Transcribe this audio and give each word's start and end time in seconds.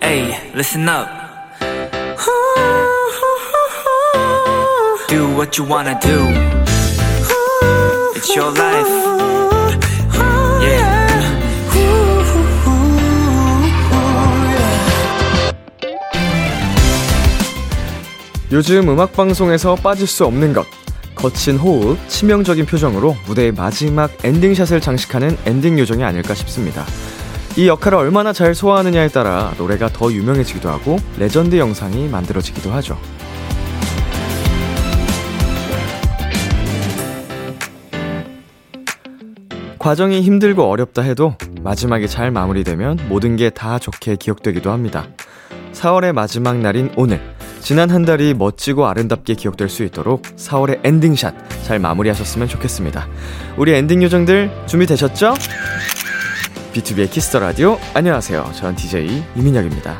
Hey, 0.00 0.50
listen 0.54 0.88
up. 0.88 1.08
Do 5.08 5.28
what 5.36 5.58
you 5.58 5.64
wanna 5.64 5.98
do. 6.00 6.26
It's 8.16 8.34
your 8.34 8.50
life. 8.50 8.88
Yeah. 10.62 11.02
요즘 18.50 18.88
음악 18.88 19.12
방송에서 19.12 19.74
빠질 19.74 20.06
수 20.06 20.24
없는 20.24 20.54
것. 20.54 20.66
거친 21.22 21.56
호흡, 21.56 21.96
치명적인 22.08 22.66
표정으로 22.66 23.16
무대의 23.26 23.52
마지막 23.52 24.10
엔딩샷을 24.24 24.80
장식하는 24.80 25.38
엔딩 25.46 25.78
요정이 25.78 26.02
아닐까 26.02 26.34
싶습니다. 26.34 26.84
이 27.56 27.68
역할을 27.68 27.96
얼마나 27.96 28.32
잘 28.32 28.56
소화하느냐에 28.56 29.06
따라 29.08 29.54
노래가 29.56 29.88
더 29.88 30.10
유명해지기도 30.12 30.68
하고 30.68 30.96
레전드 31.18 31.56
영상이 31.56 32.08
만들어지기도 32.08 32.72
하죠. 32.72 32.98
과정이 39.78 40.22
힘들고 40.22 40.68
어렵다 40.68 41.02
해도 41.02 41.36
마지막에 41.62 42.06
잘 42.06 42.30
마무리되면 42.30 43.06
모든 43.08 43.36
게 43.36 43.50
다 43.50 43.78
좋게 43.78 44.16
기억되기도 44.16 44.70
합니다. 44.70 45.06
4월의 45.72 46.12
마지막 46.12 46.58
날인 46.58 46.90
오늘. 46.96 47.31
지난 47.62 47.90
한 47.90 48.04
달이 48.04 48.34
멋지고 48.34 48.88
아름답게 48.88 49.34
기억될 49.34 49.68
수 49.68 49.84
있도록 49.84 50.22
4월의 50.22 50.80
엔딩샷 50.84 51.32
잘 51.62 51.78
마무리하셨으면 51.78 52.48
좋겠습니다. 52.48 53.06
우리 53.56 53.72
엔딩 53.72 54.02
요정들 54.02 54.50
준비되셨죠? 54.66 55.34
비투비의 56.72 57.08
Kiss 57.08 57.25
the 57.25 57.38
Radio 57.38 57.78
안녕하세요. 57.94 58.50
전 58.56 58.74
DJ 58.74 59.22
이민혁입니다. 59.36 59.96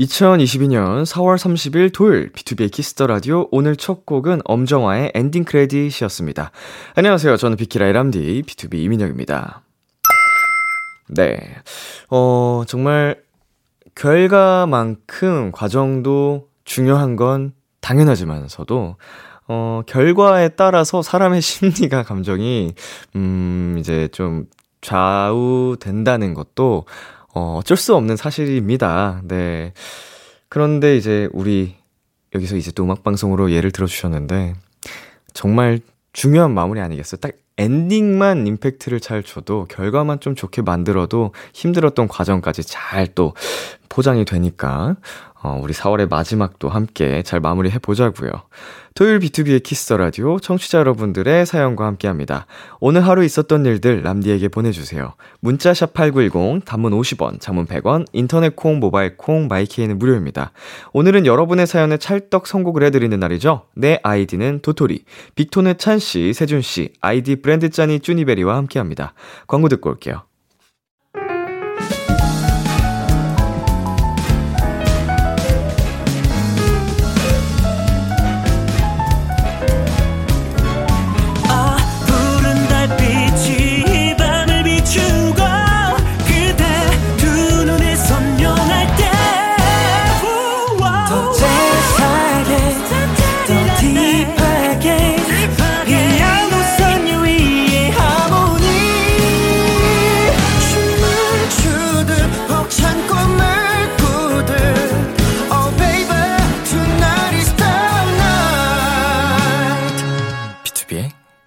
2022년 0.00 1.06
4월 1.06 1.36
30일 1.38 1.94
토요일 1.94 2.30
비투비의 2.32 2.70
Kiss 2.70 2.91
the 2.91 3.06
Radio 3.06 3.48
오늘 3.50 3.76
첫 3.76 4.04
곡은 4.04 4.42
엄정화의 4.44 5.12
엔딩 5.14 5.44
크레딧이었습니다. 5.44 6.50
안녕하세요. 6.94 7.38
저는 7.38 7.56
비키라의 7.56 7.86
람디 7.86 8.42
비투비 8.46 8.74
이민혁입니다. 8.74 9.62
네. 11.08 11.38
어, 12.10 12.64
정말 12.66 13.22
결과만큼 13.94 15.52
과정도 15.52 16.48
중요한 16.66 17.16
건 17.16 17.52
당연하지만서도 17.80 18.96
어, 19.48 19.82
결과에 19.86 20.50
따라서 20.50 21.00
사람의 21.00 21.40
심리가 21.42 22.02
감정이 22.02 22.74
음, 23.14 23.76
이제 23.78 24.08
좀 24.12 24.44
좌우된다는 24.82 26.34
것도 26.34 26.84
어, 27.34 27.56
어쩔 27.58 27.76
수 27.76 27.94
없는 27.94 28.16
사실입니다. 28.16 29.22
네. 29.24 29.72
그런데 30.48 30.96
이제 30.96 31.28
우리 31.32 31.76
여기서 32.34 32.56
이제 32.56 32.72
또 32.72 32.84
음악 32.84 33.02
방송으로 33.02 33.52
예를 33.52 33.70
들어 33.70 33.86
주셨는데, 33.86 34.54
정말 35.34 35.80
중요한 36.12 36.54
마무리 36.54 36.80
아니겠어요? 36.80 37.20
딱 37.20 37.32
엔딩만 37.58 38.46
임팩트를 38.46 39.00
잘 39.00 39.22
줘도, 39.22 39.66
결과만 39.68 40.20
좀 40.20 40.34
좋게 40.34 40.62
만들어도 40.62 41.32
힘들었던 41.52 42.08
과정까지 42.08 42.64
잘 42.64 43.06
또 43.14 43.34
포장이 43.88 44.24
되니까, 44.24 44.96
어, 45.46 45.60
우리 45.62 45.72
4월의 45.72 46.08
마지막도 46.10 46.68
함께 46.68 47.22
잘 47.22 47.38
마무리해 47.38 47.78
보자고요. 47.78 48.30
토요일 48.96 49.20
비투비의 49.20 49.62
Kiss 49.62 49.86
the 49.86 49.96
Radio 49.96 50.40
청취자 50.40 50.78
여러분들의 50.78 51.46
사연과 51.46 51.86
함께 51.86 52.08
합니다. 52.08 52.46
오늘 52.80 53.06
하루 53.06 53.22
있었던 53.22 53.64
일들 53.64 54.02
람디에게 54.02 54.48
보내 54.48 54.72
주세요. 54.72 55.14
문자 55.38 55.72
샵 55.72 55.94
8910, 55.94 56.64
단문 56.64 56.90
50원, 56.92 57.40
장문 57.40 57.66
100원, 57.66 58.06
인터넷 58.12 58.56
콩, 58.56 58.80
모바일 58.80 59.16
콩, 59.16 59.46
my 59.46 59.61
K는 59.61 60.00
무료입니다. 60.00 60.50
오늘은 60.92 61.26
여러분의 61.26 61.68
사연에 61.68 61.96
찰떡 61.96 62.48
선곡을 62.48 62.82
해 62.82 62.90
드리는 62.90 63.16
날이죠. 63.16 63.66
내 63.76 64.00
아이디는 64.02 64.60
도토리, 64.62 65.04
빅톤의 65.36 65.78
찬 65.78 66.00
씨, 66.00 66.32
세준 66.32 66.62
씨, 66.62 66.92
아이디 67.00 67.36
브랜드 67.36 67.70
짠이 67.70 68.00
쭈니베리와 68.00 68.56
함께 68.56 68.80
합니다. 68.80 69.14
광고 69.46 69.68
듣고 69.68 69.90
올게요. 69.90 70.25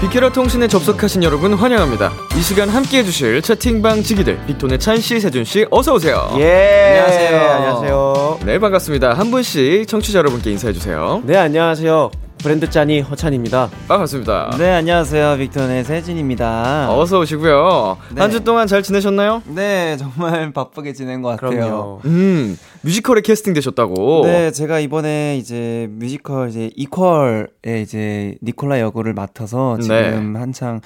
비키라 0.00 0.30
통신에 0.30 0.68
접속하신 0.68 1.22
여러분 1.22 1.54
환영합니다. 1.54 2.12
이 2.36 2.42
시간 2.42 2.68
함께 2.68 2.98
해주실 2.98 3.40
채팅방 3.40 4.02
지기들 4.02 4.38
빅톤의 4.46 4.78
찬씨, 4.78 5.18
세준씨 5.20 5.66
어서오세요. 5.70 6.34
예. 6.38 7.00
안녕하세요. 7.00 7.50
안녕하세요. 7.50 8.38
네 8.44 8.58
반갑습니다. 8.58 9.14
한 9.14 9.30
분씩 9.30 9.88
청취자 9.88 10.18
여러분께 10.18 10.50
인사해주세요. 10.50 11.22
네, 11.24 11.36
안녕하세요. 11.36 12.10
브랜드 12.38 12.68
짠이 12.70 13.00
허찬입니다. 13.00 13.70
반갑습니다. 13.88 14.56
네, 14.58 14.70
안녕하세요. 14.70 15.36
빅톤의 15.38 15.84
세준입니다. 15.84 16.92
어서 16.96 17.18
오시고요. 17.20 17.96
네. 18.14 18.20
한주 18.20 18.44
동안 18.44 18.66
잘 18.68 18.82
지내셨나요? 18.82 19.42
네, 19.46 19.96
정말 19.96 20.52
바쁘게 20.54 20.92
지낸 20.92 21.22
것 21.22 21.30
같아요. 21.30 21.50
그럼요. 21.50 22.00
음, 22.04 22.56
뮤지컬에 22.82 23.22
캐스팅 23.22 23.52
되셨다고. 23.54 24.22
네, 24.26 24.50
제가 24.52 24.78
이번에 24.80 25.36
이제 25.38 25.88
뮤지컬 25.90 26.50
이제 26.50 26.70
이퀄에 26.76 27.46
이제 27.82 28.36
니콜라 28.42 28.80
역을 28.80 29.12
맡아서 29.14 29.78
지금 29.80 30.32
네. 30.34 30.38
한창 30.38 30.80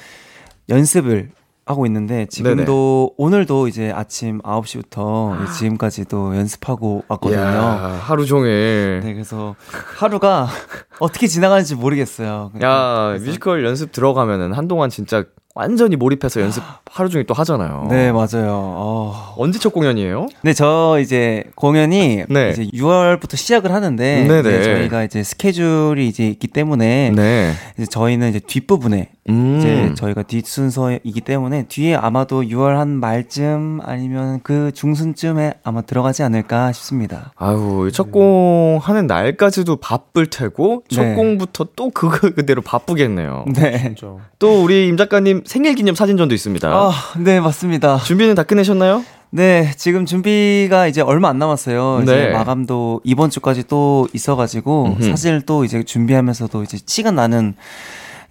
연습을 0.71 1.31
하고 1.71 1.87
있는데 1.87 2.27
지금도 2.27 3.15
오늘도 3.17 3.69
이제 3.69 3.93
아침 3.95 4.41
9시부터 4.43 5.51
지금까지도 5.53 6.37
연습하고 6.37 7.05
왔거든요. 7.09 7.41
이야, 7.41 7.99
하루 8.03 8.27
종일. 8.27 9.01
네, 9.05 9.13
그래서 9.15 9.55
하루가 9.97 10.49
어떻게 11.01 11.27
지나가는지 11.27 11.75
모르겠어요. 11.77 12.51
야, 12.63 13.09
그래서- 13.11 13.25
뮤지컬 13.25 13.65
연습 13.65 13.93
들어가면은 13.93 14.53
한동안 14.53 14.91
진짜 14.91 15.25
완전히 15.55 15.97
몰입해서 15.97 16.41
연습 16.41 16.63
하루 16.91 17.09
종일 17.09 17.27
또 17.27 17.35
하잖아요. 17.35 17.89
네, 17.91 18.13
맞아요. 18.13 18.51
어. 18.53 19.35
언제 19.37 19.59
첫 19.59 19.73
공연이에요? 19.73 20.29
네, 20.43 20.53
저 20.55 20.99
이제 21.03 21.45
공연이 21.57 22.23
네. 22.29 22.51
이제 22.51 22.67
6월부터 22.73 23.37
시작을 23.37 23.73
하는데 23.73 24.25
네네. 24.29 24.49
이제 24.49 24.63
저희가 24.63 25.03
이제 25.03 25.23
스케줄이 25.25 26.07
이제 26.07 26.29
있기 26.29 26.47
때문에 26.47 27.11
네. 27.15 27.53
이제 27.77 27.87
저희는 27.87 28.31
이제 28.31 28.39
뒷부분에 28.39 29.11
음. 29.31 29.57
이제 29.59 29.95
저희가 29.95 30.23
뒷 30.25 30.47
순서이기 30.47 31.21
때문에 31.23 31.65
뒤에 31.69 31.95
아마도 31.95 32.43
6월 32.43 32.77
한 32.77 32.89
말쯤 32.89 33.81
아니면 33.83 34.41
그 34.43 34.73
중순쯤에 34.75 35.55
아마 35.63 35.83
들어가지 35.83 36.23
않을까 36.23 36.73
싶습니다. 36.73 37.33
아유, 37.37 37.91
첫공 37.93 38.81
하는 38.83 39.07
날까지도 39.07 39.77
바쁠 39.77 40.27
테고, 40.27 40.83
첫 40.89 41.03
네. 41.03 41.15
공부터 41.15 41.69
또 41.77 41.91
그거 41.91 42.31
그대로 42.31 42.63
바쁘겠네요. 42.63 43.45
네. 43.55 43.95
또 44.39 44.63
우리 44.63 44.89
임 44.89 44.97
작가님 44.97 45.43
생일 45.47 45.75
기념 45.75 45.95
사진전도 45.95 46.35
있습니다. 46.35 46.69
아, 46.69 46.93
네, 47.19 47.41
맞습니다. 47.41 47.99
준비는 47.99 48.35
다 48.35 48.43
끝내셨나요? 48.43 49.05
네, 49.33 49.71
지금 49.77 50.07
준비가 50.07 50.89
이제 50.89 51.01
얼마 51.01 51.29
안 51.29 51.39
남았어요. 51.39 52.01
이제 52.03 52.17
네. 52.17 52.31
마감도 52.33 53.01
이번 53.05 53.31
주까지 53.31 53.65
또 53.69 54.09
있어가지고 54.13 54.97
음흠. 54.99 55.09
사실 55.09 55.43
또 55.43 55.65
이제 55.65 55.85
준비하면서도 55.85 56.65
이제 56.65 56.79
시간 56.85 57.15
나는 57.15 57.55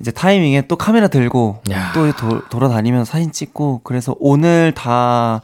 이제 0.01 0.11
타이밍에 0.11 0.61
또 0.67 0.75
카메라 0.77 1.07
들고 1.09 1.61
야. 1.71 1.91
또 1.93 2.11
도, 2.13 2.41
돌아다니면서 2.49 3.11
사진 3.11 3.31
찍고 3.31 3.81
그래서 3.83 4.15
오늘 4.19 4.71
다 4.73 5.41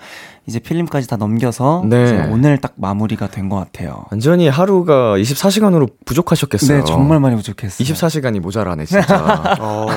이제 0.47 0.59
필름까지 0.59 1.07
다 1.07 1.17
넘겨서 1.17 1.83
네. 1.87 2.27
오늘 2.29 2.59
딱 2.59 2.73
마무리가 2.75 3.27
된 3.27 3.49
것 3.49 3.55
같아요. 3.57 4.05
완전히 4.11 4.47
하루가 4.47 5.17
24시간으로 5.17 5.89
부족하셨겠어요. 6.05 6.77
네, 6.79 6.83
정말 6.85 7.19
많이 7.19 7.35
부족했어요. 7.35 7.83
24시간이 7.85 8.39
모자라네, 8.39 8.85
진짜. 8.85 9.57
어. 9.59 9.87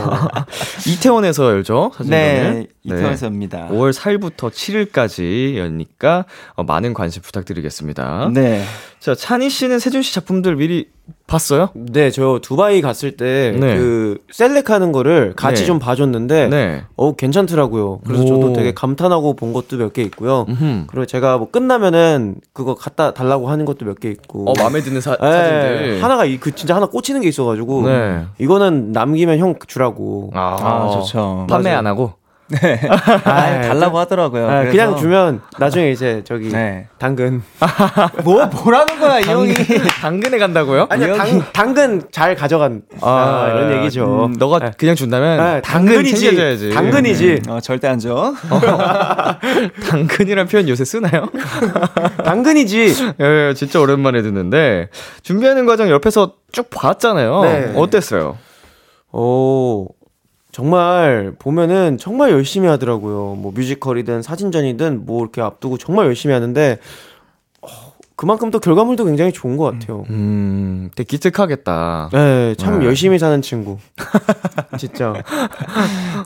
이태원에서 0.88 1.50
열죠, 1.50 1.92
사진관을. 1.94 2.54
네, 2.54 2.66
이태원에서입니다. 2.82 3.68
5월 3.68 3.92
4일부터 3.92 4.50
7일까지였니까 4.50 6.24
어, 6.54 6.64
많은 6.64 6.94
관심 6.94 7.22
부탁드리겠습니다. 7.22 8.30
네. 8.32 8.64
자, 9.00 9.14
찬희 9.14 9.50
씨는 9.50 9.78
세준 9.78 10.02
씨 10.02 10.14
작품들 10.14 10.56
미리 10.56 10.88
봤어요? 11.28 11.68
네, 11.74 12.10
저 12.10 12.40
두바이 12.42 12.80
갔을 12.80 13.12
때 13.16 13.54
네. 13.60 13.76
그 13.76 14.18
셀렉하는 14.32 14.92
거를 14.92 15.34
같이 15.36 15.60
네. 15.62 15.66
좀 15.66 15.78
봐줬는데 15.78 16.48
네. 16.48 16.82
어 16.96 17.14
괜찮더라고요. 17.14 18.00
그래서 18.04 18.24
오. 18.24 18.26
저도 18.26 18.52
되게 18.54 18.72
감탄하고 18.74 19.34
본 19.36 19.52
것도 19.52 19.76
몇 19.76 19.92
개 19.92 20.02
있고요. 20.02 20.46
음흠. 20.48 20.84
그리고 20.88 21.04
제가 21.06 21.36
뭐 21.38 21.50
끝나면은 21.50 22.36
그거 22.54 22.74
갖다 22.74 23.12
달라고 23.12 23.48
하는 23.50 23.64
것도 23.66 23.84
몇 23.84 23.98
개 24.00 24.08
있고. 24.10 24.48
어, 24.50 24.54
마음에 24.58 24.80
드는 24.80 25.00
사, 25.02 25.12
네, 25.20 25.30
사진들. 25.30 26.02
하나가 26.02 26.24
이 26.24 26.38
그 26.40 26.54
진짜 26.54 26.74
하나 26.74 26.86
꽂히는 26.86 27.20
게 27.20 27.28
있어가지고 27.28 27.86
네. 27.86 28.24
이거는 28.38 28.92
남기면 28.92 29.38
형 29.38 29.54
주라고. 29.66 30.30
아, 30.34 30.56
아, 30.60 30.90
좋죠. 30.90 31.46
판매. 31.48 31.70
안 31.70 31.86
하고? 31.86 32.14
아, 33.24 33.60
달라고 33.60 33.98
하더라고요. 33.98 34.48
아, 34.48 34.64
그냥 34.64 34.96
주면 34.96 35.42
나중에 35.58 35.90
이제 35.90 36.22
저기 36.24 36.48
네. 36.48 36.86
당근. 36.98 37.42
뭐 38.24 38.46
뭐라는 38.46 38.98
거야, 38.98 39.20
이 39.20 39.24
형이. 39.24 39.52
당근에 40.00 40.38
간다고요? 40.38 40.86
아니야 40.88 41.14
당, 41.16 41.42
당근 41.52 42.02
잘 42.10 42.34
가져간 42.34 42.82
아, 43.02 43.52
이런 43.54 43.78
얘기죠. 43.80 44.26
음, 44.26 44.32
너가 44.38 44.58
네. 44.60 44.70
그냥 44.78 44.94
준다면 44.94 45.36
네, 45.36 45.60
당근 45.60 45.94
당근이지. 45.96 46.16
챙겨줘야지. 46.20 46.70
당근이지. 46.70 47.42
어, 47.48 47.60
절대 47.60 47.88
안 47.88 47.98
줘. 47.98 48.32
당근이란 49.90 50.46
표현 50.46 50.68
요새 50.68 50.84
쓰나요? 50.84 51.28
당근이지. 52.24 52.94
예, 53.20 53.54
진짜 53.54 53.80
오랜만에 53.80 54.22
듣는데 54.22 54.88
준비하는 55.22 55.66
과정 55.66 55.90
옆에서 55.90 56.32
쭉 56.52 56.70
봤잖아요. 56.70 57.42
네. 57.42 57.72
어땠어요? 57.76 58.38
오, 59.12 59.88
정말 60.58 61.34
보면은 61.38 61.98
정말 61.98 62.32
열심히 62.32 62.66
하더라고요. 62.66 63.36
뭐 63.36 63.52
뮤지컬이든 63.52 64.22
사진전이든 64.22 65.06
뭐 65.06 65.22
이렇게 65.22 65.40
앞두고 65.40 65.78
정말 65.78 66.06
열심히 66.06 66.32
하는데 66.32 66.72
어, 66.72 66.78
그만큼 68.18 68.50
또 68.50 68.58
결과물도 68.58 69.04
굉장히 69.04 69.30
좋은 69.30 69.56
것 69.56 69.62
같아요. 69.78 70.04
음, 70.10 70.90
되게 70.96 71.06
기특하겠다. 71.06 72.10
네, 72.12 72.54
참 72.56 72.80
네. 72.80 72.86
열심히 72.86 73.16
사는 73.16 73.40
친구. 73.40 73.78
진짜. 74.76 75.14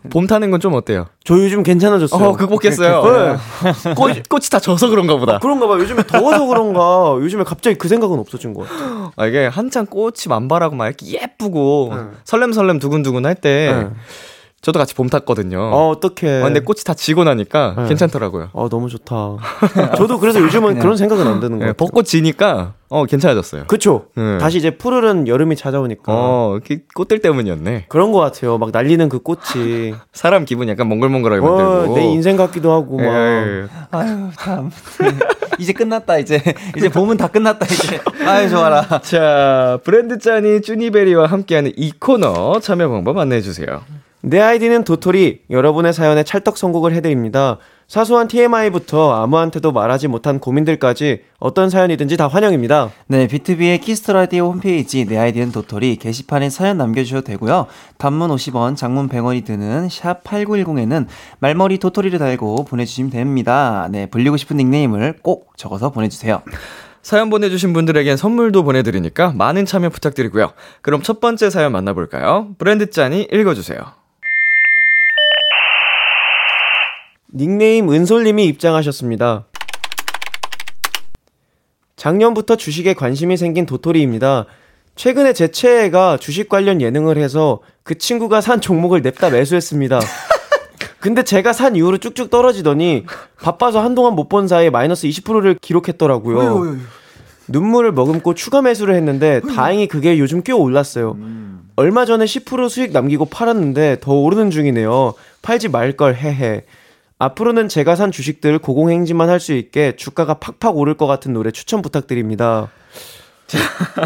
봄 0.09 0.27
타는 0.27 0.51
건 0.51 0.59
좀 0.59 0.73
어때요? 0.73 1.09
저 1.23 1.35
요즘 1.35 1.63
괜찮아졌어요. 1.63 2.29
어, 2.29 2.33
극복했어요. 2.35 3.03
네. 3.05 3.95
꽃, 3.95 4.27
꽃이 4.27 4.45
다 4.51 4.59
져서 4.59 4.89
그런가 4.89 5.17
보다. 5.17 5.39
그런가 5.39 5.67
봐. 5.67 5.75
요즘에 5.75 6.03
더워서 6.07 6.47
그런가. 6.47 7.17
요즘에 7.21 7.45
갑자기 7.45 7.77
그 7.77 7.89
생각은 7.89 8.19
없어진 8.19 8.55
것 8.55 8.67
같아요. 8.67 9.13
아, 9.17 9.27
이게 9.27 9.47
한창 9.47 9.85
꽃이 9.85 10.15
만발하고 10.31 10.75
막 10.77 10.87
이렇게 10.87 11.07
예쁘고 11.21 11.93
네. 11.95 12.03
설렘설렘 12.25 12.79
두근두근 12.79 13.27
할때 13.27 13.71
네. 13.71 13.91
저도 14.63 14.79
같이 14.79 14.95
봄 14.95 15.09
탔거든요. 15.09 15.59
어, 15.61 15.89
어떡해. 15.89 16.41
어, 16.41 16.45
근데 16.45 16.61
꽃이 16.61 16.79
다 16.87 16.95
지고 16.95 17.25
나니까 17.25 17.75
네. 17.79 17.89
괜찮더라고요. 17.89 18.51
어, 18.53 18.69
너무 18.69 18.89
좋다. 18.89 19.37
저도 19.99 20.21
그래서 20.21 20.41
요즘은 20.41 20.79
그런 20.79 20.97
생각은 20.97 21.27
안 21.27 21.41
드는 21.41 21.59
것 21.59 21.65
네. 21.67 21.73
벚꽃 21.73 22.07
지니까 22.07 22.75
어 22.89 23.05
괜찮아졌어요. 23.05 23.65
그쵸. 23.67 24.07
네. 24.15 24.39
다시 24.39 24.59
이제 24.59 24.71
푸르른 24.77 25.27
여름이 25.27 25.57
찾아오니까. 25.57 26.05
어, 26.07 26.61
그 26.65 26.79
꽃들 26.95 27.19
때문이었네. 27.19 27.87
그런 27.89 28.13
것 28.13 28.21
같아요. 28.21 28.57
막 28.59 28.71
날리는 28.71 29.09
그 29.09 29.19
꽃이. 29.19 29.95
사람 30.13 30.45
기분 30.45 30.69
약간 30.69 30.87
몽글몽글하게 30.87 31.45
어, 31.45 31.51
만들고. 31.51 31.97
내 31.97 32.05
인생 32.05 32.37
같기도 32.37 32.71
하고, 32.71 32.99
막. 32.99 33.07
예. 33.07 33.67
아유, 33.91 34.31
참. 34.39 34.71
이제 35.59 35.73
끝났다, 35.73 36.19
이제. 36.19 36.41
이제 36.77 36.89
봄은 36.89 37.17
다 37.17 37.27
끝났다, 37.27 37.67
이제. 37.67 38.01
아유, 38.27 38.49
좋아라. 38.49 39.01
자, 39.01 39.79
브랜드 39.83 40.19
짠이 40.19 40.61
쭈니베리와 40.63 41.27
함께하는 41.27 41.73
이 41.77 41.93
코너 41.99 42.61
참여 42.61 42.89
방법 42.89 43.19
안내해 43.19 43.41
주세요. 43.41 43.83
내 44.25 44.41
아이디는 44.41 44.85
도토리. 44.85 45.41
여러분의 45.51 45.93
사연에 45.93 46.23
찰떡 46.23 46.57
선곡을 46.57 46.93
해드립니다. 46.95 47.59
사소한 47.89 48.29
TMI부터 48.29 49.13
아무한테도 49.15 49.73
말하지 49.73 50.07
못한 50.07 50.39
고민들까지 50.39 51.23
어떤 51.41 51.69
사연이든지 51.69 52.17
다 52.17 52.29
환영입니다. 52.29 52.91
네, 53.09 53.27
비투비의 53.27 53.81
Kiss 53.81 53.99
the 53.99 54.13
Radio 54.13 54.47
홈페이지 54.53 55.05
내 55.05 55.19
아이디는 55.19 55.51
도토리 55.51 55.97
게시판에 55.97 56.51
사연 56.51 56.79
남겨주셔도 56.79 57.25
되고요. 57.25 57.67
단문 57.99 58.31
50원, 58.31 58.77
장문 58.77 59.09
100원이 59.09 59.45
드는 59.45 59.89
샵 59.91 60.23
8910에는 60.23 61.07
말머리 61.41 61.79
도토리를 61.79 62.17
달고 62.17 62.65
보내주시면 62.65 63.11
됩니다. 63.11 63.89
네, 63.91 64.07
불리고 64.07 64.37
싶은 64.37 64.57
닉네임을 64.57 65.19
꼭 65.21 65.57
적어서 65.57 65.91
보내주세요. 65.91 66.43
사연 67.03 67.29
보내주신 67.29 67.73
분들에겐 67.73 68.17
선물도 68.17 68.63
보내드리니까 68.63 69.33
많은 69.33 69.67
참여 69.67 69.89
부탁드리고요. 69.89 70.53
그럼 70.81 71.03
첫 71.03 71.19
번째 71.19 71.51
사연 71.51 71.73
만나볼까요? 71.73 72.55
브랜드 72.57 72.89
짠이 72.89 73.27
읽어주세요. 73.33 74.02
닉네임 77.35 77.91
은솔님이 77.91 78.45
입장하셨습니다. 78.47 79.47
작년부터 81.97 82.57
주식에 82.57 82.95
관심이 82.95 83.37
생긴 83.37 83.65
도토리입니다. 83.65 84.47
최근에 84.97 85.33
제 85.33 85.49
최애가 85.49 86.19
주식 86.19 86.49
관련 86.49 86.81
예능을 86.83 87.17
해서 87.17 87.61
그 87.83 87.97
친구가 87.97 88.41
산 88.41 88.61
종목을 88.61 89.01
냅다 89.03 89.31
매수했습니다. 89.31 90.01
근데 91.01 91.23
제가 91.23 91.53
산 91.53 91.75
이후로 91.75 91.99
쭉쭉 91.99 92.31
떨어지더니 92.31 93.05
바빠서 93.41 93.81
한동안 93.83 94.15
못 94.15 94.29
본 94.29 94.47
사이에 94.47 94.71
마이너스 94.71 95.09
20%를 95.09 95.57
기록했더라고요. 95.61 96.59
눈물을 97.49 97.93
머금고 97.93 98.35
추가 98.35 98.63
매수를 98.63 98.95
했는데 98.95 99.41
다행히 99.55 99.89
그게 99.89 100.19
요즘 100.19 100.43
꽤 100.43 100.53
올랐어요. 100.53 101.17
얼마 101.77 102.05
전에 102.05 102.25
10% 102.25 102.69
수익 102.69 102.93
남기고 102.93 103.25
팔았는데 103.27 103.99
더 104.01 104.13
오르는 104.13 104.51
중이네요. 104.51 105.15
팔지 105.41 105.69
말 105.71 105.97
걸 105.97 106.15
해해. 106.15 106.65
앞으로는 107.27 107.69
제가 107.69 107.95
산 107.97 108.11
주식들 108.11 108.59
고공행진만 108.59 109.29
할 109.29 109.39
수 109.41 109.53
있게 109.53 109.95
주가가 109.97 110.35
팍팍 110.35 110.77
오를 110.77 110.95
것 110.95 111.07
같은 111.07 111.33
노래 111.33 111.51
추천 111.51 111.83
부탁드립니다. 111.83 112.69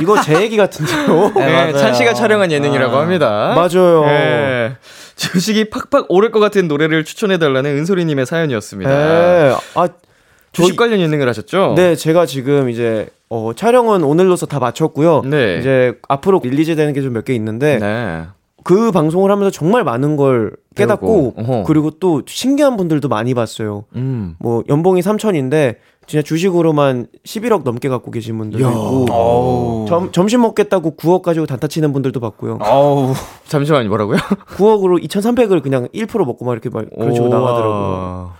이거 0.00 0.20
제 0.22 0.40
얘기 0.42 0.56
같은데요? 0.56 1.32
네, 1.36 1.52
맞아요. 1.52 1.72
찬 1.78 1.94
씨가 1.94 2.14
촬영한 2.14 2.50
예능이라고 2.50 2.96
아. 2.96 3.00
합니다. 3.02 3.54
맞아요. 3.54 4.04
네. 4.06 4.76
주식이 5.16 5.70
팍팍 5.70 6.06
오를 6.08 6.30
것 6.30 6.40
같은 6.40 6.68
노래를 6.68 7.04
추천해달라는 7.04 7.70
은솔이님의 7.78 8.26
사연이었습니다. 8.26 8.90
네. 8.90 9.54
아, 9.74 9.88
주식 10.52 10.70
저희- 10.70 10.76
관련 10.76 11.00
예능을 11.00 11.28
하셨죠? 11.28 11.74
네, 11.76 11.94
제가 11.96 12.26
지금 12.26 12.68
이제 12.70 13.08
어, 13.28 13.52
촬영은 13.54 14.04
오늘로서 14.04 14.46
다 14.46 14.58
마쳤고요. 14.58 15.22
네. 15.24 15.58
이제 15.58 15.94
앞으로 16.08 16.40
release 16.42 16.76
되는 16.76 16.92
게 16.92 17.00
좀 17.02 17.12
몇 17.12 17.24
개 17.24 17.34
있는데 17.34 17.78
네. 17.78 18.24
그 18.66 18.90
방송을 18.90 19.30
하면서 19.30 19.48
정말 19.50 19.84
많은 19.84 20.16
걸 20.16 20.56
깨닫고. 20.74 21.34
그리고 21.66 21.90
또 21.92 22.22
신기한 22.26 22.76
분들도 22.76 23.08
많이 23.08 23.32
봤어요. 23.32 23.84
음. 23.94 24.34
뭐 24.40 24.64
연봉이 24.68 25.00
3천인데 25.02 25.76
진짜 26.08 26.22
주식으로만 26.22 27.06
11억 27.24 27.62
넘게 27.62 27.88
갖고 27.88 28.10
계신 28.10 28.36
분들도 28.38 28.66
야. 28.66 28.70
있고. 28.70 29.86
점, 29.88 30.10
점심 30.10 30.42
먹겠다고 30.42 30.96
9억 30.96 31.22
가지고 31.22 31.46
단타 31.46 31.68
치는 31.68 31.92
분들도 31.92 32.18
봤고요. 32.18 32.58
어우. 32.60 33.12
잠시만요, 33.46 33.88
뭐라고요? 33.88 34.16
9억으로 34.58 35.00
2,300을 35.04 35.62
그냥 35.62 35.86
1% 35.94 36.24
먹고 36.26 36.44
막 36.44 36.52
이렇게 36.52 36.68
막 36.68 36.84
그런 36.92 37.14
식으로 37.14 37.30
나가더라고요. 37.30 38.32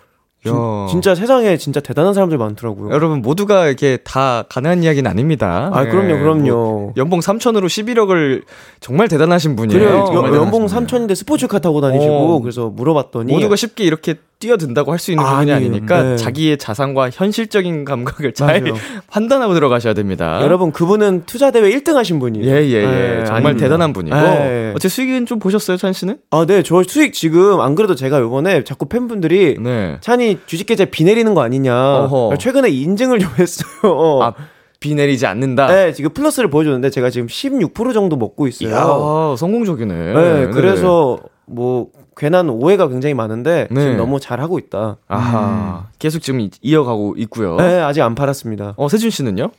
진, 0.47 0.55
야. 0.57 0.87
진짜 0.89 1.15
세상에 1.15 1.57
진짜 1.57 1.81
대단한 1.81 2.15
사람들 2.15 2.39
많더라고요. 2.39 2.91
여러분 2.93 3.23
모두가 3.23 3.67
이렇게 3.67 3.99
다 4.05 4.45
가능한 4.49 4.83
이야기는 4.83 5.11
아닙니다. 5.11 5.71
아, 5.73 5.85
그럼요, 5.85 6.07
네, 6.15 6.19
그럼요. 6.19 6.51
뭐 6.53 6.93
연봉 6.97 7.21
3천으로 7.21 7.67
11억을 7.67 8.43
정말 8.81 9.09
대단하신 9.09 9.57
분이에요. 9.57 9.79
그래요. 9.79 9.99
여- 9.99 10.35
연봉 10.37 10.67
대단하신 10.67 10.87
분이에요. 10.87 11.07
3천인데 11.09 11.15
스포츠카 11.15 11.59
타고 11.59 11.81
다니시고 11.81 12.37
어. 12.37 12.41
그래서 12.41 12.69
물어봤더니 12.69 13.33
모두가 13.33 13.57
쉽게 13.57 13.85
이렇게 13.85 14.15
뛰어든다고 14.39 14.93
할 14.93 14.99
수 14.99 15.11
있는 15.13 15.25
부분이 15.25 15.53
아니에요. 15.53 15.57
아니니까 15.57 16.03
네. 16.03 16.17
자기의 16.17 16.59
자산과 16.59 17.11
현실적인 17.11 17.85
감각을 17.85 18.33
잘 18.33 18.61
맞아요. 18.63 18.75
판단하고 19.11 19.55
들어가셔야 19.55 19.95
됩니다. 19.95 20.41
여러분 20.43 20.73
그분은 20.73 21.23
투자 21.27 21.51
대회 21.51 21.71
1등 21.71 21.95
하신 21.95 22.19
분이에요. 22.19 22.47
예, 22.47 22.65
예, 22.67 22.73
예. 22.83 22.87
네, 22.87 23.17
정말 23.25 23.47
아닙니다. 23.47 23.65
대단한 23.65 23.93
분이고. 23.93 24.17
네. 24.17 24.73
어째 24.75 24.89
수익은 24.89 25.27
좀 25.27 25.39
보셨어요, 25.39 25.77
찬 25.77 25.93
씨는? 25.93 26.19
아, 26.31 26.45
네. 26.47 26.63
저 26.63 26.83
수익 26.83 27.13
지금 27.15 27.61
안 27.61 27.75
그래도 27.75 27.95
제가 27.95 28.21
요번에 28.21 28.65
자꾸 28.65 28.87
팬분들이 28.87 29.57
네. 29.59 29.97
찬이 30.01 30.39
주식 30.47 30.67
계좌 30.67 30.85
비 30.87 31.05
내리는 31.05 31.33
거 31.35 31.43
아니냐. 31.43 31.75
어허. 32.05 32.37
최근에 32.39 32.69
인증을 32.71 33.19
좀 33.19 33.31
했어요. 33.39 34.21
아, 34.23 34.35
비 34.81 34.95
내리지 34.95 35.25
않는다. 35.27 35.67
네, 35.69 35.93
지금 35.93 36.11
플러스를 36.13 36.51
보여줬는데 36.51 36.91
제가 36.91 37.09
지금 37.11 37.27
16% 37.29 37.95
정도 37.95 38.17
먹고 38.17 38.47
있어요. 38.47 38.69
이야, 38.71 39.37
성공적이네. 39.37 39.95
네, 39.95 40.47
그래서 40.53 41.19
뭐 41.47 41.89
괜한 42.17 42.49
오해가 42.49 42.89
굉장히 42.89 43.15
많은데 43.15 43.69
네. 43.71 43.81
지금 43.81 43.97
너무 43.99 44.19
잘 44.19 44.41
하고 44.41 44.59
있다. 44.59 44.97
아하. 45.07 45.87
계속 45.99 46.21
지금 46.21 46.41
이- 46.41 46.51
이어가고 46.63 47.15
있고요. 47.19 47.57
네, 47.57 47.79
아직 47.81 48.01
안 48.01 48.15
팔았습니다. 48.15 48.75
어, 48.77 48.89
세준 48.89 49.11
씨는요? 49.11 49.51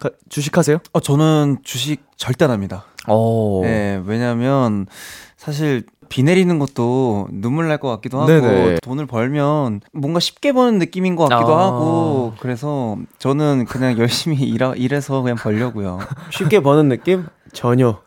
가- 0.00 0.10
주식하세요? 0.28 0.78
어, 0.92 1.00
저는 1.00 1.58
주식 1.62 2.02
절대 2.16 2.44
안 2.46 2.50
합니다. 2.50 2.84
어. 3.06 3.60
네, 3.62 4.02
왜냐면 4.04 4.86
사실 5.36 5.84
비 6.08 6.24
내리는 6.24 6.58
것도 6.58 7.28
눈물 7.30 7.68
날 7.68 7.78
것 7.78 7.88
같기도 7.88 8.18
하고 8.20 8.26
네네. 8.26 8.78
돈을 8.82 9.06
벌면 9.06 9.80
뭔가 9.92 10.18
쉽게 10.18 10.50
버는 10.52 10.80
느낌인 10.80 11.14
것 11.14 11.28
같기도 11.28 11.54
아. 11.54 11.66
하고 11.66 12.32
그래서 12.40 12.96
저는 13.20 13.66
그냥 13.66 13.96
열심히 13.98 14.38
일하, 14.40 14.74
일해서 14.74 15.22
그냥 15.22 15.36
벌려고요. 15.36 16.00
쉽게 16.34 16.60
버는 16.60 16.88
느낌? 16.88 17.26
전혀. 17.52 17.98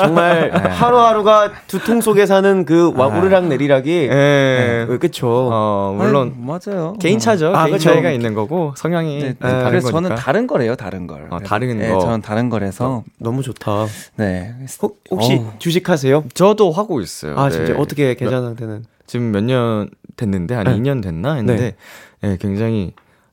정말 0.00 0.50
네. 0.52 0.58
하루하루가 0.70 1.50
두통 1.66 2.00
속에 2.00 2.26
사는 2.26 2.64
그 2.64 2.92
와- 2.94 3.06
오르락 3.08 3.46
내리락이 3.46 3.90
예. 4.10 4.86
네, 4.88 4.98
그쵸. 4.98 5.48
어, 5.52 5.94
물론 5.96 6.34
아유, 6.36 6.58
맞아요. 6.74 6.94
개인 7.00 7.18
차죠. 7.18 7.54
아, 7.54 7.64
개인 7.64 7.78
그쵸. 7.78 7.90
차이가 7.90 8.10
있는 8.10 8.34
거고 8.34 8.74
성향이 8.76 9.18
네, 9.18 9.28
네, 9.30 9.36
다른 9.38 9.70
그래서 9.70 9.90
거니까. 9.90 10.08
저는 10.08 10.16
다른 10.22 10.46
거래요, 10.46 10.76
다른 10.76 11.06
걸. 11.06 11.26
아, 11.30 11.36
그래서, 11.38 11.44
다른 11.48 11.78
네, 11.78 11.88
거. 11.92 11.98
저는 12.00 12.22
다른 12.22 12.48
거라서 12.48 13.02
너무 13.18 13.42
좋다. 13.42 13.86
네. 14.16 14.54
혹, 14.82 15.00
혹시 15.10 15.34
어우. 15.34 15.46
주식하세요? 15.58 16.24
저도 16.34 16.70
하고 16.70 17.00
있어요. 17.00 17.36
아 17.38 17.48
네. 17.48 17.56
진짜 17.56 17.74
어떻게 17.78 18.14
계좌 18.14 18.40
상태는? 18.40 18.84
지금 19.06 19.32
몇 19.32 19.42
년 19.42 19.90
됐는데 20.16 20.54
한 20.54 20.64
네. 20.64 20.76
2년 20.76 21.02
됐나 21.02 21.34
했는데 21.34 21.74
예, 22.22 22.36
굉장히 22.40 22.92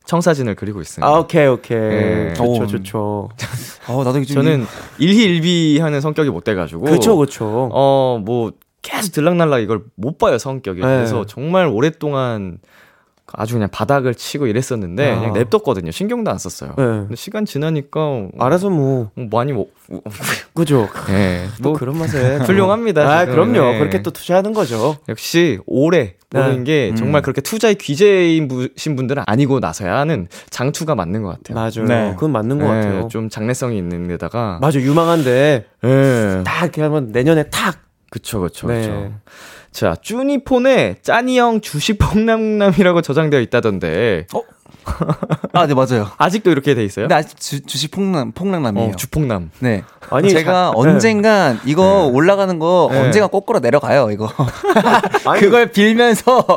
청사진을 0.10 0.56
그리고 0.56 0.82
있습니다. 0.82 1.08
아 1.08 1.20
오케이 1.20 1.46
오케이 1.46 1.78
네. 1.80 2.34
좋죠 2.34 2.52
오. 2.64 2.66
좋죠. 2.68 3.30
어, 3.88 4.04
나도 4.04 4.24
좀 4.24 4.36
저는 4.44 4.66
일희일비 4.98 5.78
하는 5.80 6.02
성격이 6.02 6.30
못 6.32 6.44
돼가지고 6.44 6.82
그쵸 6.86 7.16
그쵸. 7.16 7.70
어 7.72 8.20
뭐 8.26 8.52
계속 8.82 9.12
들락날락 9.12 9.62
이걸 9.62 9.82
못 9.96 10.18
봐요 10.18 10.38
성격이 10.38 10.80
네. 10.82 10.86
그래서 10.88 11.26
정말 11.26 11.68
오랫동안 11.68 12.58
아주 13.34 13.54
그냥 13.56 13.70
바닥을 13.72 14.16
치고 14.16 14.48
이랬었는데 14.48 15.12
아. 15.12 15.20
그냥 15.20 15.34
냅뒀거든요 15.34 15.92
신경도 15.92 16.32
안 16.32 16.38
썼어요 16.38 16.74
네. 16.78 16.84
근데 16.84 17.16
시간 17.16 17.46
지나니까 17.46 18.30
알아서 18.40 18.70
뭐 18.70 19.12
많이 19.16 19.54
뭐, 19.54 19.68
그죠. 20.54 20.88
예, 21.10 21.48
또뭐 21.64 21.78
그런 21.78 21.98
맛에 21.98 22.38
훌륭합니다, 22.38 23.02
아 23.02 23.26
지금. 23.26 23.34
그럼요. 23.34 23.72
네. 23.72 23.80
그렇게 23.80 24.02
또 24.02 24.12
투자하는 24.12 24.54
거죠. 24.54 24.98
역시 25.08 25.60
오래 25.66 26.16
보는 26.30 26.58
네. 26.60 26.64
게 26.64 26.90
음. 26.92 26.96
정말 26.96 27.22
그렇게 27.22 27.42
투자의 27.42 27.76
귀재이신 27.76 28.96
분들은 28.96 29.24
아니고 29.26 29.60
나서야 29.60 29.98
하는 29.98 30.28
장투가 30.50 30.96
맞는 30.96 31.24
것 31.24 31.30
같아요. 31.30 31.56
맞아요. 31.56 31.88
네. 31.88 32.14
그건 32.14 32.32
맞는 32.32 32.60
것 32.60 32.66
예, 32.66 32.70
같아요. 32.70 33.08
좀 33.08 33.30
장래성이 33.30 33.78
있는 33.78 34.08
데다가 34.08 34.60
맞아 34.62 34.80
유망한데 34.80 35.66
예. 35.84 36.42
딱 36.46 36.64
이렇게 36.64 36.82
하면 36.82 37.12
내년에 37.12 37.50
탁. 37.50 37.78
그쵸 38.12 38.42
그쵸 38.42 38.68
네. 38.68 38.82
그쵸. 38.82 39.12
자 39.72 39.96
쭈니폰에 40.02 40.98
짜니형 41.02 41.62
주식 41.62 41.98
폭락남이라고 42.00 43.02
저장되어 43.02 43.40
있다던데 43.42 44.28
아, 45.54 45.68
네, 45.68 45.74
맞아요. 45.76 46.08
아직도 46.18 46.50
이렇게 46.50 46.74
돼 46.74 46.84
있어요? 46.84 47.04
근데 47.04 47.14
아직 47.16 47.40
주, 47.40 47.62
주식 47.64 47.92
폭락, 47.92 48.34
폭락남이에요. 48.34 48.90
어, 48.90 48.96
주폭남. 48.96 49.52
네. 49.60 49.84
아니 50.10 50.30
제가 50.30 50.52
자- 50.52 50.72
언젠간 50.74 51.60
이거 51.66 52.08
올라가는 52.12 52.58
거 52.58 52.90
네. 52.92 53.00
언젠가 53.00 53.28
거꾸로 53.28 53.60
내려가요, 53.60 54.10
이거. 54.10 54.32
아니, 55.26 55.42
그걸 55.42 55.68
빌면서 55.72 56.48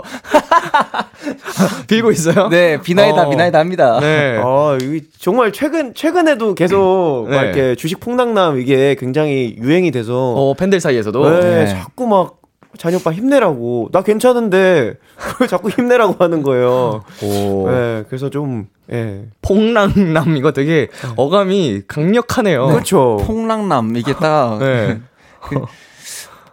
빌고 1.89 2.11
있어요? 2.13 2.49
네, 2.49 2.81
비나이다 2.81 3.27
어. 3.27 3.31
비나이다 3.31 3.59
합니다. 3.59 3.99
네. 4.01 4.41
아, 4.43 4.79
이 4.81 5.03
정말 5.19 5.53
최근 5.53 5.93
최근에도 5.95 6.55
계속 6.55 7.27
네. 7.29 7.37
막 7.37 7.43
이렇게 7.45 7.75
주식 7.75 8.01
폭락남 8.01 8.59
이게 8.61 8.95
굉장히 8.99 9.57
유행이 9.59 9.91
돼서 9.91 10.33
어, 10.35 10.55
팬들 10.55 10.81
사이에서도. 10.81 11.31
네, 11.31 11.41
네. 11.41 11.67
자꾸 11.67 12.07
막 12.07 12.37
잔이 12.79 12.97
오빠 12.97 13.13
힘내라고 13.13 13.91
나 13.93 14.03
괜찮은데 14.03 14.95
왜 15.41 15.47
자꾸 15.47 15.69
힘내라고 15.71 16.17
하는 16.23 16.43
거예요. 16.43 17.03
오. 17.23 17.71
네, 17.71 18.05
그래서 18.09 18.31
좀 18.31 18.67
예. 18.91 19.27
폭락남 19.43 20.37
이거 20.37 20.53
되게 20.53 20.89
어감이 21.17 21.83
강력하네요. 21.87 22.67
그렇죠. 22.69 23.19
폭락남 23.27 23.97
이게 23.97 24.15
딱 24.15 24.59
네. 24.61 25.01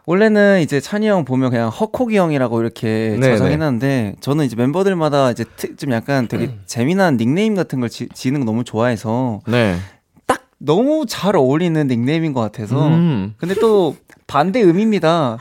원래는 0.06 0.62
이제 0.62 0.80
찬이 0.80 1.08
형 1.08 1.24
보면 1.24 1.52
그냥 1.52 1.70
헉호기 1.70 2.18
형이라고 2.18 2.62
이렇게 2.62 3.16
네, 3.20 3.32
저장해놨는데 3.38 4.16
저는 4.22 4.46
이제 4.46 4.56
멤버들마다 4.56 5.30
이제 5.32 5.46
트- 5.56 5.76
좀 5.76 5.92
약간 5.92 6.28
되게 6.28 6.56
재미난 6.66 7.18
닉네임 7.18 7.54
같은 7.56 7.80
걸 7.80 7.90
지, 7.90 8.10
지는 8.14 8.40
거 8.40 8.46
너무 8.46 8.64
좋아해서 8.64 9.42
네. 9.48 9.78
딱 10.26 10.42
너무 10.58 11.06
잘 11.08 11.36
어울리는 11.36 11.86
닉네임인 11.88 12.34
것 12.34 12.42
같아서 12.42 12.88
음. 12.88 13.36
근데 13.38 13.54
또 13.56 13.96
반대 14.26 14.60
의미입니다. 14.62 15.38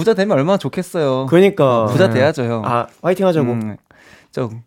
부자 0.00 0.14
되면 0.14 0.36
얼마나 0.36 0.56
좋겠어요. 0.56 1.26
그러니까 1.28 1.84
부자 1.86 2.08
돼야죠 2.08 2.44
형. 2.44 2.62
아 2.64 2.86
화이팅 3.02 3.26
하자고. 3.26 3.52
음, 3.52 3.76
좀 4.32 4.62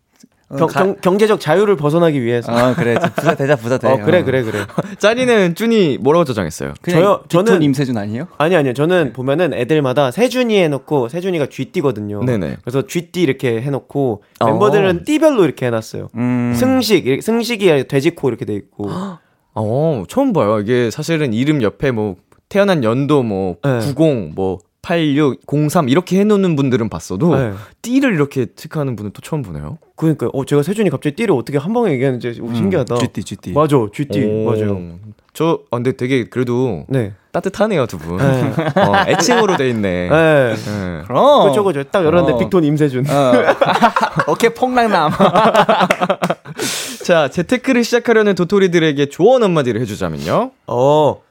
어, 0.49 0.55
경, 0.55 0.67
가- 0.67 0.83
경, 0.83 0.95
경제적 1.01 1.39
자유를 1.39 1.75
벗어나기 1.77 2.21
위해서. 2.21 2.51
아 2.51 2.75
그래 2.75 2.93
좀 2.99 3.09
부자 3.15 3.33
되자 3.35 3.55
부자 3.55 3.79
돼. 3.79 3.87
어, 3.87 3.97
그래 4.05 4.21
그래 4.23 4.43
그래. 4.43 4.59
짜리는 4.99 5.55
쭈니 5.55 5.97
뭐라고 5.99 6.25
저장했어요? 6.25 6.73
저요- 6.87 7.23
저는- 7.27 7.63
임세준 7.63 7.97
아니에요? 7.97 8.27
아니 8.37 8.55
아니요. 8.55 8.73
저는 8.73 9.13
보면은 9.13 9.53
애들마다 9.55 10.11
세준이 10.11 10.55
해놓고 10.61 11.09
세준이가 11.09 11.47
쥐띠거든요. 11.47 12.23
네네. 12.25 12.57
그래서 12.61 12.85
쥐띠 12.85 13.21
이렇게 13.23 13.61
해놓고 13.63 14.21
어. 14.41 14.45
멤버들은 14.45 15.05
띠별로 15.05 15.43
이렇게 15.43 15.65
해놨어요. 15.65 16.09
음. 16.15 16.53
승식 16.55 17.23
승식이 17.23 17.87
돼지코 17.87 18.29
이렇게 18.29 18.45
돼 18.45 18.53
있고. 18.53 18.89
어, 19.55 20.03
처음 20.07 20.33
봐요. 20.33 20.59
이게 20.59 20.91
사실은 20.91 21.33
이름 21.33 21.61
옆에 21.63 21.91
뭐 21.91 22.15
태어난 22.49 22.83
연도 22.83 23.23
뭐 23.23 23.55
네. 23.63 23.79
90, 23.79 24.33
뭐 24.35 24.59
86, 24.83 25.39
03 25.69 25.87
이렇게 25.87 26.19
해놓는 26.19 26.57
분들은 26.57 26.89
봤어도 26.89 27.35
네. 27.37 27.53
띠를 27.81 28.13
이렇게 28.13 28.47
체크하는 28.53 28.97
분은 28.97 29.11
또 29.13 29.21
처음 29.21 29.41
보네요. 29.41 29.77
그러니까 29.95 30.29
어 30.33 30.43
제가 30.43 30.61
세준이 30.61 30.89
갑자기 30.89 31.15
띠를 31.15 31.33
어떻게 31.33 31.57
한 31.57 31.73
방에 31.73 31.91
얘기하는지 31.93 32.39
오, 32.41 32.53
신기하다. 32.53 32.97
쥐띠 32.97 33.23
쥐띠. 33.23 33.53
맞아, 33.53 33.77
쥐띠 33.93 34.23
오. 34.25 34.43
맞아요. 34.51 34.99
저 35.31 35.61
아, 35.71 35.77
근데 35.77 35.93
되게 35.93 36.25
그래도 36.25 36.85
네. 36.89 37.13
따뜻하네요 37.31 37.87
두 37.87 37.97
분. 37.97 38.17
네. 38.17 38.53
어, 38.75 39.05
애칭으로 39.07 39.55
돼 39.55 39.69
있네. 39.69 40.09
네. 40.09 40.53
네. 40.53 41.01
그럼. 41.05 41.47
그죠 41.47 41.63
그죠. 41.63 41.83
딱 41.85 42.03
열었는데 42.03 42.33
어. 42.33 42.37
빅톤 42.39 42.65
임세준. 42.65 43.05
어. 43.09 43.31
오케이 44.27 44.49
폭락남. 44.49 45.11
자 47.05 47.29
재테크를 47.29 47.85
시작하려는 47.85 48.35
도토리들에게 48.35 49.05
조언 49.05 49.43
한마디를 49.43 49.79
해주자면요. 49.79 50.51
어. 50.67 51.21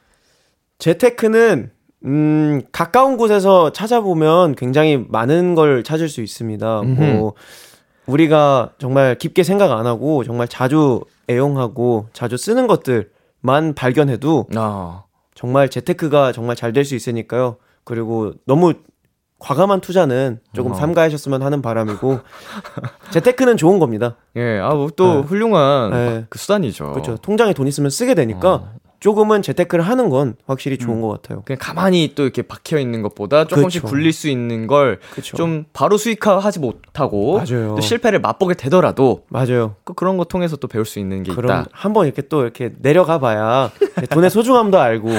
재테크는 0.79 1.69
음, 2.05 2.61
가까운 2.71 3.17
곳에서 3.17 3.71
찾아보면 3.71 4.55
굉장히 4.55 5.05
많은 5.07 5.55
걸 5.55 5.83
찾을 5.83 6.09
수 6.09 6.21
있습니다. 6.21 6.81
뭐 6.83 7.33
우리가 8.05 8.71
정말 8.77 9.15
깊게 9.17 9.43
생각 9.43 9.71
안 9.71 9.85
하고 9.87 10.23
정말 10.23 10.47
자주 10.47 11.01
애용하고 11.29 12.07
자주 12.11 12.35
쓰는 12.35 12.67
것들만 12.67 13.73
발견해도 13.75 14.47
아, 14.55 15.03
정말 15.33 15.69
재테크가 15.69 16.33
정말 16.33 16.55
잘 16.57 16.73
될 16.73 16.83
수 16.83 16.95
있으니까요. 16.95 17.55
그리고 17.85 18.33
너무 18.45 18.73
과감한 19.39 19.81
투자는 19.81 20.39
조금 20.53 20.71
어. 20.71 20.75
삼가하셨으면 20.75 21.41
하는 21.43 21.61
바람이고 21.61 22.19
재테크는 23.11 23.57
좋은 23.57 23.79
겁니다. 23.79 24.15
예, 24.37 24.59
아뭐또 24.59 25.05
네. 25.15 25.19
훌륭한 25.21 25.91
네. 25.91 26.25
그 26.29 26.37
수단이죠. 26.39 26.91
그렇죠. 26.91 27.17
통장에 27.17 27.53
돈 27.53 27.67
있으면 27.67 27.89
쓰게 27.89 28.13
되니까 28.15 28.53
어. 28.53 28.73
조금은 29.03 29.41
재테크를 29.41 29.83
하는 29.83 30.07
건 30.07 30.35
확실히 30.47 30.77
좋은 30.77 31.01
것 31.01 31.09
같아요. 31.09 31.41
그냥 31.43 31.57
가만히 31.59 32.13
또 32.15 32.23
이렇게 32.23 32.41
박혀 32.41 32.79
있는 32.79 33.01
것보다 33.01 33.43
조금씩 33.43 33.81
그쵸. 33.81 33.91
굴릴 33.91 34.13
수 34.13 34.29
있는 34.29 34.65
걸 34.65 35.01
그렇죠. 35.11 35.35
좀 35.35 35.65
바로 35.73 35.97
수익화하지 35.97 36.59
못하고 36.59 37.33
맞아요. 37.33 37.75
또 37.75 37.81
실패를 37.81 38.21
맛보게 38.21 38.53
되더라도 38.53 39.25
맞아요. 39.27 39.75
그 39.83 39.93
그런 39.93 40.15
거 40.15 40.23
통해서 40.23 40.55
또 40.55 40.69
배울 40.69 40.85
수 40.85 40.99
있는 40.99 41.23
게 41.23 41.33
그럼 41.33 41.51
있다. 41.51 41.69
한번 41.73 42.05
이렇게 42.05 42.21
또 42.21 42.43
이렇게 42.43 42.71
내려가 42.81 43.19
봐야 43.19 43.71
돈의 44.09 44.29
소중함도 44.29 44.79
알고 44.79 45.09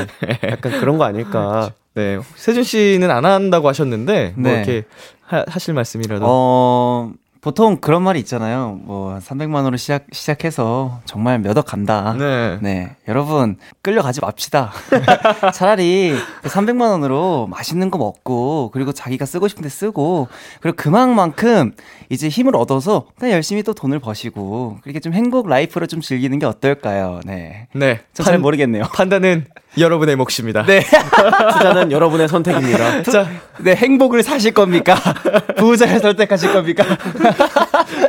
약간 0.45 0.81
그런 0.81 0.97
거 0.97 1.05
아닐까. 1.05 1.73
네, 1.93 2.19
세준 2.37 2.63
씨는 2.63 3.11
안 3.11 3.27
한다고 3.27 3.69
하셨는데 3.69 4.33
뭐 4.39 4.51
네. 4.51 4.57
이렇게 4.57 4.85
하, 5.21 5.45
하실 5.47 5.75
말씀이라도. 5.75 6.25
어, 6.27 7.13
보통 7.45 7.77
그런 7.77 8.01
말이 8.03 8.19
있잖아요. 8.21 8.81
뭐 8.85 9.19
300만 9.19 9.57
원으로 9.57 9.77
시작 9.77 10.07
시작해서 10.13 11.01
정말 11.05 11.39
몇 11.41 11.59
억 11.59 11.67
간다. 11.67 12.15
네. 12.19 12.59
네, 12.63 12.97
여러분 13.07 13.59
끌려가지 13.83 14.21
맙시다. 14.23 14.73
차라리 15.53 16.17
300만 16.43 16.81
원으로 16.91 17.47
맛있는 17.51 17.91
거 17.91 17.99
먹고 17.99 18.71
그리고 18.73 18.93
자기가 18.93 19.27
쓰고 19.27 19.49
싶은데 19.49 19.69
쓰고 19.69 20.29
그리고 20.63 20.75
그만큼 20.77 21.73
이제 22.09 22.29
힘을 22.31 22.57
얻어서 22.57 23.09
그냥 23.19 23.35
열심히 23.35 23.63
또 23.63 23.75
돈을 23.75 23.99
버시고 23.99 24.79
그렇게 24.83 24.99
좀 24.99 25.13
행복 25.13 25.47
라이프를 25.47 25.87
좀 25.87 26.01
즐기는 26.01 26.39
게 26.39 26.47
어떨까요? 26.47 27.21
네, 27.27 27.69
네. 27.75 28.01
전잘 28.15 28.35
판- 28.37 28.41
모르겠네요. 28.41 28.85
판단은 28.95 29.45
여러분의 29.79 30.17
몫입니다. 30.17 30.65
네, 30.65 30.83
투자는 31.53 31.93
여러분의 31.93 32.29
선택입니다. 32.29 33.03
자, 33.05 33.29
네 33.61 33.75
행복을 33.75 34.23
사실 34.23 34.53
겁니까? 34.53 34.95
부자를 35.57 36.01
선택하실 36.01 36.53
겁니까? 36.53 36.85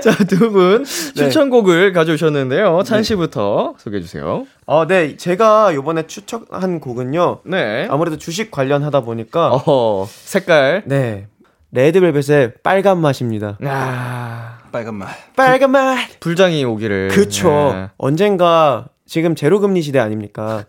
자, 0.01 0.15
두분 0.25 0.83
네. 0.83 1.13
추천곡을 1.13 1.93
가져오셨는데요. 1.93 2.83
찬 2.83 3.03
씨부터 3.03 3.75
소개해 3.77 4.01
주세요. 4.01 4.45
어, 4.65 4.87
네. 4.87 5.17
제가 5.17 5.73
요번에 5.73 6.07
추천한 6.07 6.79
곡은요. 6.79 7.39
네. 7.45 7.87
아무래도 7.89 8.17
주식 8.17 8.51
관련하다 8.51 9.01
보니까 9.01 9.49
어허, 9.49 10.07
색깔. 10.09 10.83
네. 10.85 11.27
레드벨벳의 11.71 12.53
빨간 12.63 12.99
맛입니다. 13.01 13.57
아, 13.65 14.59
빨간 14.71 14.95
맛. 14.95 15.09
빨간 15.35 15.71
맛. 15.71 15.97
불장이 16.21 16.63
오기를. 16.63 17.09
그쵸. 17.09 17.73
네. 17.75 17.89
언젠가 17.97 18.85
지금 19.05 19.35
제로 19.35 19.59
금리 19.59 19.81
시대 19.81 19.99
아닙니까? 19.99 20.63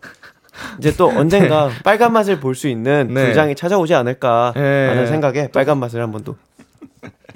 이제 0.79 0.95
또 0.95 1.09
언젠가 1.09 1.69
빨간 1.83 2.13
맛을 2.13 2.39
볼 2.39 2.55
수 2.55 2.67
있는 2.67 3.09
네. 3.13 3.25
불장이 3.25 3.55
찾아오지 3.55 3.93
않을까 3.93 4.53
네. 4.55 4.87
하는 4.87 5.07
생각에 5.07 5.49
빨간 5.51 5.77
맛을 5.79 6.01
한번 6.01 6.23
또 6.23 6.35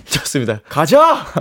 좋습니다. 0.06 0.62
가자. 0.68 1.26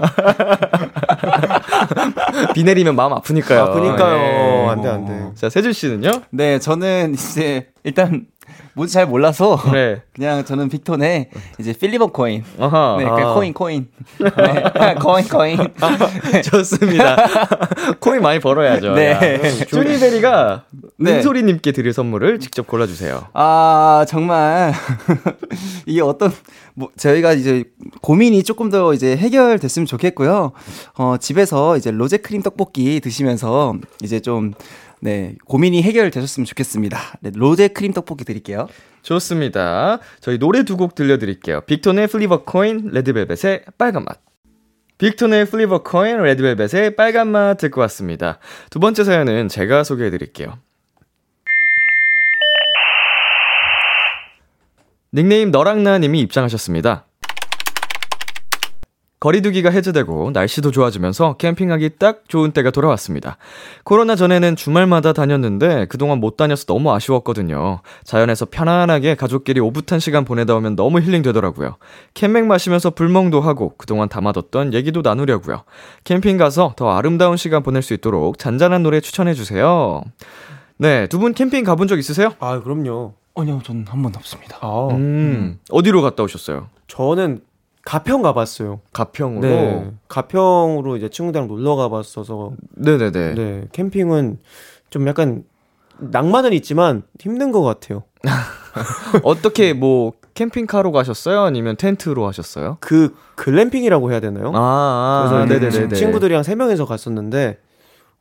비 2.55 2.65
내리면 2.65 2.95
마음 2.95 3.13
아프니까요. 3.13 3.63
아프니까요. 3.63 4.17
예. 4.17 4.69
안돼 4.69 4.89
안 4.89 5.07
돼. 5.07 5.31
자, 5.35 5.49
세준 5.49 5.73
씨는요? 5.73 6.11
네, 6.31 6.59
저는 6.59 7.15
이제 7.15 7.69
일단 7.85 8.27
뭐지 8.75 8.93
잘 8.93 9.07
몰라서 9.07 9.59
네. 9.73 10.03
그냥 10.15 10.45
저는 10.45 10.69
빅톤의 10.69 11.31
이제 11.59 11.73
Flip 11.73 12.09
a 12.09 12.15
Coin. 12.15 12.45
아하. 12.59 12.97
네, 12.99 13.05
그 13.05 13.11
아. 13.11 13.35
코인 13.35 13.53
코인. 13.53 13.89
네, 14.19 14.95
코인 15.01 15.29
코인. 15.29 15.59
좋습니다. 16.51 17.17
코인 18.01 18.23
많이 18.23 18.39
벌어야죠. 18.39 18.95
네. 18.95 19.65
쭈니베리가 19.67 20.65
네. 20.99 21.19
은소리님께 21.19 21.73
드릴 21.73 21.93
선물을 21.93 22.41
직접 22.41 22.67
골라주세요. 22.67 23.29
아 23.33 24.05
정말 24.09 24.73
이게 25.87 26.01
어떤 26.01 26.33
뭐 26.75 26.91
저희가 26.97 27.33
이제 27.33 27.65
고민이 28.03 28.43
조금 28.43 28.71
더 28.71 28.95
이제 28.95 29.17
해결됐으면 29.17 29.87
좋겠고요. 29.87 30.53
어 30.99 31.17
집에서 31.19 31.77
이제 31.77 31.91
로제 31.91 32.19
크림 32.19 32.43
떡볶이 32.43 33.01
드시면서 33.01 33.75
이제 34.03 34.21
좀 34.21 34.53
네, 35.03 35.35
고민이 35.47 35.83
해결되셨으면 35.83 36.45
좋겠습니다. 36.45 36.99
네, 37.21 37.31
로제 37.35 37.69
크림 37.69 37.93
떡볶이 37.93 38.25
드릴게요. 38.25 38.69
좋습니다. 39.03 39.99
저희 40.21 40.39
노래 40.39 40.63
두 40.63 40.77
곡 40.77 40.95
들려드릴게요. 40.95 41.63
빅톤의 41.63 42.07
Flip 42.09 42.45
a 42.45 42.52
Coin, 42.52 42.91
레드벨벳의 42.93 43.65
빨간 43.79 44.05
맛. 44.05 44.19
빅톤의 44.99 45.47
Flip 45.47 45.83
a 45.83 45.89
Coin, 45.89 46.23
레드벨벳의 46.23 46.97
빨간 46.97 47.29
맛 47.29 47.57
듣고 47.57 47.81
왔습니다. 47.83 48.39
두 48.69 48.79
번째 48.79 49.05
사연은 49.05 49.49
제가 49.49 49.85
소개해드릴게요. 49.85 50.59
닉네임 55.13 55.51
너랑나님이 55.51 56.21
입장하셨습니다. 56.21 57.05
거리두기가 59.21 59.69
해제되고 59.71 60.31
날씨도 60.33 60.71
좋아지면서 60.71 61.35
캠핑하기 61.35 61.91
딱 61.99 62.23
좋은 62.27 62.53
때가 62.53 62.71
돌아왔습니다. 62.71 63.37
코로나 63.85 64.17
전에는 64.17 64.57
주말마다 64.57 65.13
다녔는데 65.13 65.87
그동안 65.91 66.21
못 66.21 66.39
다녀서 66.39 66.65
너무 66.65 66.91
아쉬웠거든요. 66.93 67.81
자연에서 68.05 68.47
편안하게 68.51 69.17
가족끼리 69.17 69.61
오붓한 69.61 70.01
시간 70.01 70.25
보내다 70.25 70.55
오면 70.57 70.75
너무 70.75 71.01
힐링 71.01 71.21
되더라고요. 71.21 71.77
캠맥 72.15 72.47
마시면서 72.47 72.91
불멍도 72.91 73.43
하고 73.43 73.75
그동안 73.77 74.09
담아뒀던 74.09 74.73
얘기도 74.73 75.03
나누려고요. 75.03 75.65
캠핑 76.05 76.39
가서 76.39 76.73
더 76.77 76.91
아름다운 76.97 77.37
시간 77.37 77.63
보낼 77.63 77.83
수 77.83 77.93
있도록 77.93 78.39
잔잔한 78.39 78.83
노래 78.83 79.01
추천해주세요. 79.01 80.03
네, 80.79 81.07
두 81.09 81.19
분 81.19 81.35
캠핑 81.35 81.65
가본 81.65 81.89
적 81.89 81.99
있으세요? 81.99 82.33
아 82.41 82.59
그럼요. 82.61 83.13
아니요, 83.37 83.61
저는 83.63 83.85
한 83.87 84.03
번도 84.03 84.19
없습니다. 84.19 84.57
아 84.63 84.89
음, 84.93 85.59
어디로 85.71 86.01
갔다 86.01 86.23
오셨어요? 86.23 86.69
저는 86.89 87.43
가평 87.85 88.23
가봤어요. 88.23 88.81
가평으로? 88.93 89.41
네. 89.41 89.91
가평으로 90.09 90.97
이제 90.97 91.09
친구들이랑 91.09 91.49
놀러 91.49 91.77
가봤어서 91.77 92.53
네네네. 92.77 93.35
네 93.35 93.65
캠핑은 93.73 94.39
좀 94.91 95.09
약간 95.09 95.45
낭만은 95.99 96.53
있지만 96.55 97.03
힘든 97.19 97.53
것 97.53 97.63
같아요. 97.63 98.05
어떻게 99.25 99.73
뭐 99.73 100.13
캠핑카로 100.35 100.93
가셨어요? 100.93 101.41
아니면 101.43 101.77
텐트로 101.77 102.27
하셨어요? 102.27 102.79
그 102.81 103.15
글램핑이라고 103.37 104.11
해야 104.11 104.21
되나요? 104.21 104.53
아, 104.55 105.27
그래서 105.29 105.43
아 105.43 105.45
네네네. 105.47 105.95
친구들이랑 105.95 106.43
세 106.43 106.55
명이서 106.55 106.87
갔었는데 106.87 107.59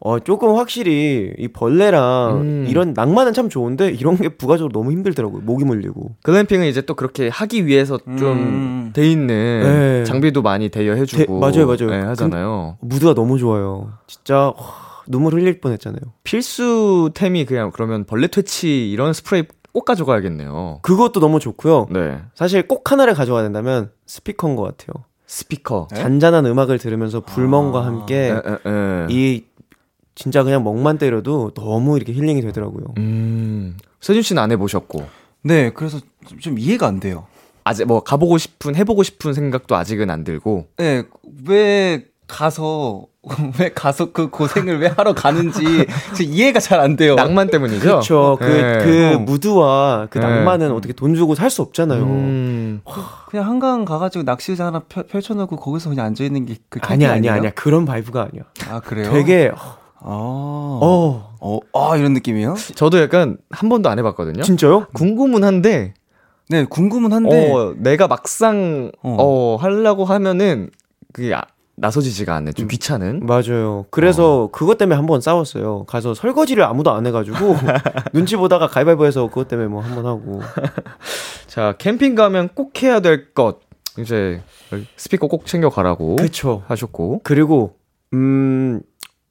어 0.01 0.17
조금 0.19 0.55
확실히 0.55 1.33
이 1.37 1.47
벌레랑 1.49 2.41
음. 2.41 2.65
이런 2.69 2.93
낭만은 2.93 3.33
참 3.33 3.49
좋은데 3.49 3.89
이런 3.91 4.15
게 4.15 4.29
부가적으로 4.29 4.71
너무 4.71 4.91
힘들더라고요. 4.93 5.41
목이 5.43 5.65
물리고. 5.65 6.15
글램핑은 6.23 6.67
이제 6.67 6.81
또 6.81 6.93
그렇게 6.95 7.27
하기 7.27 7.65
위해서 7.65 7.97
좀 7.97 8.21
음. 8.21 8.91
돼 8.93 9.09
있는 9.11 9.27
네. 9.27 10.03
장비도 10.05 10.41
많이 10.41 10.69
대여해 10.69 11.03
주고 11.05 11.25
대- 11.25 11.31
맞아요, 11.39 11.67
맞아요. 11.67 11.89
네, 11.91 12.07
하잖아요. 12.07 12.77
무드가 12.79 13.13
너무 13.13 13.37
좋아요. 13.37 13.91
진짜 14.07 14.53
와, 14.55 14.55
눈물 15.07 15.33
흘릴 15.33 15.59
뻔 15.59 15.73
했잖아요. 15.73 15.99
필수템이 16.23 17.45
그냥 17.45 17.71
그러면 17.73 18.05
벌레 18.05 18.27
퇴치 18.27 18.89
이런 18.89 19.11
스프레이 19.11 19.43
꼭 19.73 19.83
가져가야겠네요. 19.85 20.79
그것도 20.81 21.19
너무 21.19 21.39
좋고요. 21.39 21.87
네. 21.91 22.19
사실 22.35 22.67
꼭 22.67 22.89
하나를 22.91 23.13
가져가야 23.13 23.43
된다면 23.43 23.91
스피커인 24.05 24.55
것 24.55 24.63
같아요. 24.63 25.03
스피커. 25.27 25.89
잔잔한 25.93 26.47
음악을 26.47 26.79
들으면서 26.79 27.19
불멍과 27.19 27.81
에, 27.81 27.83
함께 27.83 28.15
에, 28.15 28.69
에. 28.69 29.07
이 29.11 29.43
진짜 30.19 30.43
그냥 30.43 30.65
멍만 30.65 30.97
때려도 30.97 31.51
너무 31.55 31.95
이렇게 31.95 32.11
힐링이 32.11 32.41
되더라고요. 32.41 32.87
음. 32.97 33.77
세준 34.01 34.21
씨는 34.21 34.43
안 34.43 34.51
해보셨고 34.51 35.05
네, 35.43 35.69
그래서 35.73 35.99
좀- 36.27 36.39
좀 36.39 36.59
이해가 36.59 36.87
안 36.87 36.99
돼요. 36.99 37.25
아직 37.63 37.85
뭐 37.85 38.01
가보고 38.03 38.37
싶은 38.37 38.75
해보고 38.75 39.03
싶은 39.03 39.33
생각도 39.33 39.77
아직은 39.77 40.09
안 40.09 40.25
들고 40.25 40.67
네, 40.77 41.03
왜 41.47 42.03
가서 42.27 43.05
왜 43.59 43.69
가서 43.73 44.11
그 44.11 44.29
고생을 44.29 44.79
왜 44.79 44.87
하러 44.87 45.13
가는지 45.13 45.85
이해가 46.21 46.59
잘 46.59 46.81
안 46.81 46.97
돼요. 46.97 47.15
낭만 47.15 47.49
때문이죠. 47.49 47.79
그렇죠. 47.79 48.37
그, 48.39 48.45
네. 48.45 48.77
그 48.83 49.17
무드와 49.19 50.07
그 50.09 50.19
네. 50.19 50.27
낭만은 50.27 50.71
어떻게 50.73 50.91
돈 50.93 51.15
주고 51.15 51.33
살 51.35 51.49
수 51.49 51.61
없잖아요. 51.61 52.03
음. 52.03 52.81
그냥 53.29 53.45
한강 53.47 53.85
가가지고 53.85 54.23
낚시 54.23 54.48
의자 54.48 54.65
하나 54.65 54.79
펼, 54.89 55.03
펼쳐놓고 55.03 55.55
거기서 55.55 55.89
그냥 55.89 56.07
앉아 56.07 56.25
있는 56.25 56.45
게그 56.45 56.79
아니야, 56.81 57.13
아니야, 57.13 57.35
아니야. 57.35 57.51
그런 57.51 57.85
vibe가 57.85 58.29
아니야. 58.31 58.43
아 58.69 58.79
그래요? 58.81 59.11
되게, 59.11 59.51
아, 60.01 60.79
어, 60.81 61.35
어, 61.41 61.59
아 61.73 61.97
이런 61.97 62.13
느낌이에요? 62.13 62.55
저도 62.75 62.99
약간 63.01 63.37
한 63.49 63.69
번도 63.69 63.89
안 63.89 63.99
해봤거든요. 63.99 64.43
진짜요? 64.43 64.87
궁금은 64.93 65.43
한데 65.43 65.93
네, 66.49 66.65
궁금은 66.65 67.13
한데 67.13 67.51
어, 67.53 67.73
내가 67.77 68.07
막상 68.07 68.91
어. 69.03 69.15
어, 69.19 69.55
하려고 69.59 70.05
하면은 70.05 70.69
그게 71.13 71.33
아, 71.33 71.41
나서지지가 71.75 72.35
않네. 72.35 72.51
좀 72.53 72.67
귀찮은. 72.67 73.25
맞아요. 73.25 73.85
그래서 73.91 74.49
그것 74.51 74.77
때문에 74.77 74.95
한 74.95 75.05
번 75.05 75.21
싸웠어요. 75.21 75.85
가서 75.85 76.13
설거지를 76.13 76.63
아무도 76.63 76.91
안 76.91 77.05
해가지고 77.05 77.37
눈치 78.13 78.35
보다가 78.35 78.67
가위바위보해서 78.67 79.27
그것 79.27 79.47
때문에 79.47 79.67
뭐 79.69 79.81
한 79.81 79.95
번 79.95 80.05
하고. 80.05 80.41
자, 81.47 81.75
캠핑 81.77 82.15
가면 82.15 82.49
꼭 82.55 82.81
해야 82.83 82.99
될 82.99 83.33
것. 83.33 83.59
이제 83.97 84.41
스피커 84.97 85.27
꼭 85.27 85.45
챙겨 85.45 85.69
가라고 85.69 86.15
그쵸. 86.17 86.63
하셨고. 86.67 87.21
그리고 87.23 87.75
음, 88.13 88.81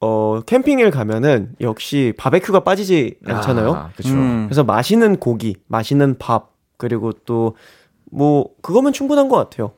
어, 0.01 0.41
캠핑을 0.45 0.91
가면은 0.91 1.53
역시 1.61 2.13
바베큐가 2.17 2.61
빠지지 2.61 3.15
않잖아요. 3.25 3.73
아. 3.73 3.91
음. 4.05 4.45
그래서 4.47 4.63
맛있는 4.63 5.17
고기, 5.17 5.55
맛있는 5.67 6.17
밥, 6.17 6.51
그리고 6.77 7.11
또 7.11 7.55
뭐 8.11 8.49
그거면 8.61 8.93
충분한 8.93 9.29
것 9.29 9.37
같아요. 9.37 9.71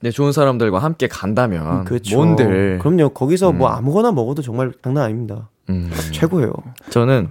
네, 0.00 0.10
좋은 0.10 0.30
사람들과 0.32 0.78
함께 0.78 1.08
간다면 1.08 1.84
그렇죠. 1.84 2.16
뭔들 2.16 2.78
그럼요. 2.78 3.08
거기서 3.10 3.52
뭐 3.52 3.68
음. 3.68 3.72
아무거나 3.74 4.12
먹어도 4.12 4.42
정말 4.42 4.72
장난 4.82 5.04
아닙니다. 5.04 5.48
음, 5.68 5.90
최고예요. 6.12 6.52
저는 6.90 7.28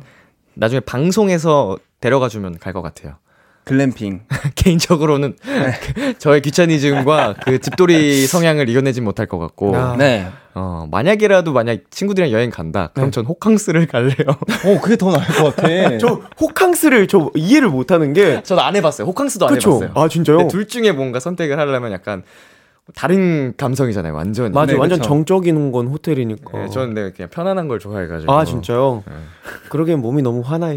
나중에 0.55 0.79
방송에서 0.81 1.77
데려가 2.01 2.27
주면 2.27 2.57
갈 2.57 2.73
것 2.73 2.81
같아요. 2.81 3.15
글램핑. 3.65 4.21
개인적으로는 4.55 5.35
저의 6.19 6.41
귀차니즘과 6.41 7.35
그 7.43 7.59
집돌이 7.59 8.25
성향을 8.27 8.69
이겨내지 8.69 9.01
못할 9.01 9.25
것 9.25 9.37
같고 9.39 9.75
아. 9.75 9.95
네. 9.97 10.27
어, 10.53 10.87
만약이라도 10.89 11.51
만약 11.51 11.79
친구들이랑 11.89 12.31
여행 12.31 12.49
간다 12.49 12.89
그럼 12.93 13.11
전 13.11 13.25
호캉스를 13.25 13.87
갈래요 13.87 14.15
어, 14.29 14.79
그게 14.81 14.95
더 14.95 15.11
나을 15.11 15.25
것 15.27 15.53
같아. 15.55 15.67
저 15.99 16.21
호캉스를 16.39 17.07
저 17.07 17.29
이해를 17.35 17.67
못 17.67 17.91
하는 17.91 18.13
게 18.13 18.41
저도 18.41 18.61
안 18.61 18.73
해봤어요 18.77 19.05
호캉스도 19.07 19.47
안 19.47 19.53
그쵸? 19.53 19.71
해봤어요 19.75 19.91
아 20.01 20.07
진짜요? 20.07 20.47
둘 20.47 20.65
중에 20.67 20.93
뭔가 20.93 21.19
선택을 21.19 21.59
하려면 21.59 21.91
약간 21.91 22.23
다른 22.93 23.53
감성이잖아요 23.57 24.13
완전히 24.13 24.51
맞아, 24.51 24.73
네, 24.73 24.79
완전 24.79 24.99
그쵸? 24.99 25.09
정적인 25.09 25.71
건 25.71 25.87
호텔이니까. 25.87 26.57
네, 26.57 26.69
저는 26.69 26.93
네, 26.93 27.11
그냥 27.11 27.29
편안한 27.31 27.67
걸 27.67 27.79
좋아해가지고 27.79 28.31
아 28.31 28.45
진짜요? 28.45 29.03
네. 29.07 29.13
그러기엔 29.69 29.99
몸이 29.99 30.21
너무 30.21 30.41
화나. 30.41 30.71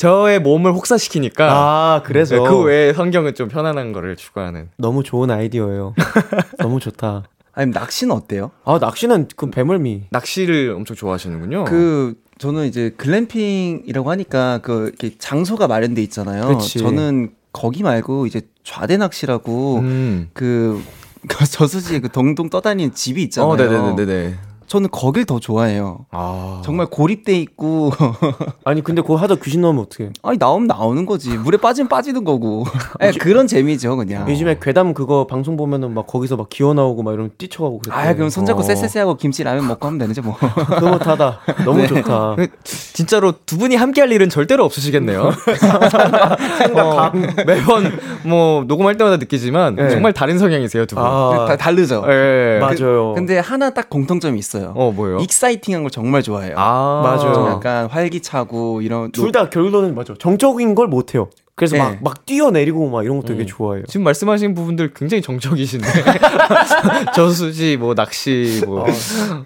있... 0.00 0.02
저의 0.02 0.40
몸을 0.40 0.72
혹사시키니까 0.72 1.50
아 1.50 2.02
그래서 2.02 2.36
네, 2.36 2.48
그 2.48 2.62
외에 2.62 2.92
성경은 2.92 3.34
좀 3.34 3.48
편안한 3.48 3.92
거를 3.92 4.16
추구하는 4.16 4.70
너무 4.76 5.02
좋은 5.02 5.30
아이디어예요. 5.30 5.94
너무 6.58 6.80
좋다. 6.80 7.24
아니 7.52 7.70
낚시는 7.72 8.14
어때요? 8.14 8.50
아 8.64 8.78
낚시는 8.80 9.28
그 9.36 9.50
배멀미. 9.50 10.04
낚시를 10.10 10.70
엄청 10.76 10.96
좋아하시는군요 10.96 11.64
그 11.64 12.14
저는 12.38 12.66
이제 12.66 12.94
글램핑이라고 12.96 14.10
하니까 14.10 14.58
그 14.62 14.88
이렇게 14.88 15.16
장소가 15.18 15.68
마련돼 15.68 16.02
있잖아요. 16.04 16.48
그치. 16.48 16.78
저는 16.78 17.32
거기 17.52 17.82
말고 17.82 18.26
이제 18.26 18.42
좌대 18.64 18.96
낚시라고 18.96 19.80
음. 19.80 20.30
그, 20.32 20.82
그 21.28 21.44
저수지에 21.44 22.00
그 22.00 22.08
동동 22.08 22.48
떠다니는 22.48 22.94
집이 22.94 23.22
있잖아요. 23.24 23.50
어, 23.50 23.56
네네네네. 23.56 24.49
저는 24.70 24.88
거길 24.92 25.24
더 25.24 25.40
좋아해요. 25.40 26.06
아. 26.12 26.62
정말 26.64 26.86
고립돼 26.86 27.36
있고 27.40 27.90
아니 28.64 28.84
근데 28.84 29.02
그거 29.02 29.16
하다 29.16 29.34
귀신 29.42 29.62
나오면 29.62 29.82
어떡해? 29.82 30.10
아니 30.22 30.38
나오면 30.38 30.68
나오는 30.68 31.06
거지. 31.06 31.30
물에 31.30 31.58
빠지면 31.58 31.88
빠지는 31.88 32.22
거고. 32.22 32.64
네, 33.00 33.10
그런 33.10 33.48
재미죠, 33.48 33.96
그냥. 33.96 34.30
요즘에 34.30 34.58
괴담 34.62 34.94
그거 34.94 35.26
방송 35.26 35.56
보면은 35.56 35.92
막 35.92 36.06
거기서 36.06 36.36
막 36.36 36.48
기어 36.50 36.72
나오고 36.72 37.02
막 37.02 37.14
이러면 37.14 37.32
뛰쳐가고 37.36 37.80
그랬대. 37.80 37.98
아, 38.00 38.14
그럼 38.14 38.30
손잡고 38.30 38.60
어. 38.60 38.62
쎄쎄쎄하고 38.62 39.16
김치 39.16 39.42
라면 39.42 39.66
먹고 39.66 39.88
하면 39.88 39.98
되는지 39.98 40.20
뭐. 40.20 40.34
흐뭇하다. 40.38 41.40
너무 41.64 41.78
네. 41.80 41.88
좋다. 41.88 42.36
그, 42.36 42.46
진짜로 42.62 43.32
두 43.44 43.58
분이 43.58 43.74
함께 43.74 44.02
할 44.02 44.12
일은 44.12 44.28
절대로 44.28 44.64
없으시겠네요. 44.66 45.32
어, 46.76 47.12
매번 47.44 47.98
뭐 48.22 48.62
녹음할 48.68 48.96
때마다 48.96 49.16
느끼지만 49.16 49.74
네. 49.74 49.90
정말 49.90 50.12
다른 50.12 50.38
성향이세요, 50.38 50.86
두 50.86 50.94
분. 50.94 51.04
아, 51.04 51.46
다 51.48 51.56
다르죠. 51.56 52.04
예. 52.08 52.60
맞아요. 52.60 53.14
근데 53.14 53.40
하나 53.40 53.70
딱 53.70 53.90
공통점이 53.90 54.38
있어요. 54.38 54.59
어, 54.74 54.92
뭐예요? 54.92 55.18
exciting한 55.20 55.82
걸 55.82 55.90
정말 55.90 56.22
좋아해요. 56.22 56.54
아, 56.56 57.00
맞아요. 57.04 57.32
좀 57.34 57.46
약간 57.48 57.86
활기차고 57.86 58.82
이런 58.82 59.10
둘 59.12 59.32
다 59.32 59.48
결론은 59.50 59.94
맞아. 59.94 60.14
정적인 60.18 60.74
걸 60.74 60.86
못 60.88 61.14
해요. 61.14 61.28
그래서 61.54 61.76
네. 61.76 61.82
막, 61.82 61.96
막 62.02 62.26
뛰어내리고 62.26 62.88
막 62.88 63.04
이런 63.04 63.20
거 63.20 63.26
되게 63.26 63.44
좋아해요. 63.44 63.84
지금 63.86 64.02
말씀하신 64.04 64.54
부분들 64.54 64.94
굉장히 64.94 65.20
정적이신데. 65.20 65.86
저수지, 67.14 67.76
뭐, 67.76 67.94
낚시, 67.94 68.62
뭐, 68.66 68.86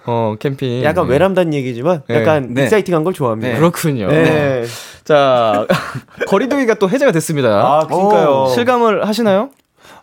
어, 0.06 0.36
캠핑. 0.38 0.84
약간 0.84 1.06
네. 1.06 1.12
외람된 1.14 1.52
얘기지만 1.54 2.02
네. 2.08 2.20
약간 2.20 2.54
네. 2.54 2.64
exciting한 2.64 3.02
걸 3.04 3.12
좋아합니다. 3.14 3.52
네. 3.52 3.58
그렇군요. 3.58 4.06
네. 4.08 4.64
자, 5.02 5.66
거리두기가 6.28 6.74
또 6.74 6.88
해제가 6.88 7.10
됐습니다. 7.12 7.48
아, 7.48 7.86
그러니까요. 7.86 8.46
실감을 8.54 9.06
하시나요? 9.08 9.50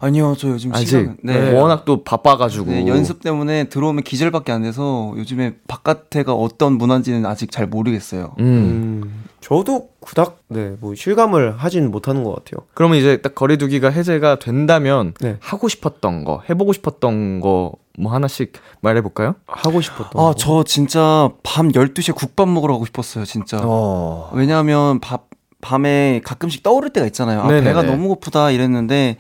아니요, 0.02 0.36
저 0.38 0.50
요즘 0.50 0.74
아직. 0.74 0.88
시간 0.88 1.18
네. 1.24 1.52
워낙 1.54 1.86
또 1.86 2.04
바빠가지고. 2.04 2.66
네, 2.72 2.88
연습 2.88 3.22
때문에 3.22 3.66
들어오면 3.66 4.04
기절밖에 4.04 4.52
안 4.52 4.64
돼서 4.64 5.14
요즘에 5.18 5.56
바깥에가 5.68 6.34
어떤 6.34 6.74
문화인지는 6.74 7.26
아직 7.26 7.52
잘 7.52 7.68
모르겠어요. 7.68 8.36
음. 8.40 8.44
음, 8.46 9.24
저도 9.40 9.90
그닥 10.04 10.40
네, 10.50 10.76
뭐 10.80 10.96
실감을 10.96 11.56
하진 11.58 11.92
못하는 11.92 12.24
것 12.24 12.36
같아요. 12.36 12.66
그러면 12.74 12.98
이제 12.98 13.22
딱 13.22 13.36
거리두기가 13.36 13.90
해제가 13.90 14.40
된다면 14.40 15.14
네. 15.22 15.38
하고 15.40 15.68
싶었던 15.70 16.26
거, 16.26 16.42
해보고 16.50 16.74
싶었던 16.74 17.40
거 17.40 17.74
뭐 17.98 18.12
하나씩 18.14 18.54
말해볼까요? 18.82 19.36
하고 19.48 19.82
싶었던 19.82 20.08
아, 20.16 20.28
거. 20.30 20.34
저 20.36 20.64
진짜 20.64 21.30
밤 21.44 21.72
12시에 21.72 22.16
국밥 22.16 22.48
먹으러 22.50 22.74
가고 22.74 22.86
싶었어요, 22.86 23.26
진짜. 23.26 23.60
어. 23.64 24.32
왜냐하면 24.34 25.00
밥, 25.00 25.28
밤에 25.62 26.22
가끔씩 26.24 26.64
떠오를 26.64 26.90
때가 26.92 27.06
있잖아요. 27.08 27.42
아, 27.42 27.48
네네네. 27.48 27.64
배가 27.64 27.84
너무 27.84 28.08
고프다 28.10 28.52
이랬는데 28.52 29.18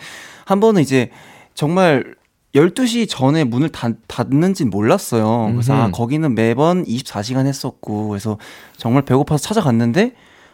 한 0.51 0.59
번은 0.59 0.81
이제 0.81 1.09
정말 1.53 2.15
12시 2.53 3.07
전에 3.09 3.45
문을 3.45 3.69
닫, 3.69 3.93
닫는진 4.07 4.69
몰랐어요. 4.69 5.49
그래서 5.53 5.73
아, 5.73 5.85
음흠. 5.85 5.91
거기는 5.93 6.35
매번 6.35 6.83
24시간 6.83 7.45
했었고 7.45 8.09
그래서 8.09 8.37
정말 8.75 9.03
배고파서 9.03 9.41
찾아갔는데 9.41 10.13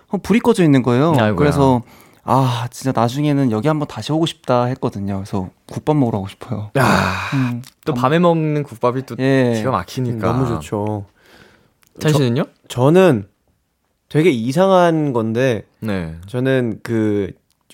어, 0.10 0.18
불이 0.18 0.40
꺼져 0.42 0.64
있는 0.64 0.84
거예요. 0.84 1.14
아이고야. 1.14 1.36
그래서 1.36 1.82
아 2.24 2.68
진짜 2.70 2.92
나중에는 3.00 3.52
여기 3.52 3.68
한번 3.68 3.88
다시 3.88 4.12
오고 4.12 4.28
싶다 4.28 4.66
했거든요. 4.66 5.16
그래서 5.16 5.50
국밥 5.66 5.96
먹으러 5.96 6.20
가고 6.20 6.28
싶어요. 6.28 6.70
음, 7.34 7.64
또 7.86 7.96
밤에 7.96 8.20
먹는 8.20 8.62
국밥이 8.64 9.04
또 9.08 9.16
예. 9.18 9.54
기가 9.56 9.72
막히니까. 9.72 10.32
너무 10.32 10.48
좋죠. 10.48 11.06
찬 12.00 12.14
씨는요? 12.14 12.44
저는 12.68 13.28
되게 14.10 14.30
이상한 14.30 15.14
건데 15.14 15.64
네. 15.80 16.16
저는 16.28 16.82
그 16.84 17.32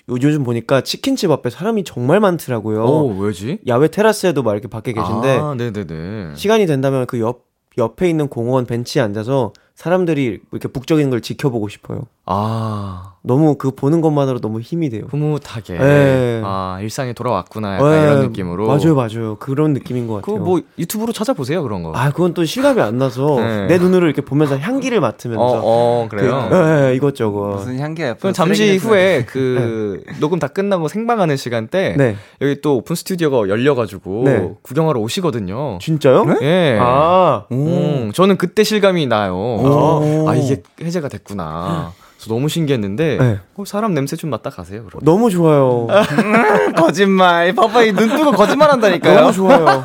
요즘 0.08 0.44
보니까 0.44 0.82
치킨집 0.82 1.30
앞에 1.30 1.50
사람이 1.50 1.84
정말 1.84 2.20
많더라고요. 2.20 2.84
오, 2.84 3.18
왜지? 3.18 3.58
야외 3.66 3.88
테라스에도 3.88 4.42
막 4.42 4.52
이렇게 4.52 4.68
밖에 4.68 4.92
계신데 4.92 5.38
아, 5.38 5.54
네네네. 5.56 6.34
시간이 6.36 6.66
된다면 6.66 7.06
그 7.06 7.18
옆 7.18 7.44
옆에 7.76 8.08
있는 8.08 8.28
공원 8.28 8.66
벤치에 8.66 9.02
앉아서 9.02 9.52
사람들이 9.74 10.40
이렇게 10.52 10.68
북적이는 10.68 11.10
걸 11.10 11.20
지켜보고 11.20 11.68
싶어요. 11.68 12.06
아, 12.26 13.14
너무 13.22 13.56
그 13.56 13.70
보는 13.70 14.00
것만으로 14.00 14.40
너무 14.40 14.60
힘이 14.60 14.88
돼요. 14.88 15.04
흐뭇하게. 15.10 15.76
네. 15.76 16.40
아, 16.42 16.78
일상에 16.80 17.12
돌아왔구나. 17.12 17.76
약간 17.76 17.92
예, 17.92 18.02
이런 18.02 18.20
느낌으로. 18.28 18.66
맞아요, 18.66 18.94
맞아요. 18.94 19.36
그런 19.38 19.74
느낌인 19.74 20.06
것 20.06 20.16
같아요. 20.16 20.36
그거 20.38 20.44
뭐 20.44 20.60
유튜브로 20.78 21.12
찾아보세요, 21.12 21.62
그런 21.62 21.82
거. 21.82 21.92
아, 21.94 22.10
그건 22.10 22.32
또 22.32 22.44
실감이 22.44 22.80
안 22.80 22.96
나서 22.96 23.36
네. 23.36 23.66
내 23.66 23.78
눈으로 23.78 24.06
이렇게 24.06 24.22
보면서 24.22 24.58
향기를 24.58 25.00
맡으면서 25.00 25.42
어, 25.42 25.60
어, 25.62 26.08
그, 26.10 26.16
그래요? 26.16 26.48
예, 26.50 26.88
예, 26.90 26.94
이것저것. 26.94 27.56
무슨 27.56 27.78
향기야? 27.78 28.14
그럼 28.14 28.32
잠시 28.32 28.76
후에 28.78 29.24
그 29.26 30.02
녹음 30.20 30.38
다 30.38 30.48
끝나고 30.48 30.88
생방하는 30.88 31.36
시간 31.36 31.68
때 31.68 31.94
네. 31.98 32.16
여기 32.40 32.60
또 32.62 32.76
오픈 32.76 32.96
스튜디오가 32.96 33.48
열려가지고 33.48 34.22
네. 34.24 34.50
구경하러 34.62 34.98
오시거든요. 35.00 35.78
진짜요? 35.80 36.24
예. 36.42 36.78
아, 36.80 37.44
음, 37.52 38.12
저는 38.14 38.38
그때 38.38 38.64
실감이 38.64 39.06
나요. 39.06 39.34
오. 39.34 40.26
아 40.28 40.34
이게 40.34 40.62
해제가 40.80 41.08
됐구나. 41.08 41.92
그래서 42.24 42.34
너무 42.34 42.48
신기했는데 42.48 43.16
네. 43.20 43.38
어, 43.56 43.64
사람 43.66 43.92
냄새 43.94 44.16
좀 44.16 44.30
맡다 44.30 44.48
가세요. 44.50 44.84
그럼. 44.86 45.00
너무 45.04 45.28
좋아요. 45.30 45.86
거짓말. 46.76 47.54
봐봐, 47.54 47.82
이눈 47.84 48.08
뜨고 48.08 48.32
거짓말 48.32 48.70
한다니까요. 48.70 49.20
너무 49.20 49.32
좋아요. 49.32 49.82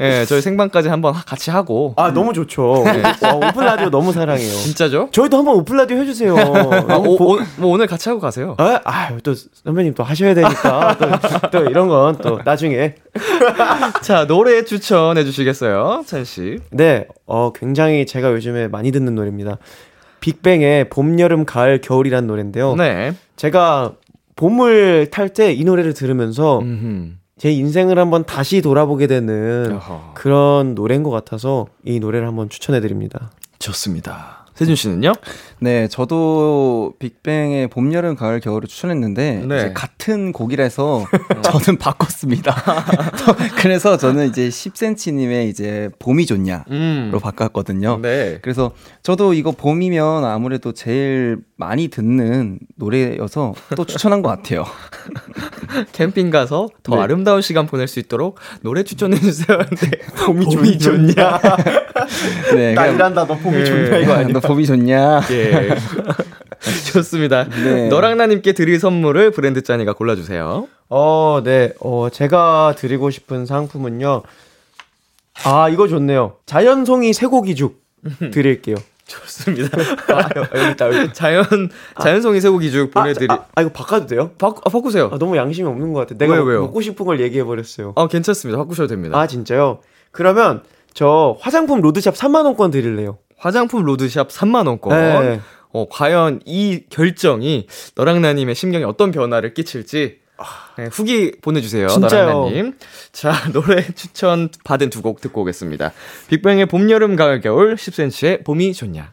예, 0.00 0.26
저희 0.26 0.42
생방까지 0.42 0.88
한번 0.88 1.14
하- 1.14 1.22
같이 1.24 1.50
하고. 1.50 1.94
아, 1.96 2.10
너무 2.12 2.32
좋죠. 2.34 2.82
와, 3.22 3.34
오픈 3.34 3.64
라디오 3.64 3.88
너무 3.88 4.12
사랑해요. 4.12 4.46
진짜죠? 4.50 5.08
저희도 5.12 5.38
한번 5.38 5.54
오픈 5.56 5.76
라디오 5.76 5.96
해주세요. 5.98 6.36
아, 6.36 6.96
오, 6.96 7.16
보- 7.16 7.32
오, 7.34 7.38
뭐 7.56 7.72
오늘 7.72 7.86
같이 7.86 8.08
하고 8.10 8.20
가세요. 8.20 8.56
아, 8.58 8.80
아유, 8.84 9.20
또 9.22 9.34
선배님 9.64 9.94
또 9.94 10.02
하셔야 10.02 10.34
되니까 10.34 10.96
또, 10.98 11.48
또 11.50 11.64
이런 11.70 11.88
건 11.88 12.18
또 12.18 12.40
나중에. 12.44 12.94
자 14.02 14.26
노래 14.26 14.64
추천해 14.64 15.24
주시겠어요, 15.24 16.02
찬 16.06 16.24
씨? 16.24 16.58
네, 16.70 17.06
어 17.26 17.52
굉장히 17.54 18.04
제가 18.06 18.32
요즘에 18.32 18.68
많이 18.68 18.90
듣는 18.92 19.14
노래입니다. 19.14 19.56
빅뱅의 20.24 20.88
봄, 20.88 21.20
여름, 21.20 21.44
가을, 21.44 21.82
겨울이란 21.82 22.26
노래인데요. 22.26 22.74
네. 22.76 23.12
제가 23.36 23.92
봄을 24.36 25.10
탈 25.10 25.28
때 25.28 25.52
이 25.52 25.64
노래를 25.64 25.92
들으면서 25.92 26.60
음흠. 26.60 27.10
제 27.36 27.50
인생을 27.50 27.98
한번 27.98 28.24
다시 28.24 28.62
돌아보게 28.62 29.06
되는 29.06 29.72
어허. 29.74 30.12
그런 30.14 30.74
노래인 30.74 31.02
것 31.02 31.10
같아서 31.10 31.66
이 31.84 32.00
노래를 32.00 32.26
한번 32.26 32.48
추천해 32.48 32.80
드립니다. 32.80 33.32
좋습니다. 33.58 34.43
세준 34.54 34.76
씨는요? 34.76 35.12
네, 35.60 35.88
저도 35.88 36.94
빅뱅의 36.98 37.68
봄, 37.68 37.92
여름, 37.92 38.14
가을, 38.14 38.38
겨울을 38.38 38.68
추천했는데 38.68 39.44
네. 39.46 39.56
이제 39.56 39.72
같은 39.74 40.32
곡이라서 40.32 41.06
저는 41.42 41.78
바꿨습니다. 41.78 42.54
그래서 43.58 43.96
저는 43.96 44.28
이제 44.28 44.48
10cm님의 44.48 45.48
이제 45.48 45.90
봄이 45.98 46.26
좋냐로 46.26 46.64
음. 46.70 47.12
바꿨거든요. 47.20 47.98
네. 48.00 48.38
그래서 48.42 48.72
저도 49.02 49.34
이거 49.34 49.50
봄이면 49.50 50.24
아무래도 50.24 50.72
제일 50.72 51.38
많이 51.56 51.88
듣는 51.88 52.58
노래여서 52.76 53.54
또 53.76 53.84
추천한 53.84 54.22
것 54.22 54.28
같아요. 54.28 54.64
캠핑 55.92 56.30
가서 56.30 56.68
더 56.82 56.96
네. 56.96 57.02
아름다운 57.02 57.42
시간 57.42 57.66
보낼 57.66 57.86
수 57.86 58.00
있도록 58.00 58.38
노래 58.62 58.82
추천해 58.82 59.18
주세요. 59.18 59.58
근데 59.58 59.98
봄이, 60.26 60.44
봄이 60.46 60.78
좋냐? 60.78 61.14
네, 62.54 62.74
나 62.74 62.86
일한다, 62.86 63.26
너 63.26 63.36
봄이 63.36 63.58
예. 63.58 63.64
좋냐 63.64 63.98
이거 63.98 64.12
아니야? 64.14 64.28
너 64.32 64.40
봄이 64.40 64.66
좋냐? 64.66 65.22
예. 65.30 65.76
좋습니다. 66.92 67.44
네. 67.48 67.88
너랑 67.88 68.16
나님께 68.16 68.52
드릴 68.52 68.80
선물을 68.80 69.30
브랜드 69.30 69.62
짠이가 69.62 69.92
골라주세요. 69.92 70.66
어, 70.88 71.40
네. 71.44 71.72
어, 71.80 72.08
제가 72.10 72.74
드리고 72.76 73.10
싶은 73.10 73.46
상품은요. 73.46 74.22
아, 75.44 75.68
이거 75.68 75.88
좋네요. 75.88 76.36
자연송이 76.46 77.12
쇠고기죽 77.12 77.82
드릴게요. 78.32 78.76
좋습니다. 79.06 79.76
아, 80.14 80.28
여기 80.56 80.70
있다, 80.72 80.86
여기. 80.86 81.12
자연 81.12 81.44
자연송이 82.00 82.40
쇠고기죽 82.40 82.90
아, 82.94 83.02
보내드리. 83.02 83.26
아, 83.30 83.44
아, 83.54 83.60
이거 83.62 83.70
바꿔도 83.70 84.06
돼요? 84.06 84.30
바, 84.38 84.48
아, 84.48 84.70
바꾸세요. 84.70 85.10
아, 85.12 85.18
너무 85.18 85.36
양심이 85.36 85.68
없는 85.68 85.92
것 85.92 86.00
같아. 86.00 86.16
내가 86.16 86.34
왜요, 86.34 86.44
왜요? 86.44 86.60
먹고 86.62 86.80
싶은 86.80 87.04
걸 87.04 87.20
얘기해 87.20 87.44
버렸어요. 87.44 87.92
아 87.96 88.08
괜찮습니다. 88.08 88.58
바꾸셔도 88.58 88.88
됩니다. 88.88 89.18
아, 89.18 89.26
진짜요? 89.26 89.80
그러면 90.10 90.62
저 90.94 91.36
화장품 91.40 91.80
로드샵 91.80 92.14
3만 92.14 92.44
원권 92.44 92.70
드릴래요. 92.70 93.18
화장품 93.36 93.84
로드샵 93.84 94.28
3만 94.30 94.66
원권. 94.66 94.98
네. 94.98 95.40
어, 95.72 95.86
과연 95.90 96.40
이 96.46 96.84
결정이 96.88 97.66
너랑 97.96 98.22
나님의 98.22 98.54
심경에 98.54 98.84
어떤 98.84 99.10
변화를 99.10 99.54
끼칠지 99.54 100.18
네, 100.76 100.86
후기 100.90 101.32
보내주세요. 101.40 101.86
너랑나님. 101.86 102.76
자 103.12 103.32
노래 103.52 103.82
추천 103.94 104.48
받은 104.64 104.90
두 104.90 105.00
곡 105.02 105.20
듣고 105.20 105.42
오겠습니다. 105.42 105.92
빅뱅의 106.28 106.66
봄, 106.66 106.90
여름, 106.90 107.14
가을, 107.16 107.40
겨울 107.40 107.76
10cm의 107.76 108.44
봄이 108.44 108.72
좋냐. 108.74 109.12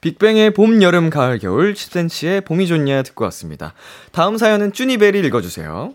빅뱅의 0.00 0.54
봄, 0.54 0.82
여름, 0.82 1.10
가을, 1.10 1.38
겨울 1.38 1.74
10cm의 1.74 2.44
봄이 2.44 2.66
좋냐 2.66 3.02
듣고 3.02 3.24
왔습니다. 3.24 3.74
다음 4.12 4.36
사연은 4.38 4.72
쭈니벨이 4.72 5.18
읽어주세요. 5.26 5.94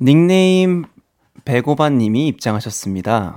닉네임 0.00 0.84
배고바님이 1.44 2.26
입장하셨습니다. 2.28 3.36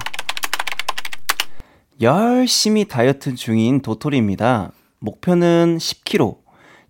열심히 2.01 2.85
다이어트 2.85 3.35
중인 3.35 3.81
도토리입니다. 3.81 4.71
목표는 4.99 5.77
10kg. 5.79 6.42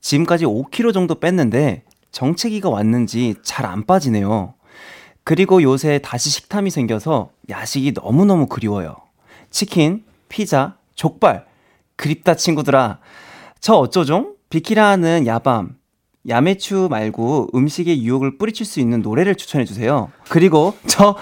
지금까지 0.08 0.46
5kg 0.46 0.94
정도 0.94 1.16
뺐는데 1.16 1.84
정체기가 2.12 2.70
왔는지 2.70 3.36
잘 3.42 3.66
안 3.66 3.86
빠지네요. 3.86 4.54
그리고 5.24 5.64
요새 5.64 6.00
다시 6.04 6.30
식탐이 6.30 6.70
생겨서 6.70 7.30
야식이 7.50 7.94
너무너무 7.94 8.46
그리워요. 8.48 8.98
치킨, 9.50 10.04
피자, 10.30 10.76
족발. 10.96 11.46
그립다 11.96 12.36
친구들아. 12.36 13.00
저 13.62 13.76
어쩌종? 13.76 14.34
비키라는 14.50 15.26
야밤. 15.26 15.78
야매추 16.28 16.90
말고 16.92 17.50
음식에 17.56 18.02
유혹을 18.02 18.38
뿌리칠 18.38 18.66
수 18.66 18.80
있는 18.80 19.02
노래를 19.02 19.36
추천해 19.36 19.66
주세요. 19.66 20.12
그리고 20.30 20.76
저 20.88 21.16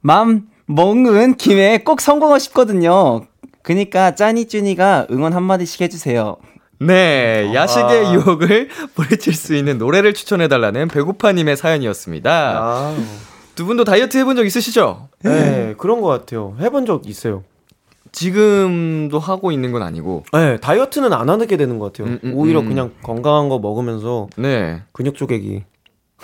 맘 0.00 0.48
먹은 0.66 1.36
김에 1.36 1.78
꼭 1.78 2.00
성공하고 2.00 2.38
싶거든요. 2.40 3.26
그니까 3.62 4.14
짜니쭈니가 4.14 5.06
응원 5.10 5.32
한마디씩 5.32 5.80
해주세요. 5.80 6.36
네, 6.78 7.50
야식의 7.54 8.06
아. 8.06 8.12
유혹을 8.14 8.68
뿌리칠 8.94 9.34
수 9.34 9.54
있는 9.54 9.78
노래를 9.78 10.14
추천해달라는 10.14 10.88
배고파님의 10.88 11.56
사연이었습니다. 11.56 12.58
아, 12.60 12.96
두 13.54 13.64
분도 13.66 13.84
다이어트 13.84 14.18
해본 14.18 14.36
적 14.36 14.44
있으시죠? 14.44 15.08
네, 15.22 15.74
그런 15.78 16.00
것 16.00 16.08
같아요. 16.08 16.56
해본 16.60 16.86
적 16.86 17.08
있어요. 17.08 17.44
지금도 18.12 19.18
하고 19.18 19.50
있는 19.50 19.72
건 19.72 19.82
아니고. 19.82 20.24
네, 20.32 20.56
다이어트는 20.58 21.12
안 21.12 21.28
하게 21.28 21.56
되는 21.56 21.78
것 21.78 21.92
같아요. 21.92 22.12
음, 22.12 22.20
음, 22.22 22.32
오히려 22.34 22.60
음. 22.60 22.68
그냥 22.68 22.92
건강한 23.02 23.48
거 23.48 23.58
먹으면서 23.58 24.28
네. 24.36 24.82
근육 24.92 25.16
쪼개기. 25.16 25.64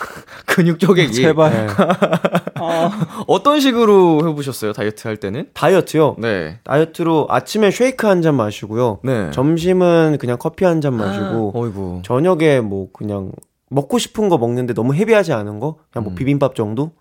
근육 0.47 0.79
쪼개기. 0.79 1.13
제발. 1.13 1.51
네. 1.53 1.67
어떤 3.27 3.61
식으로 3.61 4.29
해보셨어요, 4.29 4.73
다이어트 4.73 5.07
할 5.09 5.17
때는? 5.17 5.49
다이어트요. 5.55 6.17
네. 6.19 6.59
다이어트로 6.65 7.27
아침에 7.31 7.71
쉐이크 7.71 8.07
한 8.07 8.21
잔 8.23 8.35
마시고요. 8.35 8.99
네. 9.03 9.31
점심은 9.31 10.19
그냥 10.21 10.37
커피 10.39 10.65
한 10.65 10.81
잔 10.81 10.95
마시고 10.95 11.53
어이구. 11.57 12.03
저녁에 12.05 12.61
뭐 12.61 12.89
그냥 12.93 13.33
먹고 13.71 13.99
싶은 13.99 14.29
거 14.29 14.37
먹는데 14.39 14.75
너무 14.75 14.95
헤비하지 14.95 15.33
않은 15.33 15.59
거 15.61 15.77
그냥 15.93 16.05
뭐 16.05 16.13
음. 16.13 16.15
비빔밥 16.17 16.55
정도 16.55 16.93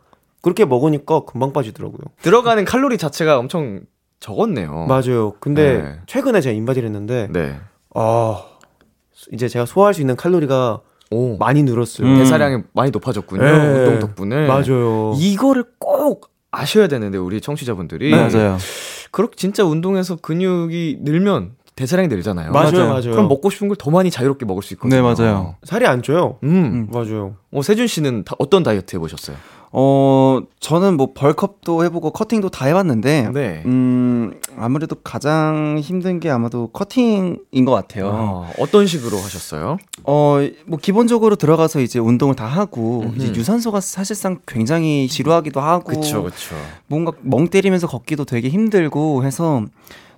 그렇게 0.42 0.64
먹으니까 0.66 1.22
금방 1.26 1.52
빠지더라고요. 1.52 2.00
들어가는 2.22 2.64
칼로리 2.66 2.98
자체가 2.98 3.38
엄청 3.38 3.82
적었네요. 4.22 4.86
맞아요. 4.88 5.34
근데 5.40 5.82
네. 5.82 6.00
최근에 6.08 6.40
제가 6.42 6.54
인바디를 6.56 6.88
했는데 6.88 7.28
네. 7.32 7.58
아 7.96 8.44
이제 9.34 9.48
제가 9.50 9.66
소화할 9.66 9.94
수 9.94 10.02
있는 10.02 10.16
칼로리가 10.16 10.80
오. 11.12 11.38
많이 11.38 11.64
늘었어요. 11.64 12.08
음. 12.08 12.16
대사량이 12.18 12.64
많이 12.74 12.92
높아졌군요. 12.92 13.42
네. 13.44 13.52
운동 13.52 14.00
덕분에. 14.00 14.48
맞아요. 14.48 15.14
이거를 15.18 15.66
꼭 15.80 16.30
아셔야 16.52 16.88
되는데 16.88 17.18
우리 17.18 17.42
청취자분들이 17.42 18.12
네. 18.12 18.18
맞아요. 18.18 18.58
그렇게 19.12 19.36
진짜 19.36 19.64
운동해서 19.64 20.16
근육이 20.18 21.00
늘면 21.02 21.52
대사량이 21.76 22.10
늘잖아요. 22.10 22.52
맞아요, 22.52 22.72
맞아요. 22.74 22.88
맞아요. 22.90 23.12
그럼 23.12 23.28
먹고 23.30 23.50
싶은 23.50 23.68
걸 23.70 23.76
더 23.78 23.90
많이 23.90 24.12
자유롭게 24.12 24.46
먹을 24.46 24.62
수 24.62 24.74
있거든요. 24.74 24.96
네, 24.96 25.02
맞아요. 25.02 25.56
살이 25.64 25.86
안 25.88 26.02
쪄요. 26.04 26.38
음. 26.44 26.88
맞아요. 26.92 27.36
어, 27.54 27.62
세준 27.62 27.88
씨는 27.88 28.24
다- 28.26 28.36
어떤 28.38 28.64
다이어트 28.64 28.96
해보셨어요? 28.98 29.38
어, 29.72 30.40
저는 30.60 30.98
뭐 30.98 31.14
벌컵도 31.14 31.84
해보고 31.84 32.12
커팅도 32.12 32.50
다 32.50 32.66
해봤는데, 32.66 33.30
네. 33.34 33.64
음, 33.66 34.34
아무래도 34.58 34.96
가장 34.96 35.78
힘든 35.82 36.20
게 36.20 36.30
아마도 36.30 36.68
커팅인 36.68 37.66
것 37.66 37.72
같아요. 37.72 38.08
어, 38.12 38.52
어떤 38.58 38.88
식으로 38.88 39.18
하셨어요? 39.18 39.78
어, 40.06 40.38
뭐 40.66 40.80
기본적으로 40.80 41.36
들어가서 41.36 41.82
이제 41.82 42.00
운동을 42.00 42.36
다 42.36 42.46
하고, 42.46 43.02
음흠. 43.02 43.16
이제 43.18 43.28
유산소가 43.36 43.80
사실상 43.80 44.40
굉장히 44.48 45.08
지루하기도 45.08 45.62
하고, 45.62 46.00
그쵸, 46.00 46.24
그쵸. 46.24 46.56
뭔가 46.88 47.12
멍 47.22 47.48
때리면서 47.48 47.88
걷기도 47.88 48.26
되게 48.26 48.50
힘들고 48.50 49.24
해서 49.24 49.64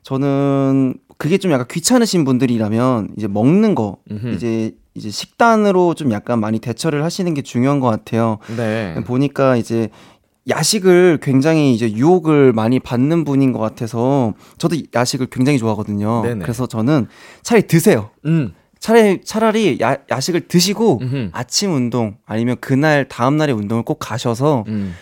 저는 0.03 0.95
그게 1.17 1.37
좀 1.37 1.51
약간 1.51 1.67
귀찮으신 1.69 2.23
분들이라면 2.25 3.09
이제 3.17 3.27
먹는 3.27 3.75
거 3.75 3.97
음흠. 4.09 4.29
이제 4.29 4.71
이제 4.93 5.09
식단으로 5.09 5.93
좀 5.93 6.11
약간 6.11 6.39
많이 6.39 6.59
대처를 6.59 7.03
하시는 7.03 7.33
게 7.33 7.41
중요한 7.41 7.79
것 7.79 7.87
같아요. 7.87 8.39
네. 8.57 8.95
보니까 9.05 9.55
이제 9.55 9.89
야식을 10.49 11.19
굉장히 11.21 11.73
이제 11.73 11.91
유혹을 11.91 12.51
많이 12.53 12.79
받는 12.79 13.23
분인 13.23 13.53
것 13.53 13.59
같아서 13.59 14.33
저도 14.57 14.75
야식을 14.93 15.27
굉장히 15.27 15.57
좋아하거든요. 15.59 16.23
네네. 16.23 16.41
그래서 16.41 16.65
저는 16.65 17.07
차라리 17.43 17.67
드세요. 17.67 18.09
음. 18.25 18.53
차라리 18.79 19.21
차라리 19.23 19.77
야, 19.79 19.97
야식을 20.09 20.47
드시고 20.47 20.99
음흠. 21.01 21.29
아침 21.33 21.73
운동 21.75 22.17
아니면 22.25 22.57
그날 22.59 23.07
다음 23.07 23.37
날의 23.37 23.55
운동을 23.55 23.83
꼭 23.83 23.99
가셔서 23.99 24.65
음. 24.67 24.95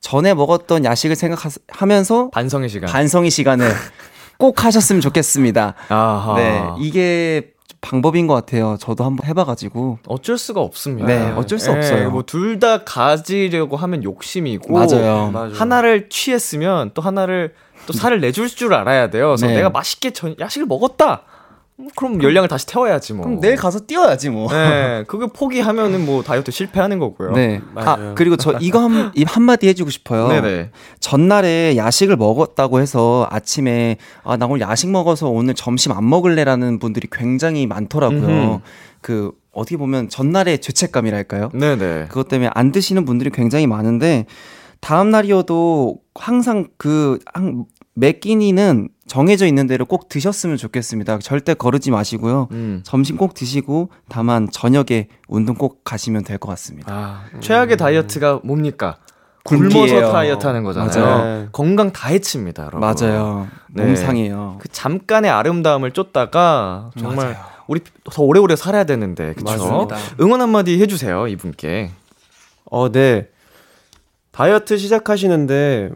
전에 0.00 0.34
먹었던 0.34 0.84
야식을 0.84 1.16
생각하면서 1.16 2.30
반성의 2.30 2.68
시간. 2.68 2.88
반성의 2.90 3.30
시간을 3.30 3.68
꼭 4.38 4.64
하셨으면 4.64 5.00
좋겠습니다. 5.00 5.74
아하. 5.88 6.34
네, 6.36 6.62
이게 6.78 7.51
방법인 7.82 8.26
것 8.26 8.32
같아요. 8.34 8.76
저도 8.80 9.04
한번 9.04 9.26
해봐가지고. 9.26 9.98
어쩔 10.06 10.38
수가 10.38 10.60
없습니다. 10.62 11.06
네, 11.08 11.32
어쩔 11.32 11.58
수 11.58 11.70
없어요. 11.70 12.10
뭐 12.10 12.22
둘 12.22 12.58
다 12.58 12.84
가지려고 12.84 13.76
하면 13.76 14.02
욕심이고 14.04 14.72
맞아요. 14.72 15.30
맞아요. 15.32 15.52
하나를 15.52 16.08
취했으면 16.08 16.92
또 16.94 17.02
하나를 17.02 17.52
또 17.86 17.92
살을 17.92 18.20
내줄 18.20 18.48
줄 18.48 18.72
알아야 18.72 19.10
돼요. 19.10 19.28
그래서 19.30 19.48
네. 19.48 19.56
내가 19.56 19.68
맛있게 19.70 20.12
전, 20.12 20.36
야식을 20.38 20.66
먹었다. 20.68 21.22
음, 21.78 21.88
그럼 21.96 22.22
열량을 22.22 22.48
다시 22.48 22.66
태워야지 22.66 23.14
뭐. 23.14 23.24
그럼 23.24 23.40
내일 23.40 23.56
가서 23.56 23.80
뛰어야지 23.80 24.30
뭐. 24.30 24.48
네, 24.52 25.04
그거 25.06 25.26
포기하면은 25.26 26.04
뭐 26.04 26.22
다이어트 26.22 26.50
실패하는 26.50 26.98
거고요. 26.98 27.32
네. 27.32 27.60
맞아요. 27.72 28.10
아, 28.10 28.14
그리고 28.14 28.36
저 28.36 28.52
이거 28.60 28.80
한, 28.80 29.10
이 29.16 29.24
한마디 29.24 29.68
해주고 29.68 29.90
싶어요. 29.90 30.28
네네. 30.28 30.70
전날에 31.00 31.76
야식을 31.76 32.16
먹었다고 32.16 32.80
해서 32.80 33.26
아침에, 33.30 33.96
아, 34.22 34.36
나 34.36 34.46
오늘 34.46 34.60
야식 34.60 34.90
먹어서 34.90 35.28
오늘 35.28 35.54
점심 35.54 35.92
안 35.92 36.08
먹을래라는 36.08 36.78
분들이 36.78 37.08
굉장히 37.10 37.66
많더라고요. 37.66 38.20
음흠. 38.20 38.58
그, 39.00 39.32
어떻게 39.52 39.76
보면 39.76 40.08
전날의 40.08 40.60
죄책감이랄까요? 40.60 41.50
네네. 41.52 42.06
그것 42.08 42.28
때문에 42.28 42.50
안 42.54 42.72
드시는 42.72 43.04
분들이 43.04 43.30
굉장히 43.30 43.66
많은데, 43.66 44.26
다음 44.80 45.10
날이어도 45.10 45.98
항상 46.14 46.68
그, 46.76 47.18
한, 47.94 48.00
매 48.00 48.12
끼니는 48.12 48.88
정해져 49.06 49.46
있는 49.46 49.66
대로 49.66 49.84
꼭 49.84 50.08
드셨으면 50.08 50.56
좋겠습니다. 50.56 51.18
절대 51.18 51.54
거르지 51.54 51.90
마시고요. 51.90 52.48
음. 52.52 52.80
점심 52.84 53.16
꼭 53.16 53.34
드시고, 53.34 53.90
다만 54.08 54.48
저녁에 54.50 55.08
운동 55.28 55.54
꼭 55.56 55.84
가시면 55.84 56.24
될 56.24 56.38
것 56.38 56.48
같습니다. 56.50 56.92
아, 56.92 57.24
최악의 57.40 57.76
다이어트가 57.76 58.40
뭡니까? 58.44 58.96
굶기예요. 59.44 59.86
굶어서 59.86 60.12
다이어트 60.12 60.46
하는 60.46 60.62
거잖아요. 60.62 61.04
맞아요. 61.16 61.48
건강 61.52 61.92
다 61.92 62.08
해칩니다, 62.08 62.62
여러분. 62.64 62.80
맞아요. 62.80 63.48
네. 63.70 63.84
몸상이에요. 63.84 64.58
그 64.60 64.68
잠깐의 64.68 65.30
아름다움을 65.30 65.90
쫓다가 65.90 66.90
정말 66.98 67.32
맞아요. 67.32 67.44
우리 67.66 67.80
더 68.04 68.22
오래오래 68.22 68.54
살아야 68.56 68.84
되는데? 68.84 69.34
맞습니다. 69.44 69.96
응원 70.20 70.40
한마디 70.40 70.80
해 70.80 70.86
주세요 70.86 71.26
이분께 71.26 71.90
어, 72.64 72.90
네. 72.92 73.28
다이어트 74.30 74.76
시작하시는데 74.78 75.90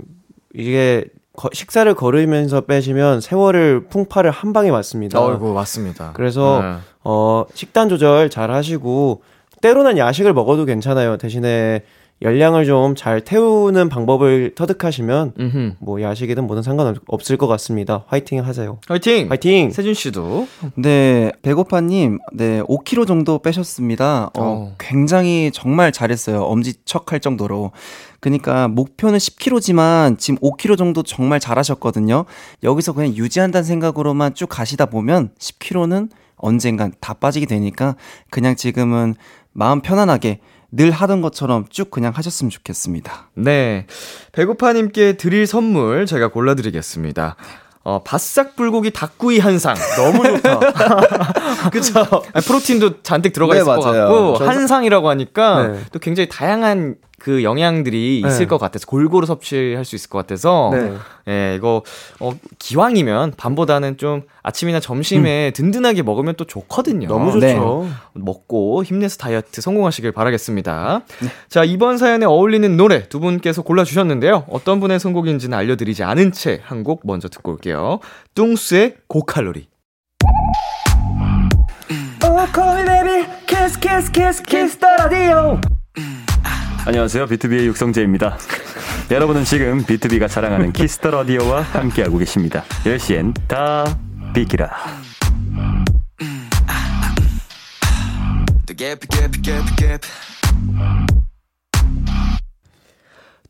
이게 0.55 1.05
거- 1.37 1.51
식사를 1.53 1.93
거르면서 1.95 2.63
빼시면 2.63 3.21
세월을 3.21 3.87
풍파를 3.89 4.31
한 4.31 4.53
방에 4.53 4.71
맞습니다. 4.71 5.21
어이구 5.21 5.53
맞습니다 5.53 6.11
그래서 6.15 6.61
네. 6.63 6.75
어, 7.05 7.45
식단 7.55 7.89
조절 7.89 8.31
잘 8.31 8.51
하시고 8.51 9.23
때로는 9.63 9.99
야식을 9.99 10.33
먹어도 10.35 10.65
괜찮아요. 10.65 11.17
대신에 11.17 11.83
열량을 12.23 12.65
좀 12.65 12.95
잘 12.97 13.21
태우는 13.21 13.89
방법을 13.91 14.55
터득하시면 14.55 15.33
음흠. 15.39 15.73
뭐 15.81 16.01
야식이든 16.01 16.47
뭐든 16.47 16.63
상관없을 16.63 17.37
것 17.37 17.47
같습니다. 17.47 18.05
화이팅 18.07 18.45
하세요. 18.45 18.79
화이팅 18.89 19.29
화이팅! 19.29 19.71
세준 19.71 19.93
씨도 19.93 20.49
네, 20.77 21.31
배고파님, 21.43 22.19
네, 22.33 22.63
5kg 22.63 23.07
정도 23.07 23.39
빼셨습니다. 23.39 24.31
어, 24.35 24.43
어. 24.43 24.75
굉장히 24.79 25.51
정말 25.53 25.93
잘했어요. 25.93 26.43
엄지척할 26.43 27.21
정도로. 27.21 27.73
그러니까 28.21 28.67
목표는 28.69 29.19
10kg지만 29.19 30.19
지금 30.19 30.39
5kg 30.41 30.79
정도 30.79 31.03
정말 31.03 31.39
잘하셨거든요. 31.39 32.25
여기서 32.63 32.93
그냥 32.95 33.15
유지한다는 33.15 33.65
생각으로만 33.65 34.35
쭉 34.35 34.47
가시다 34.49 34.87
보면 34.87 35.31
10kg는 35.39 36.09
언젠간 36.37 36.93
다 37.01 37.13
빠지게 37.15 37.47
되니까 37.47 37.97
그냥 38.31 38.57
지금은 38.57 39.15
마음 39.53 39.81
편안하게 39.81 40.41
늘 40.77 40.91
하던 40.91 41.23
것처럼 41.23 41.65
쭉 41.71 41.91
그냥 41.91 42.13
하셨으면 42.15 42.51
좋겠습니다. 42.51 43.31
네 43.35 43.87
배고파님께 44.33 45.15
드릴 45.15 45.47
선물 45.47 46.07
제가 46.07 46.29
골라드리겠습니다 46.29 47.37
어, 47.85 48.03
바싹 48.03 48.57
불고기 48.57 48.91
닭구이 48.91 49.39
한상 49.39 49.77
너무 49.97 50.25
좋다 50.25 50.59
그쵸 51.71 52.01
아니, 52.33 52.45
프로틴도 52.45 53.03
잔뜩 53.03 53.33
들어가 53.33 53.55
네, 53.55 53.61
있을 53.61 53.75
것 53.77 53.85
맞아요. 53.85 54.01
같고 54.09 54.39
저는- 54.39 54.47
한상이라고 54.49 55.09
하니까 55.09 55.69
네. 55.69 55.81
또 55.93 55.99
굉장히 56.01 56.29
다양한 56.29 56.97
그 57.19 57.43
영양들이 57.43 58.21
있을 58.21 58.41
네. 58.41 58.47
것 58.47 58.59
같아서 58.59 58.87
골고루 58.87 59.27
섭취할 59.27 59.85
수 59.85 59.97
있을 59.97 60.11
것 60.11 60.19
같아서 60.19 60.71
네. 60.73 60.93
예, 61.29 61.55
이거 61.57 61.83
어 62.21 62.33
기왕이면 62.59 63.33
밤보다는 63.37 63.97
좀 63.97 64.23
아침이나 64.43 64.81
점심에 64.81 65.51
든든하게 65.53 66.03
먹으면 66.03 66.35
또 66.37 66.45
좋거든요. 66.45 67.09
너무 67.09 67.33
좋죠. 67.33 67.87
네. 67.87 67.91
먹고 68.13 68.85
힘내서 68.85 69.17
다이어트 69.17 69.61
성공하시길 69.61 70.13
바라겠습니다. 70.13 71.01
자, 71.49 71.65
이번 71.65 71.99
사연에 71.99 72.27
어울리는 72.27 72.77
노래 72.77 73.09
두 73.09 73.19
분께서 73.19 73.63
골라 73.63 73.83
주셨는데요. 73.83 74.45
어떤 74.49 74.79
분의 74.79 75.01
선곡인지는 75.01 75.57
알려 75.57 75.77
드리지 75.77 76.05
않은 76.05 76.33
채 76.33 76.61
한 76.69 76.85
곡 76.85 77.01
먼저 77.05 77.29
듣고 77.29 77.53
올게요. 77.53 77.99
뚱스의 78.35 78.97
고칼로리. 79.09 79.67
Oh, 82.23 82.47
call 82.53 82.79
me 82.79 82.85
baby, 82.85 83.27
kiss, 83.47 83.77
kiss, 83.81 84.11
kiss, 84.13 84.43
kiss 84.43 84.77
the 84.79 84.89
radio. 85.11 85.59
안녕하세요. 86.87 87.27
비투비의 87.27 87.67
육성재입니다. 87.67 88.39
여러분은 89.11 89.43
지금 89.43 89.85
비투비가 89.85 90.29
자랑하는 90.29 90.73
키스 90.73 90.96
더 90.96 91.11
라디오와 91.11 91.63
함께하고 91.63 92.17
계십니다. 92.19 92.63
10시엔 92.85 93.35
다 93.49 93.99
비키라. 94.33 94.71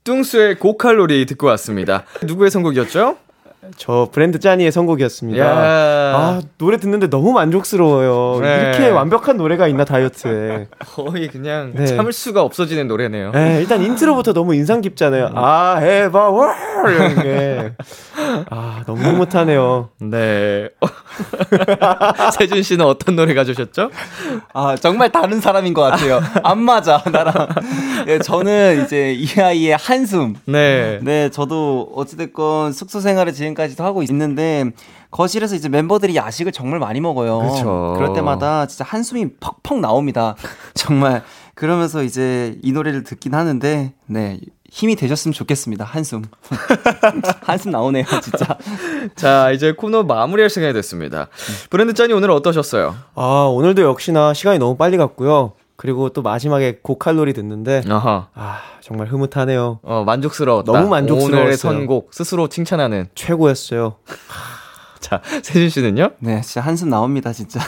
뚱스의 0.03 0.59
고칼로리 0.59 1.27
듣고 1.27 1.46
왔습니다. 1.49 2.05
누구의 2.22 2.51
선곡이었죠? 2.51 3.18
저 3.76 4.09
브랜드 4.12 4.38
짜니의 4.38 4.72
선곡이었습니다. 4.72 5.44
야. 5.44 5.57
아, 6.16 6.40
노래 6.59 6.76
듣는데 6.79 7.09
너무 7.09 7.33
만족스러워요. 7.33 8.40
네. 8.40 8.61
이렇게 8.61 8.88
완벽한 8.88 9.37
노래가 9.37 9.68
있나, 9.68 9.85
다이어트에. 9.85 10.68
거의 10.79 11.29
그냥 11.29 11.72
네. 11.74 11.87
참을 11.87 12.12
수가 12.12 12.42
없어지는 12.42 12.88
노래네요. 12.88 13.33
네, 13.33 13.61
일단 13.61 13.83
intro부터 13.83 14.33
너무 14.33 14.55
인상 14.55 14.81
깊잖아요. 14.81 15.31
아, 15.35 15.76
해봐, 15.76 16.31
월! 16.31 16.55
이런 16.88 17.22
게. 17.22 17.72
아, 18.50 18.83
너무 18.87 19.02
흐뭇하네요. 19.02 19.90
네. 20.00 20.68
세준 22.38 22.62
씨는 22.62 22.85
어떤 22.87 23.16
노래 23.16 23.35
가져오셨죠? 23.35 23.90
아, 24.52 24.76
정말 24.76 25.11
다른 25.11 25.40
사람인 25.40 25.74
것 25.74 25.83
같아요. 25.83 26.20
안 26.42 26.61
맞아, 26.61 27.02
나랑. 27.11 27.35
예, 28.09 28.18
저는 28.18 28.85
이제 28.85 29.12
이 29.12 29.26
아이의 29.40 29.76
한숨. 29.76 30.35
네. 30.44 30.98
네, 31.02 31.31
저도 31.31 31.90
어찌됐건 31.94 32.72
숙소 32.72 33.00
생활을 33.00 33.33
지금 33.33 33.55
까지도 33.57 33.83
하고 33.83 34.03
있는데, 34.05 34.71
거실에서 35.11 35.57
이제 35.57 35.69
멤버들이 35.69 36.14
야식을 36.14 36.53
정말 36.53 36.79
많이 36.79 37.01
먹어요. 37.01 37.38
그쵸. 37.40 37.95
그럴 37.97 38.12
때마다 38.12 38.66
진짜 38.66 38.85
한숨이 38.85 39.37
퍽퍽 39.40 39.81
나옵니다. 39.81 40.37
정말. 40.75 41.23
그러면서 41.55 42.03
이제 42.05 42.59
이 42.62 42.71
노래를 42.71 43.03
듣긴 43.03 43.35
하는데, 43.35 43.95
네. 44.07 44.40
힘이 44.71 44.97
되셨으면 44.97 45.33
좋겠습니다. 45.33 45.85
한숨. 45.85 46.23
한숨 47.42 47.71
나오네요, 47.71 48.05
진짜. 48.23 48.59
자, 49.16 49.51
이제 49.53 49.73
코너 49.73 50.03
마무리할 50.03 50.51
시간이 50.51 50.73
됐습니다. 50.75 51.29
브랜드 51.71 51.95
짠이 51.95 52.12
오늘 52.12 52.31
어떠셨어요? 52.31 52.95
아, 53.14 53.51
오늘도 53.51 53.83
역시나 53.83 54.35
시간이 54.35 54.59
너무 54.59 54.77
빨리 54.77 54.97
갔고요. 54.97 55.53
그리고 55.77 56.09
또 56.09 56.23
마지막에 56.23 56.79
고칼로리 56.83 57.33
듣는데, 57.35 57.83
아하. 57.89 58.29
아, 58.35 58.59
정말 58.81 59.09
흐뭇하네요. 59.09 59.81
어, 59.83 60.05
만족스러웠다. 60.05 60.73
너무 60.73 60.89
만족스러웠어요. 60.89 61.41
오늘의 61.41 61.57
선곡, 61.57 62.09
스스로 62.12 62.49
칭찬하는. 62.49 63.09
최고였어요. 63.15 63.97
자, 65.07 65.21
세준 65.42 65.69
씨는요? 65.69 66.11
네, 66.19 66.40
진짜 66.40 66.61
한숨 66.62 66.90
나옵니다, 66.90 67.33
진짜. 67.33 67.61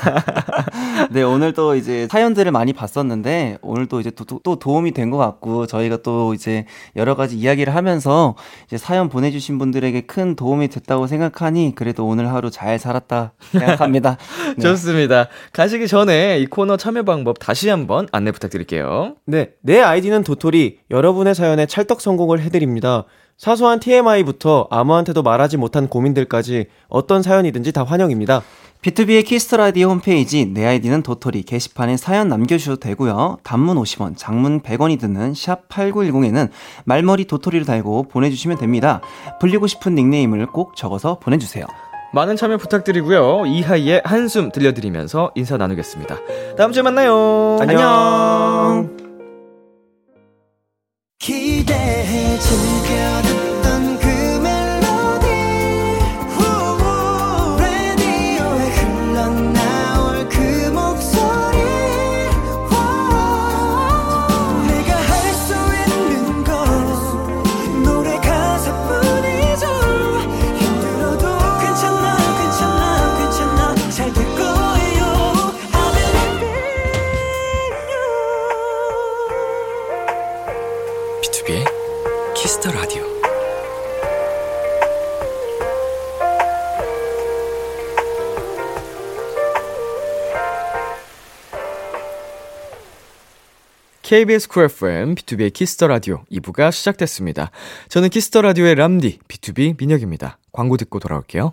네, 1.12 1.22
오늘 1.22 1.52
또 1.52 1.76
이제 1.76 2.08
사연들을 2.10 2.50
많이 2.50 2.72
봤었는데, 2.72 3.58
오늘 3.62 3.86
또 3.86 4.00
이제 4.00 4.10
또, 4.10 4.24
또- 4.24 4.40
또 4.42 4.56
도움이 4.56 4.90
된 4.90 5.08
것 5.12 5.18
같고, 5.18 5.66
저희가 5.68 5.98
또 6.02 6.34
이제 6.34 6.66
여러 6.96 7.14
가지 7.14 7.36
이야기를 7.38 7.74
하면서 7.76 8.34
이제 8.66 8.76
사연 8.76 9.08
보내주신 9.08 9.56
분들에게 9.58 10.00
큰 10.02 10.34
도움이 10.34 10.66
됐다고 10.68 11.06
생각하니, 11.06 11.74
그래도 11.76 12.04
오늘 12.08 12.28
하루 12.32 12.50
잘 12.50 12.76
살았다 12.80 13.32
생각합니다. 13.52 14.16
네. 14.56 14.60
좋습니다. 14.62 15.28
가시기 15.52 15.86
전에 15.86 16.40
이 16.40 16.46
코너 16.46 16.76
참여 16.76 17.04
방법 17.04 17.38
다시 17.38 17.68
한번 17.68 18.08
안내 18.10 18.32
부탁드릴게요. 18.32 19.14
네, 19.26 19.50
내 19.62 19.80
아이디는 19.80 20.24
도토리. 20.24 20.78
여러분의 20.90 21.36
사연에 21.36 21.66
찰떡 21.66 22.00
선곡을 22.00 22.40
해드립니다. 22.40 23.04
사소한 23.38 23.78
TMI부터 23.78 24.66
아무한테도 24.68 25.22
말하지 25.22 25.56
못한 25.58 25.86
고민들까지 25.86 26.66
어떤 26.88 27.22
사연이든지 27.22 27.72
다 27.72 27.84
환영입니다. 27.84 28.42
비투비의 28.82 29.24
키스 29.24 29.44
더 29.44 29.56
라디오 29.56 29.90
홈페이지 29.90 30.44
내 30.44 30.66
아이디는 30.66 31.02
도토리 31.02 31.42
게시판에 31.42 31.96
사연 31.96 32.28
남겨주셔도 32.28 32.80
되고요. 32.80 33.38
단문 33.44 33.76
50원, 33.76 34.16
장문 34.16 34.60
100원이 34.62 35.00
드는 35.00 35.34
샵 35.34 35.68
8910에는 35.68 36.50
말머리 36.84 37.26
도토리를 37.26 37.64
달고 37.64 38.04
보내주시면 38.04 38.58
됩니다. 38.58 39.00
불리고 39.40 39.66
싶은 39.68 39.94
닉네임을 39.94 40.46
꼭 40.46 40.76
적어서 40.76 41.18
보내주세요. 41.20 41.64
많은 42.12 42.36
참여 42.36 42.56
부탁드리고요. 42.56 43.46
이하이의 43.46 44.02
한숨 44.04 44.50
들려드리면서 44.50 45.32
인사 45.34 45.56
나누겠습니다. 45.56 46.16
다음 46.56 46.72
주에 46.72 46.82
만나요. 46.82 47.58
안녕. 47.60 48.97
기대해 51.68 52.38
즐겨 52.38 53.37
KBS 94.08 94.48
쿨 94.48 94.64
FM, 94.64 95.16
비투비의 95.16 95.52
키스 95.52 95.73
더 95.74 95.86
라디오 95.86 96.22
2부가 96.32 96.72
시작됐습니다. 96.72 97.50
저는 97.90 98.08
키스 98.08 98.28
더 98.28 98.40
라디오의 98.40 98.74
람디, 98.76 99.18
B2B 99.28 99.78
민혁입니다. 99.78 100.38
광고 100.50 100.78
듣고 100.78 100.98
돌아올게요. 100.98 101.52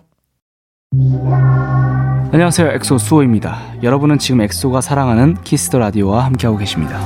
안녕하세요. 2.32 2.70
엑소 2.70 2.96
수호입니다. 2.96 3.82
여러분은 3.82 4.18
지금 4.18 4.40
엑소가 4.40 4.80
사랑하는 4.80 5.34
키스 5.42 5.64
더 5.64 5.78
라디오와 5.78 6.24
함께하고 6.24 6.56
계십니다. 6.56 6.98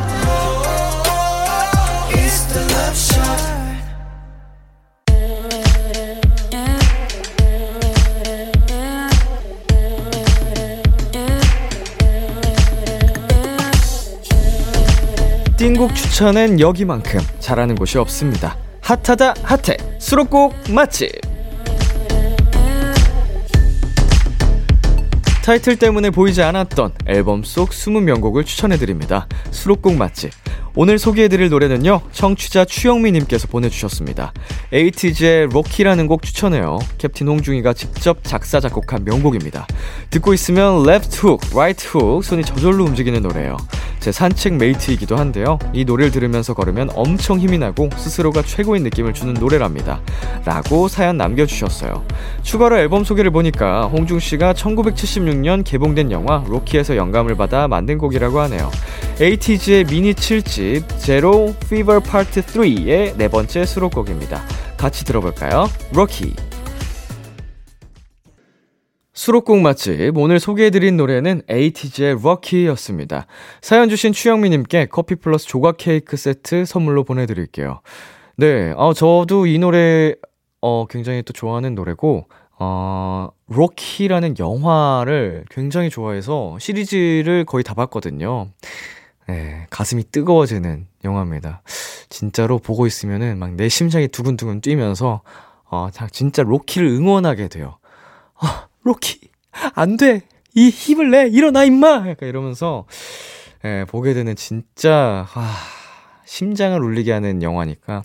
띵곡 15.60 15.94
추천엔 15.94 16.58
여기만큼 16.58 17.20
잘하는 17.38 17.74
곳이 17.74 17.98
없습니다. 17.98 18.56
핫하다 18.80 19.34
핫해 19.42 19.76
수록곡 19.98 20.54
맛집 20.70 21.10
타이틀 25.44 25.76
때문에 25.76 26.08
보이지 26.08 26.42
않았던 26.42 26.94
앨범 27.04 27.44
속 27.44 27.68
띵명곡을 27.72 28.46
추천해드립니다. 28.46 29.26
수록곡 29.50 29.96
맛집. 29.96 30.30
오늘 30.82 30.98
소개해드릴 30.98 31.50
노래는요, 31.50 32.00
청취자 32.10 32.64
추영미님께서 32.64 33.48
보내주셨습니다. 33.48 34.32
에이티즈의 34.72 35.48
로키라는 35.52 36.06
곡 36.06 36.22
추천해요. 36.22 36.78
캡틴 36.96 37.28
홍중이가 37.28 37.74
직접 37.74 38.24
작사, 38.24 38.60
작곡한 38.60 39.04
명곡입니다. 39.04 39.66
듣고 40.08 40.32
있으면 40.32 40.82
레프트 40.84 41.26
훅, 41.26 41.40
라이트 41.54 41.86
훅, 41.86 42.24
손이 42.24 42.44
저절로 42.44 42.84
움직이는 42.86 43.20
노래예요. 43.20 43.58
제 43.98 44.10
산책 44.10 44.54
mate이기도 44.54 45.18
한데요. 45.18 45.58
이 45.74 45.84
노래를 45.84 46.10
들으면서 46.10 46.54
걸으면 46.54 46.88
엄청 46.94 47.38
힘이 47.38 47.58
나고 47.58 47.90
스스로가 47.98 48.40
최고인 48.40 48.82
느낌을 48.84 49.12
주는 49.12 49.34
노래랍니다. 49.34 50.00
라고 50.46 50.88
사연 50.88 51.18
남겨주셨어요. 51.18 52.06
추가로 52.42 52.78
앨범 52.78 53.04
소개를 53.04 53.30
보니까 53.30 53.88
홍중씨가 53.88 54.54
1976년 54.54 55.62
개봉된 55.62 56.10
영화 56.10 56.42
로키에서 56.48 56.96
영감을 56.96 57.34
받아 57.34 57.68
만든 57.68 57.98
곡이라고 57.98 58.40
하네요. 58.40 58.70
에이티즈의 59.20 59.84
미니 59.84 60.14
7집 60.14 60.69
Zero 60.98 61.54
Fever 61.68 62.00
Part 62.00 62.42
3의 62.42 63.16
네 63.16 63.28
번째 63.28 63.64
수록곡입니다. 63.64 64.40
같이 64.76 65.04
들어볼까요? 65.04 65.66
로키 65.92 66.34
수록곡 69.12 69.58
맛집 69.58 70.16
오늘 70.16 70.40
소개해드린 70.40 70.96
노래는 70.96 71.42
에이티즈의 71.48 72.22
럭키였습니다. 72.22 73.26
사연 73.60 73.88
주신 73.90 74.12
추영미님께 74.12 74.86
커피 74.86 75.16
플러스 75.16 75.46
조각 75.46 75.76
케이크 75.76 76.16
세트 76.16 76.64
선물로 76.64 77.04
보내드릴게요. 77.04 77.80
네, 78.36 78.72
어, 78.76 78.94
저도 78.94 79.46
이 79.46 79.58
노래 79.58 80.14
어, 80.62 80.86
굉장히 80.88 81.22
또 81.22 81.32
좋아하는 81.32 81.74
노래고 81.74 82.28
어, 82.58 83.28
로키라는 83.48 84.36
영화를 84.38 85.44
굉장히 85.50 85.90
좋아해서 85.90 86.56
시리즈를 86.58 87.44
거의 87.44 87.64
다 87.64 87.74
봤거든요. 87.74 88.48
네, 89.30 89.66
가슴이 89.70 90.04
뜨거워지는 90.10 90.88
영화입니다. 91.04 91.62
진짜로 92.08 92.58
보고 92.58 92.86
있으면은 92.88 93.38
막 93.38 93.50
내 93.52 93.68
심장이 93.68 94.08
두근두근 94.08 94.60
뛰면서 94.60 95.22
어, 95.66 95.88
자, 95.92 96.08
진짜 96.10 96.42
로키를 96.42 96.88
응원하게 96.88 97.46
돼요. 97.46 97.78
아, 98.40 98.66
로키, 98.82 99.20
안 99.74 99.96
돼! 99.96 100.22
이 100.54 100.68
힘을 100.68 101.10
내! 101.12 101.28
일어나, 101.28 101.62
임마! 101.62 102.08
약간 102.08 102.28
이러면서, 102.28 102.86
예, 103.64 103.84
보게 103.86 104.14
되는 104.14 104.34
진짜, 104.34 105.28
아, 105.32 105.56
심장을 106.26 106.82
울리게 106.82 107.12
하는 107.12 107.40
영화니까 107.42 108.02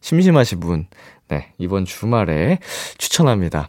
심심하신 0.00 0.60
분, 0.60 0.86
네, 1.26 1.54
이번 1.58 1.86
주말에 1.86 2.60
추천합니다. 2.98 3.68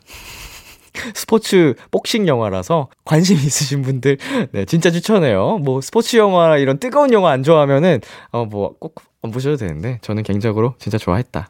스포츠 1.14 1.74
복싱 1.92 2.28
영화라서 2.28 2.90
관심 3.06 3.36
있으신 3.38 3.82
분들 3.82 4.18
네 4.52 4.66
진짜 4.66 4.92
추천해요. 4.92 5.58
뭐 5.60 5.82
스포츠 5.82 6.18
영화 6.18 6.58
이런 6.58 6.78
뜨거운 6.80 7.12
영화 7.14 7.32
안 7.32 7.44
좋아하면은 7.44 8.02
어 8.32 8.46
뭐 8.46 8.74
꼭 8.80 8.96
안 9.22 9.32
보셔도 9.32 9.58
되는데 9.58 10.00
저는 10.02 10.24
개인적으로 10.24 10.76
진짜 10.80 10.98
좋아했다. 10.98 11.50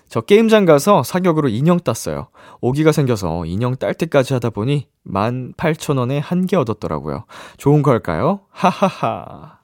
저 0.11 0.19
게임장 0.19 0.65
가서 0.65 1.03
사격으로 1.03 1.47
인형 1.47 1.79
땄어요. 1.79 2.27
오기가 2.59 2.91
생겨서 2.91 3.45
인형 3.45 3.77
딸 3.77 3.93
때까지 3.93 4.33
하다 4.33 4.49
보니 4.49 4.89
18,000원에 5.07 6.19
한 6.21 6.45
개 6.45 6.57
얻었더라고요. 6.57 7.23
좋은 7.55 7.81
걸까요? 7.81 8.41
하하하. 8.51 9.59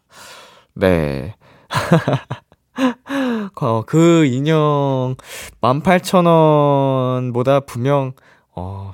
네. 0.74 1.36
어, 3.60 3.84
그 3.86 4.24
인형 4.24 5.16
18,000원보다 5.62 7.66
분명, 7.66 8.14
어, 8.56 8.94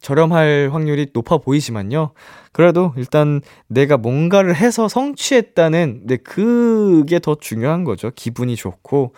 저렴할 0.00 0.70
확률이 0.72 1.06
높아 1.14 1.38
보이지만요. 1.38 2.10
그래도 2.50 2.92
일단 2.96 3.40
내가 3.68 3.96
뭔가를 3.96 4.56
해서 4.56 4.88
성취했다는, 4.88 6.02
네, 6.06 6.16
그게 6.16 7.20
더 7.20 7.36
중요한 7.36 7.84
거죠. 7.84 8.10
기분이 8.14 8.56
좋고, 8.56 9.14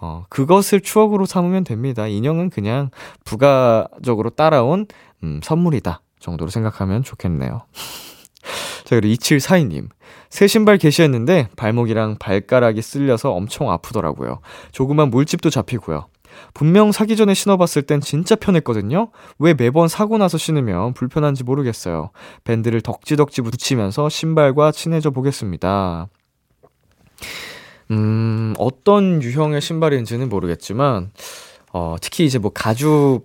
어, 0.00 0.24
그것을 0.28 0.80
추억으로 0.80 1.26
삼으면 1.26 1.64
됩니다. 1.64 2.06
인형은 2.06 2.50
그냥 2.50 2.90
부가적으로 3.24 4.30
따라온, 4.30 4.86
음, 5.22 5.40
선물이다. 5.42 6.02
정도로 6.20 6.50
생각하면 6.50 7.02
좋겠네요. 7.02 7.62
자, 8.84 8.96
그리고 8.96 9.14
2742님. 9.14 9.88
새 10.30 10.46
신발 10.46 10.78
게시했는데 10.78 11.48
발목이랑 11.56 12.16
발가락이 12.18 12.82
쓸려서 12.82 13.32
엄청 13.32 13.70
아프더라고요. 13.70 14.40
조그만 14.72 15.10
물집도 15.10 15.50
잡히고요. 15.50 16.06
분명 16.54 16.92
사기 16.92 17.16
전에 17.16 17.34
신어봤을 17.34 17.82
땐 17.82 18.00
진짜 18.00 18.36
편했거든요? 18.36 19.10
왜 19.38 19.54
매번 19.54 19.88
사고 19.88 20.18
나서 20.18 20.38
신으면 20.38 20.92
불편한지 20.94 21.42
모르겠어요. 21.44 22.10
밴드를 22.44 22.80
덕지덕지 22.80 23.42
붙이면서 23.42 24.08
신발과 24.08 24.72
친해져 24.72 25.10
보겠습니다. 25.10 26.08
음, 27.90 28.54
어떤 28.58 29.22
유형의 29.22 29.60
신발인지는 29.60 30.28
모르겠지만, 30.28 31.10
어, 31.72 31.96
특히 32.00 32.24
이제 32.26 32.38
뭐 32.38 32.50
가죽 32.52 33.22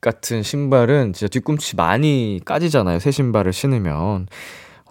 같은 0.00 0.42
신발은 0.42 1.12
진짜 1.14 1.28
뒤꿈치 1.28 1.76
많이 1.76 2.40
까지잖아요. 2.44 2.98
새 3.00 3.10
신발을 3.10 3.52
신으면. 3.52 4.28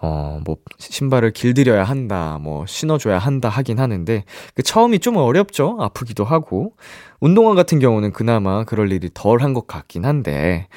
어, 0.02 0.40
뭐, 0.44 0.56
신발을 0.78 1.32
길들여야 1.32 1.84
한다, 1.84 2.38
뭐, 2.42 2.66
신어줘야 2.66 3.18
한다 3.18 3.48
하긴 3.48 3.78
하는데, 3.80 4.24
그 4.54 4.62
처음이 4.62 4.98
좀 5.00 5.16
어렵죠? 5.16 5.76
아프기도 5.80 6.24
하고. 6.24 6.74
운동화 7.20 7.54
같은 7.54 7.80
경우는 7.80 8.12
그나마 8.12 8.64
그럴 8.64 8.92
일이 8.92 9.10
덜 9.14 9.42
한 9.42 9.54
것 9.54 9.66
같긴 9.66 10.04
한데, 10.06 10.68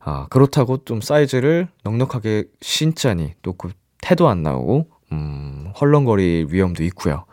아, 0.00 0.26
그렇다고 0.30 0.84
좀 0.84 1.00
사이즈를 1.00 1.68
넉넉하게 1.84 2.44
신자니, 2.62 3.34
또 3.42 3.54
그 3.54 3.70
태도 4.02 4.28
안 4.28 4.42
나오고, 4.42 4.86
음, 5.12 5.72
헐렁거릴 5.80 6.48
위험도 6.50 6.82
있고요. 6.84 7.24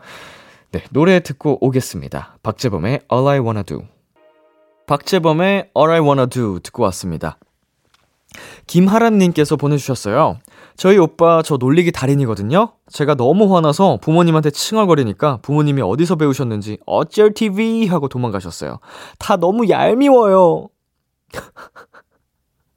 네, 0.72 0.84
노래 0.90 1.20
듣고 1.20 1.58
오겠습니다. 1.64 2.36
박재범의 2.42 3.00
All 3.12 3.26
I 3.26 3.38
Wanna 3.40 3.64
Do. 3.64 3.82
박재범의 4.86 5.70
All 5.76 5.90
I 5.90 6.00
Wanna 6.00 6.26
Do 6.26 6.60
듣고 6.60 6.82
왔습니다. 6.84 7.38
김하란님께서 8.66 9.56
보내주셨어요. 9.56 10.38
저희 10.76 10.98
오빠 10.98 11.42
저 11.42 11.56
놀리기 11.56 11.90
달인이거든요? 11.90 12.72
제가 12.88 13.16
너무 13.16 13.54
화나서 13.54 13.98
부모님한테 14.00 14.50
칭얼거리니까 14.50 15.38
부모님이 15.42 15.82
어디서 15.82 16.16
배우셨는지 16.16 16.78
어쩔 16.86 17.34
TV 17.34 17.88
하고 17.88 18.08
도망가셨어요. 18.08 18.78
다 19.18 19.36
너무 19.36 19.68
얄미워요. 19.68 20.68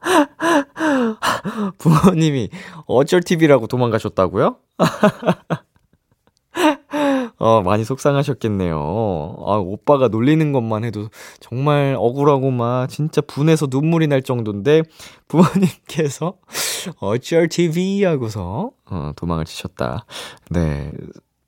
부모님이 1.78 2.50
어쩔 2.86 3.22
TV라고 3.22 3.68
도망가셨다고요? 3.68 4.58
어, 7.40 7.62
많이 7.62 7.84
속상하셨겠네요. 7.84 8.78
아, 8.78 9.58
오빠가 9.58 10.08
놀리는 10.08 10.52
것만 10.54 10.86
해도 10.86 11.10
정말 11.42 11.96
억울하고 11.98 12.52
막 12.52 12.88
진짜 12.88 13.20
분해서 13.22 13.68
눈물이 13.70 14.08
날 14.08 14.22
정도인데 14.22 14.84
부모님께서 15.28 16.36
어쩔 17.02 17.50
TV 17.50 18.04
하고서 18.06 18.72
어, 18.86 19.12
도망을 19.18 19.46
치셨다. 19.46 20.06
네. 20.52 20.92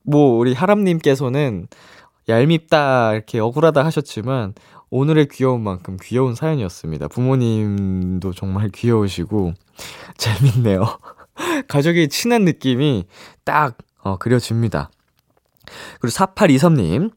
뭐 0.03 0.37
우리 0.37 0.53
하람님께서는 0.53 1.67
얄밉다 2.27 3.13
이렇게 3.13 3.39
억울하다 3.39 3.85
하셨지만 3.85 4.53
오늘의 4.89 5.27
귀여운 5.31 5.63
만큼 5.63 5.97
귀여운 6.01 6.35
사연이었습니다. 6.35 7.07
부모님도 7.07 8.33
정말 8.33 8.69
귀여우시고 8.69 9.53
재밌네요. 10.17 10.99
가족이 11.67 12.09
친한 12.09 12.45
느낌이 12.45 13.05
딱 13.43 13.77
어, 14.01 14.17
그려집니다. 14.17 14.89
그리고 15.99 16.13
4823님. 16.15 17.11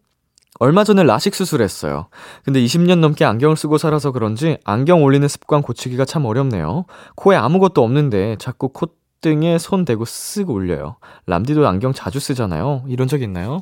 얼마 0.61 0.83
전에 0.83 1.05
라식 1.05 1.37
수술했어요. 1.37 2.09
근데 2.45 2.61
20년 2.61 2.99
넘게 2.99 3.25
안경을 3.25 3.57
쓰고 3.57 3.79
살아서 3.79 4.11
그런지 4.11 4.59
안경 4.65 5.05
올리는 5.05 5.27
습관 5.29 5.63
고치기가 5.63 6.05
참 6.05 6.25
어렵네요. 6.25 6.85
코에 7.15 7.37
아무것도 7.37 7.85
없는데 7.85 8.37
자꾸 8.41 8.71
콧등에 8.71 9.59
손 9.59 9.85
대고 9.85 10.05
쓱 10.05 10.49
올려요. 10.51 10.97
람디도 11.27 11.67
안경 11.69 11.93
자주 11.93 12.19
쓰잖아요. 12.19 12.85
이런 12.89 13.07
적 13.07 13.23
있나요? 13.23 13.61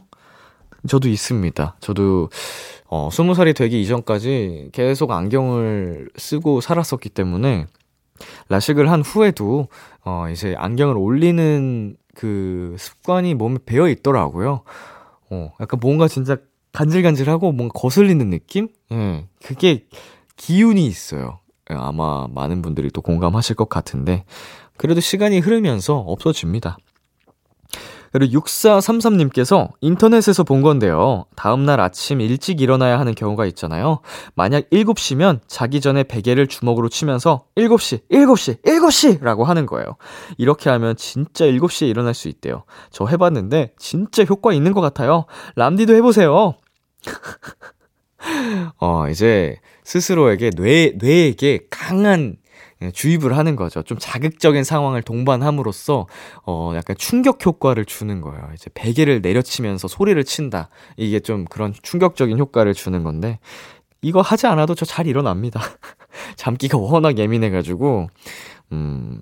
저도 0.86 1.08
있습니다. 1.08 1.76
저도 1.80 2.30
어 2.86 3.08
20살이 3.10 3.54
되기 3.54 3.80
이전까지 3.82 4.70
계속 4.72 5.10
안경을 5.10 6.10
쓰고 6.16 6.60
살았었기 6.60 7.08
때문에 7.10 7.66
라식을 8.48 8.90
한 8.90 9.02
후에도 9.02 9.68
어 10.04 10.28
이제 10.30 10.54
안경을 10.56 10.96
올리는 10.96 11.96
그 12.14 12.74
습관이 12.78 13.34
몸에 13.34 13.58
배어 13.64 13.88
있더라고요. 13.88 14.62
어, 15.30 15.52
약간 15.60 15.80
뭔가 15.80 16.08
진짜 16.08 16.36
간질간질하고 16.72 17.52
뭔가 17.52 17.72
거슬리는 17.78 18.28
느낌? 18.30 18.68
예, 18.92 19.26
그게 19.44 19.86
기운이 20.36 20.86
있어요. 20.86 21.40
예, 21.70 21.74
아마 21.74 22.26
많은 22.28 22.62
분들이 22.62 22.90
또 22.90 23.00
공감하실 23.00 23.56
것 23.56 23.68
같은데, 23.68 24.24
그래도 24.76 25.00
시간이 25.00 25.40
흐르면서 25.40 25.96
없어집니다. 25.98 26.76
그리고 28.16 28.40
6433님께서 28.40 29.72
인터넷에서 29.82 30.42
본 30.42 30.62
건데요. 30.62 31.26
다음날 31.36 31.80
아침 31.80 32.22
일찍 32.22 32.62
일어나야 32.62 32.98
하는 32.98 33.14
경우가 33.14 33.44
있잖아요. 33.44 34.00
만약 34.34 34.70
7시면 34.70 35.40
자기 35.46 35.82
전에 35.82 36.02
베개를 36.02 36.46
주먹으로 36.46 36.88
치면서 36.88 37.44
7시, 37.56 38.08
7시, 38.10 38.62
7시! 38.62 39.22
라고 39.22 39.44
하는 39.44 39.66
거예요. 39.66 39.96
이렇게 40.38 40.70
하면 40.70 40.96
진짜 40.96 41.44
7시에 41.44 41.90
일어날 41.90 42.14
수 42.14 42.28
있대요. 42.28 42.64
저 42.90 43.04
해봤는데 43.04 43.74
진짜 43.78 44.24
효과 44.24 44.54
있는 44.54 44.72
것 44.72 44.80
같아요. 44.80 45.26
람디도 45.56 45.94
해보세요. 45.94 46.54
어, 48.80 49.08
이제 49.10 49.56
스스로에게 49.84 50.52
뇌, 50.56 50.94
뇌에게 50.96 51.66
강한 51.68 52.36
예, 52.38 52.45
주입을 52.92 53.36
하는 53.36 53.56
거죠. 53.56 53.82
좀 53.82 53.98
자극적인 54.00 54.64
상황을 54.64 55.02
동반함으로써 55.02 56.06
어 56.46 56.72
약간 56.76 56.96
충격 56.98 57.44
효과를 57.44 57.84
주는 57.86 58.20
거예요. 58.20 58.48
이제 58.54 58.70
베개를 58.74 59.22
내려치면서 59.22 59.88
소리를 59.88 60.22
친다. 60.24 60.68
이게 60.96 61.20
좀 61.20 61.44
그런 61.46 61.74
충격적인 61.82 62.38
효과를 62.38 62.74
주는 62.74 63.02
건데 63.02 63.38
이거 64.02 64.20
하지 64.20 64.46
않아도 64.46 64.74
저 64.74 64.84
잘 64.86 65.06
일어납니다. 65.06 65.60
잠기가 66.36 66.78
워낙 66.78 67.18
예민해 67.18 67.50
가지고 67.50 68.08
음 68.72 69.20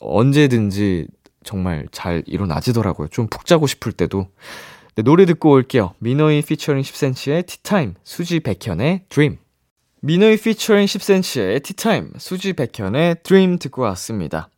언제든지 0.00 1.06
정말 1.44 1.86
잘 1.92 2.22
일어나지더라고요. 2.26 3.08
좀 3.08 3.28
푹 3.28 3.46
자고 3.46 3.66
싶을 3.66 3.92
때도. 3.92 4.26
네, 4.96 5.02
노래 5.02 5.24
듣고 5.26 5.50
올게요. 5.52 5.94
미노이 6.00 6.42
피처링 6.42 6.82
10cm의 6.82 7.46
티타임, 7.46 7.94
수지 8.02 8.40
백현의 8.40 9.04
드림. 9.08 9.38
미노이 10.00 10.36
피처링 10.36 10.84
10cm의 10.84 11.62
티타임, 11.62 12.12
수지 12.18 12.52
백현의 12.52 13.16
드림 13.24 13.58
듣고 13.58 13.82
왔습니다. 13.82 14.48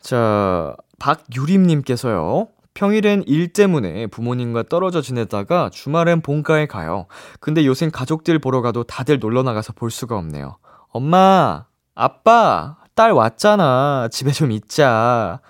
자, 0.00 0.74
박유림님께서요. 0.98 2.48
평일엔 2.72 3.24
일 3.26 3.52
때문에 3.52 4.06
부모님과 4.08 4.64
떨어져 4.64 5.00
지내다가 5.00 5.70
주말엔 5.70 6.22
본가에 6.22 6.66
가요. 6.66 7.06
근데 7.40 7.64
요새 7.66 7.88
가족들 7.90 8.38
보러 8.38 8.62
가도 8.62 8.84
다들 8.84 9.18
놀러 9.18 9.42
나가서 9.42 9.74
볼 9.74 9.90
수가 9.90 10.16
없네요. 10.16 10.56
엄마, 10.88 11.66
아빠, 11.94 12.76
딸 12.94 13.12
왔잖아. 13.12 14.08
집에 14.10 14.32
좀 14.32 14.50
있자. 14.50 15.40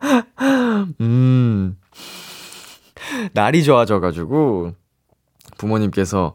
음, 1.00 1.76
날이 3.34 3.62
좋아져가지고, 3.62 4.72
부모님께서, 5.58 6.34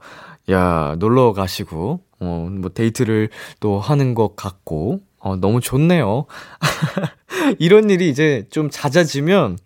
야, 0.51 0.95
놀러 0.99 1.33
가시고, 1.33 2.01
어, 2.19 2.47
뭐, 2.51 2.69
데이트를 2.69 3.29
또 3.59 3.79
하는 3.79 4.13
것 4.13 4.35
같고, 4.35 4.99
어, 5.19 5.35
너무 5.37 5.61
좋네요. 5.61 6.25
이런 7.59 7.89
일이 7.89 8.09
이제 8.09 8.45
좀 8.51 8.69
잦아지면 8.69 9.57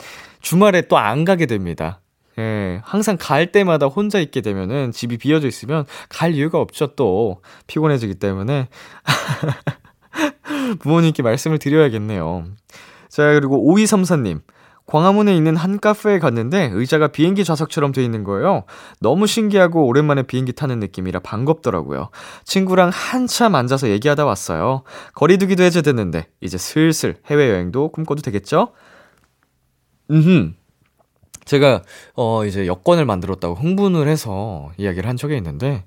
주말에 0.41 0.83
또 0.83 0.97
안 0.97 1.25
가게 1.25 1.45
됩니다. 1.47 1.99
예, 2.39 2.79
항상 2.83 3.17
갈 3.19 3.51
때마다 3.51 3.87
혼자 3.87 4.19
있게 4.19 4.41
되면은 4.41 4.91
집이 4.91 5.17
비어져 5.17 5.47
있으면 5.47 5.85
갈 6.09 6.35
이유가 6.35 6.59
없죠, 6.59 6.93
또. 6.95 7.41
피곤해지기 7.65 8.15
때문에. 8.15 8.67
부모님께 10.79 11.23
말씀을 11.23 11.57
드려야겠네요. 11.57 12.45
자, 13.09 13.33
그리고 13.33 13.57
5234님. 13.73 14.41
광화문에 14.87 15.35
있는 15.35 15.57
한 15.57 15.79
카페에 15.79 16.17
갔는데 16.17 16.71
의자가 16.73 17.09
비행기 17.09 17.43
좌석처럼 17.43 17.91
돼 17.91 18.03
있는 18.03 18.23
거예요. 18.23 18.63
너무 19.01 19.27
신기하고 19.27 19.85
오랜만에 19.85 20.23
비행기 20.23 20.53
타는 20.53 20.79
느낌이라 20.79 21.19
반갑더라고요. 21.19 22.09
친구랑 22.45 22.89
한참 22.93 23.55
앉아서 23.55 23.89
얘기하다 23.89 24.25
왔어요. 24.25 24.83
거리두기도 25.13 25.63
해제됐는데 25.63 26.27
이제 26.39 26.57
슬슬 26.57 27.17
해외여행도 27.25 27.89
꿈꿔도 27.89 28.21
되겠죠? 28.21 28.69
음흠. 30.09 30.53
제가 31.43 31.81
어 32.15 32.45
이제 32.45 32.65
여권을 32.65 33.05
만들었다고 33.05 33.55
흥분을 33.55 34.07
해서 34.07 34.71
이야기를 34.77 35.07
한 35.09 35.17
적이 35.17 35.35
있는데 35.37 35.83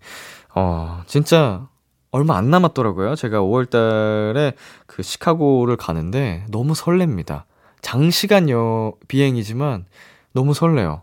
어 0.54 1.02
진짜 1.06 1.68
얼마 2.10 2.36
안 2.36 2.50
남았더라고요. 2.50 3.14
제가 3.14 3.40
5월 3.40 3.70
달에 3.70 4.52
그 4.86 5.02
시카고를 5.02 5.76
가는데 5.76 6.44
너무 6.50 6.74
설렙니다. 6.74 7.44
장시간 7.82 8.50
여 8.50 8.94
비행이지만 9.08 9.86
너무 10.32 10.54
설레요. 10.54 11.02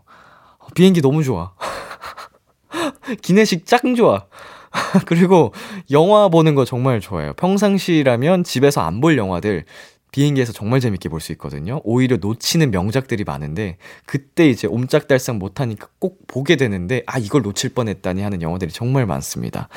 비행기 0.74 1.00
너무 1.02 1.22
좋아. 1.24 1.52
기내식 3.22 3.66
짱 3.66 3.94
좋아. 3.94 4.26
그리고 5.06 5.52
영화 5.90 6.28
보는 6.28 6.54
거 6.54 6.64
정말 6.64 7.00
좋아해요. 7.00 7.32
평상시라면 7.34 8.44
집에서 8.44 8.82
안 8.82 9.00
볼 9.00 9.16
영화들 9.16 9.64
비행기에서 10.12 10.52
정말 10.52 10.80
재밌게 10.80 11.08
볼 11.08 11.20
수 11.20 11.32
있거든요. 11.32 11.80
오히려 11.84 12.16
놓치는 12.16 12.70
명작들이 12.70 13.24
많은데 13.24 13.76
그때 14.06 14.48
이제 14.48 14.66
옴짝달싹 14.66 15.36
못하니까 15.36 15.88
꼭 15.98 16.26
보게 16.26 16.56
되는데 16.56 17.02
아 17.06 17.18
이걸 17.18 17.42
놓칠 17.42 17.74
뻔했다니 17.74 18.22
하는 18.22 18.42
영화들이 18.42 18.72
정말 18.72 19.06
많습니다. 19.06 19.68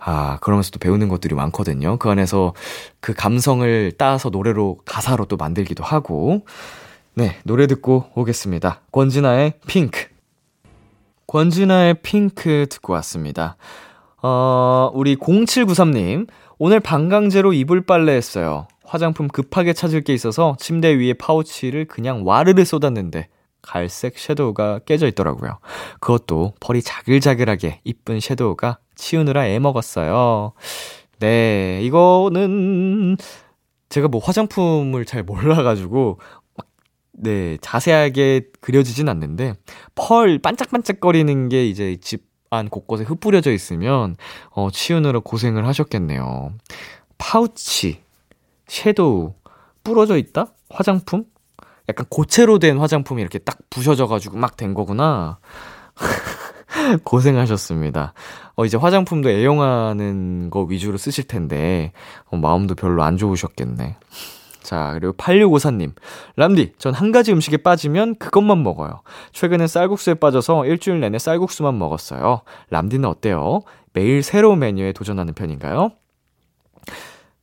아 0.00 0.38
그러면서 0.40 0.70
또 0.70 0.78
배우는 0.78 1.08
것들이 1.08 1.34
많거든요. 1.34 1.98
그 1.98 2.08
안에서 2.10 2.54
그 3.00 3.12
감성을 3.14 3.92
따서 3.98 4.30
노래로 4.30 4.78
가사로 4.84 5.26
또 5.26 5.36
만들기도 5.36 5.84
하고 5.84 6.44
네 7.14 7.36
노래 7.44 7.66
듣고 7.66 8.06
오겠습니다. 8.14 8.80
권진아의 8.92 9.54
핑크 9.66 10.08
권진아의 11.26 11.94
핑크 12.02 12.66
듣고 12.68 12.94
왔습니다. 12.94 13.56
어, 14.22 14.90
우리 14.92 15.16
0793님, 15.16 16.28
오늘 16.58 16.80
방광제로 16.80 17.52
이불 17.52 17.82
빨래 17.82 18.12
했어요. 18.12 18.66
화장품 18.84 19.28
급하게 19.28 19.72
찾을 19.72 20.02
게 20.02 20.12
있어서 20.12 20.56
침대 20.58 20.98
위에 20.98 21.14
파우치를 21.14 21.84
그냥 21.86 22.26
와르르 22.26 22.64
쏟았는데 22.64 23.28
갈색 23.62 24.18
섀도우가 24.18 24.80
깨져 24.84 25.06
있더라고요. 25.06 25.58
그것도 26.00 26.54
펄이 26.58 26.82
자글자글하게 26.82 27.80
이쁜 27.84 28.18
섀도우가 28.18 28.78
치우느라 29.00 29.46
애 29.46 29.58
먹었어요. 29.58 30.52
네, 31.18 31.80
이거는 31.82 33.16
제가 33.88 34.08
뭐 34.08 34.20
화장품을 34.20 35.04
잘 35.04 35.22
몰라가지고 35.22 36.18
막, 36.56 36.66
네, 37.12 37.56
자세하게 37.60 38.42
그려지진 38.60 39.08
않는데 39.08 39.54
펄 39.94 40.38
반짝반짝거리는 40.38 41.48
게 41.48 41.66
이제 41.66 41.96
집 42.00 42.30
안 42.50 42.68
곳곳에 42.68 43.04
흩뿌려져 43.04 43.52
있으면 43.52 44.16
어, 44.50 44.70
치우느라 44.72 45.20
고생을 45.20 45.66
하셨겠네요. 45.68 46.52
파우치, 47.16 48.02
섀도우, 48.66 49.34
부러져 49.84 50.16
있다? 50.16 50.46
화장품? 50.68 51.24
약간 51.88 52.06
고체로 52.08 52.58
된 52.58 52.78
화장품이 52.78 53.20
이렇게 53.22 53.38
딱 53.38 53.58
부셔져가지고 53.70 54.36
막 54.36 54.56
된 54.56 54.74
거구나. 54.74 55.38
고생하셨습니다. 57.04 58.12
어, 58.56 58.64
이제 58.64 58.76
화장품도 58.76 59.30
애용하는 59.30 60.50
거 60.50 60.62
위주로 60.62 60.96
쓰실 60.98 61.24
텐데, 61.24 61.92
어, 62.26 62.36
마음도 62.36 62.74
별로 62.74 63.02
안 63.02 63.16
좋으셨겠네. 63.16 63.96
자, 64.62 64.90
그리고 64.94 65.14
8654님. 65.14 65.94
람디, 66.36 66.74
전 66.78 66.92
한 66.94 67.12
가지 67.12 67.32
음식에 67.32 67.56
빠지면 67.58 68.16
그것만 68.16 68.62
먹어요. 68.62 69.00
최근엔 69.32 69.66
쌀국수에 69.66 70.14
빠져서 70.14 70.66
일주일 70.66 71.00
내내 71.00 71.18
쌀국수만 71.18 71.78
먹었어요. 71.78 72.42
람디는 72.70 73.08
어때요? 73.08 73.62
매일 73.92 74.22
새로운 74.22 74.58
메뉴에 74.60 74.92
도전하는 74.92 75.34
편인가요? 75.34 75.92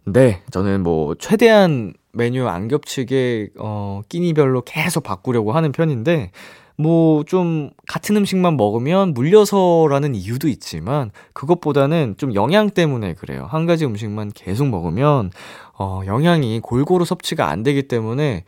네, 0.06 0.42
저는 0.52 0.84
뭐, 0.84 1.16
최대한 1.16 1.94
메뉴 2.14 2.48
안 2.48 2.68
겹치게, 2.70 3.50
어, 3.60 4.02
끼니별로 4.08 4.62
계속 4.62 5.04
바꾸려고 5.04 5.52
하는 5.52 5.72
편인데, 5.74 6.32
뭐, 6.78 7.24
좀, 7.24 7.72
같은 7.88 8.16
음식만 8.16 8.56
먹으면 8.56 9.14
물려서라는 9.14 10.14
이유도 10.14 10.48
있지만, 10.48 11.12
그것보다는 11.34 12.16
좀 12.18 12.36
영양 12.36 12.70
때문에 12.70 13.16
그래요. 13.16 13.48
한 13.50 13.66
가지 13.66 13.86
음식만 13.86 14.32
계속 14.36 14.68
먹으면, 14.70 15.32
어, 15.80 16.02
영양이 16.06 16.60
골고루 16.60 17.04
섭취가 17.04 17.48
안 17.50 17.64
되기 17.64 17.88
때문에, 17.88 18.44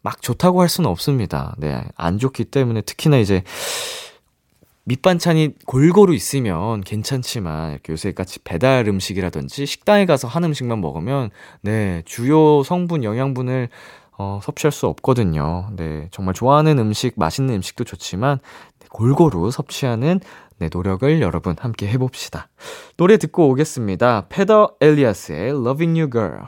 막 0.00 0.22
좋다고 0.22 0.62
할 0.62 0.68
수는 0.68 0.88
없습니다. 0.88 1.54
네, 1.58 1.82
안 1.96 2.18
좋기 2.18 2.44
때문에 2.46 2.80
특히나 2.80 3.18
이제, 3.18 3.42
밑반찬이 4.84 5.50
골고루 5.66 6.12
있으면 6.14 6.80
괜찮지만 6.80 7.72
이렇게 7.72 7.92
요새 7.92 8.12
같이 8.12 8.40
배달 8.40 8.88
음식이라든지 8.88 9.64
식당에 9.64 10.06
가서 10.06 10.26
한 10.26 10.42
음식만 10.42 10.80
먹으면 10.80 11.30
네 11.60 12.02
주요 12.04 12.64
성분 12.64 13.04
영양분을 13.04 13.68
어, 14.22 14.38
섭취할 14.40 14.70
수 14.70 14.86
없거든요. 14.86 15.70
네 15.74 16.06
정말 16.12 16.34
좋아하는 16.34 16.78
음식 16.78 17.14
맛있는 17.16 17.54
음식도 17.56 17.82
좋지만 17.82 18.38
네, 18.78 18.86
골고루 18.90 19.50
섭취하는 19.50 20.20
네 20.58 20.68
노력을 20.72 21.20
여러분 21.20 21.56
함께 21.58 21.88
해봅시다. 21.88 22.48
노래 22.96 23.16
듣고 23.16 23.48
오겠습니다. 23.50 24.26
페더 24.28 24.76
엘리아스의 24.80 25.48
Loving 25.48 26.00
You 26.00 26.10
Girl. 26.10 26.42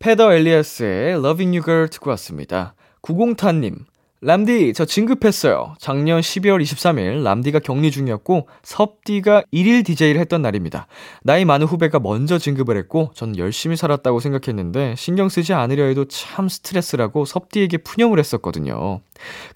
페더 0.00 0.32
엘리아스의 0.32 1.12
Loving 1.12 1.56
You 1.56 1.64
Girl 1.64 1.88
듣고 1.88 2.10
왔습니다. 2.10 2.74
구공타님 3.02 3.84
람디, 4.26 4.72
저 4.72 4.86
진급했어요. 4.86 5.74
작년 5.78 6.22
12월 6.22 6.62
23일 6.62 7.22
람디가 7.24 7.58
격리 7.58 7.90
중이었고 7.90 8.48
섭디가 8.62 9.42
1일 9.52 9.84
DJ를 9.84 10.18
했던 10.18 10.40
날입니다. 10.40 10.86
나이 11.22 11.44
많은 11.44 11.66
후배가 11.66 12.00
먼저 12.00 12.38
진급을 12.38 12.78
했고 12.78 13.10
전 13.12 13.36
열심히 13.36 13.76
살았다고 13.76 14.20
생각했는데 14.20 14.94
신경 14.96 15.28
쓰지 15.28 15.52
않으려 15.52 15.84
해도 15.84 16.06
참 16.06 16.48
스트레스라고 16.48 17.26
섭디에게 17.26 17.76
푸념을 17.78 18.18
했었거든요. 18.18 19.02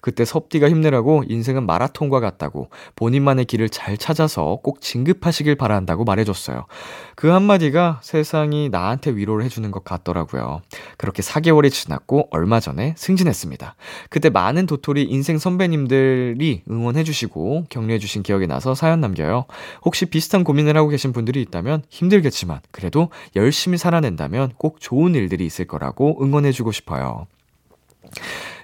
그때 0.01 0.25
섭디가 0.25 0.69
힘내라고 0.69 1.23
인생은 1.27 1.65
마라톤과 1.65 2.19
같다고 2.19 2.69
본인만의 2.95 3.45
길을 3.45 3.69
잘 3.69 3.97
찾아서 3.97 4.59
꼭 4.63 4.81
진급하시길 4.81 5.55
바란다고 5.55 6.03
말해줬어요. 6.03 6.65
그 7.15 7.27
한마디가 7.27 7.99
세상이 8.01 8.69
나한테 8.69 9.11
위로를 9.11 9.43
해주는 9.45 9.69
것 9.71 9.83
같더라고요. 9.83 10.61
그렇게 10.97 11.21
4개월이 11.21 11.71
지났고 11.71 12.27
얼마 12.31 12.59
전에 12.59 12.95
승진했습니다. 12.97 13.75
그때 14.09 14.29
많은 14.29 14.65
도토리 14.65 15.03
인생 15.03 15.37
선배님들이 15.37 16.63
응원해주시고 16.69 17.65
격려해주신 17.69 18.23
기억이 18.23 18.47
나서 18.47 18.75
사연 18.75 19.01
남겨요. 19.01 19.45
혹시 19.83 20.05
비슷한 20.05 20.43
고민을 20.43 20.77
하고 20.77 20.89
계신 20.89 21.13
분들이 21.13 21.41
있다면 21.41 21.83
힘들겠지만 21.89 22.59
그래도 22.71 23.09
열심히 23.35 23.77
살아낸다면 23.77 24.53
꼭 24.57 24.79
좋은 24.79 25.15
일들이 25.15 25.45
있을 25.45 25.65
거라고 25.65 26.23
응원해주고 26.23 26.71
싶어요. 26.71 27.27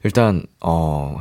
일단, 0.03 0.43
어, 0.61 1.17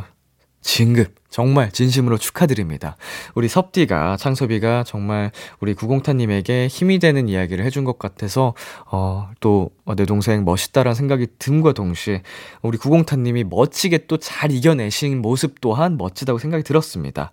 진급. 0.60 1.14
정말 1.28 1.72
진심으로 1.72 2.16
축하드립니다. 2.16 2.96
우리 3.34 3.48
섭디가, 3.48 4.18
창섭이가 4.18 4.84
정말 4.84 5.32
우리 5.58 5.74
구공타님에게 5.74 6.68
힘이 6.68 7.00
되는 7.00 7.28
이야기를 7.28 7.64
해준 7.64 7.82
것 7.82 7.98
같아서, 7.98 8.54
어, 8.86 9.28
또, 9.40 9.70
내 9.96 10.06
동생 10.06 10.44
멋있다라는 10.44 10.94
생각이 10.94 11.26
든과 11.40 11.72
동시에, 11.72 12.22
우리 12.62 12.78
구공타님이 12.78 13.42
멋지게 13.44 14.06
또 14.06 14.16
잘 14.16 14.52
이겨내신 14.52 15.22
모습 15.22 15.60
또한 15.60 15.98
멋지다고 15.98 16.38
생각이 16.38 16.62
들었습니다. 16.62 17.32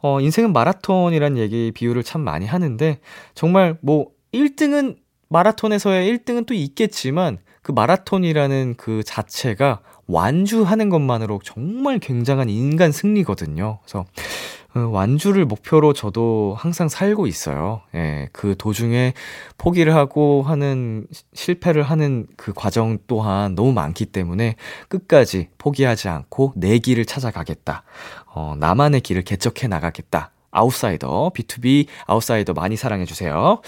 어, 0.00 0.20
인생은 0.20 0.52
마라톤이란 0.52 1.36
얘기, 1.36 1.72
비유를 1.74 2.04
참 2.04 2.20
많이 2.20 2.46
하는데, 2.46 3.00
정말 3.34 3.76
뭐, 3.82 4.10
1등은, 4.32 4.96
마라톤에서의 5.28 6.08
1등은 6.18 6.46
또 6.46 6.54
있겠지만, 6.54 7.38
그 7.62 7.72
마라톤이라는 7.72 8.74
그 8.76 9.02
자체가 9.04 9.80
완주하는 10.10 10.88
것만으로 10.88 11.40
정말 11.44 11.98
굉장한 11.98 12.48
인간 12.48 12.92
승리거든요. 12.92 13.78
그래서 13.82 14.04
어, 14.74 14.80
완주를 14.80 15.46
목표로 15.46 15.92
저도 15.94 16.54
항상 16.56 16.88
살고 16.88 17.26
있어요. 17.26 17.80
예, 17.94 18.28
그 18.32 18.54
도중에 18.56 19.14
포기를 19.58 19.96
하고 19.96 20.42
하는, 20.42 21.06
실패를 21.34 21.82
하는 21.82 22.26
그 22.36 22.52
과정 22.52 22.98
또한 23.08 23.56
너무 23.56 23.72
많기 23.72 24.06
때문에 24.06 24.54
끝까지 24.88 25.48
포기하지 25.58 26.08
않고 26.08 26.52
내 26.54 26.78
길을 26.78 27.04
찾아가겠다. 27.04 27.82
어, 28.26 28.54
나만의 28.58 29.00
길을 29.00 29.22
개척해 29.22 29.66
나가겠다. 29.66 30.30
아웃사이더, 30.52 31.30
B2B 31.34 31.86
아웃사이더 32.06 32.52
많이 32.52 32.76
사랑해주세요. 32.76 33.62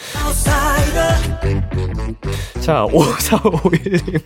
자, 2.60 2.86
5451님. 2.86 4.20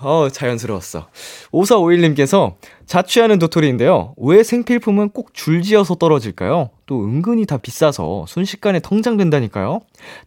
어, 0.00 0.28
자연스러웠어. 0.30 1.08
5451님께서 1.52 2.54
자취하는 2.86 3.38
도토리인데요. 3.38 4.14
왜 4.16 4.42
생필품은 4.42 5.10
꼭 5.10 5.34
줄지어서 5.34 5.96
떨어질까요? 5.96 6.70
또 6.86 7.04
은근히 7.04 7.46
다 7.46 7.56
비싸서 7.58 8.26
순식간에 8.26 8.80
텅장된다니까요. 8.80 9.80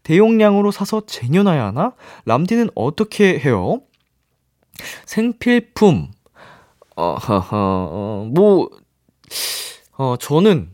대용량으로 0.04 0.72
사서 0.72 1.06
쟁여놔야 1.06 1.66
하나? 1.68 1.94
람디는 2.26 2.70
어떻게 2.76 3.40
해요? 3.40 3.82
생필품. 5.06 6.12
어, 6.96 7.16
어, 7.52 8.28
뭐, 8.34 8.70
어, 9.98 10.16
저는 10.20 10.72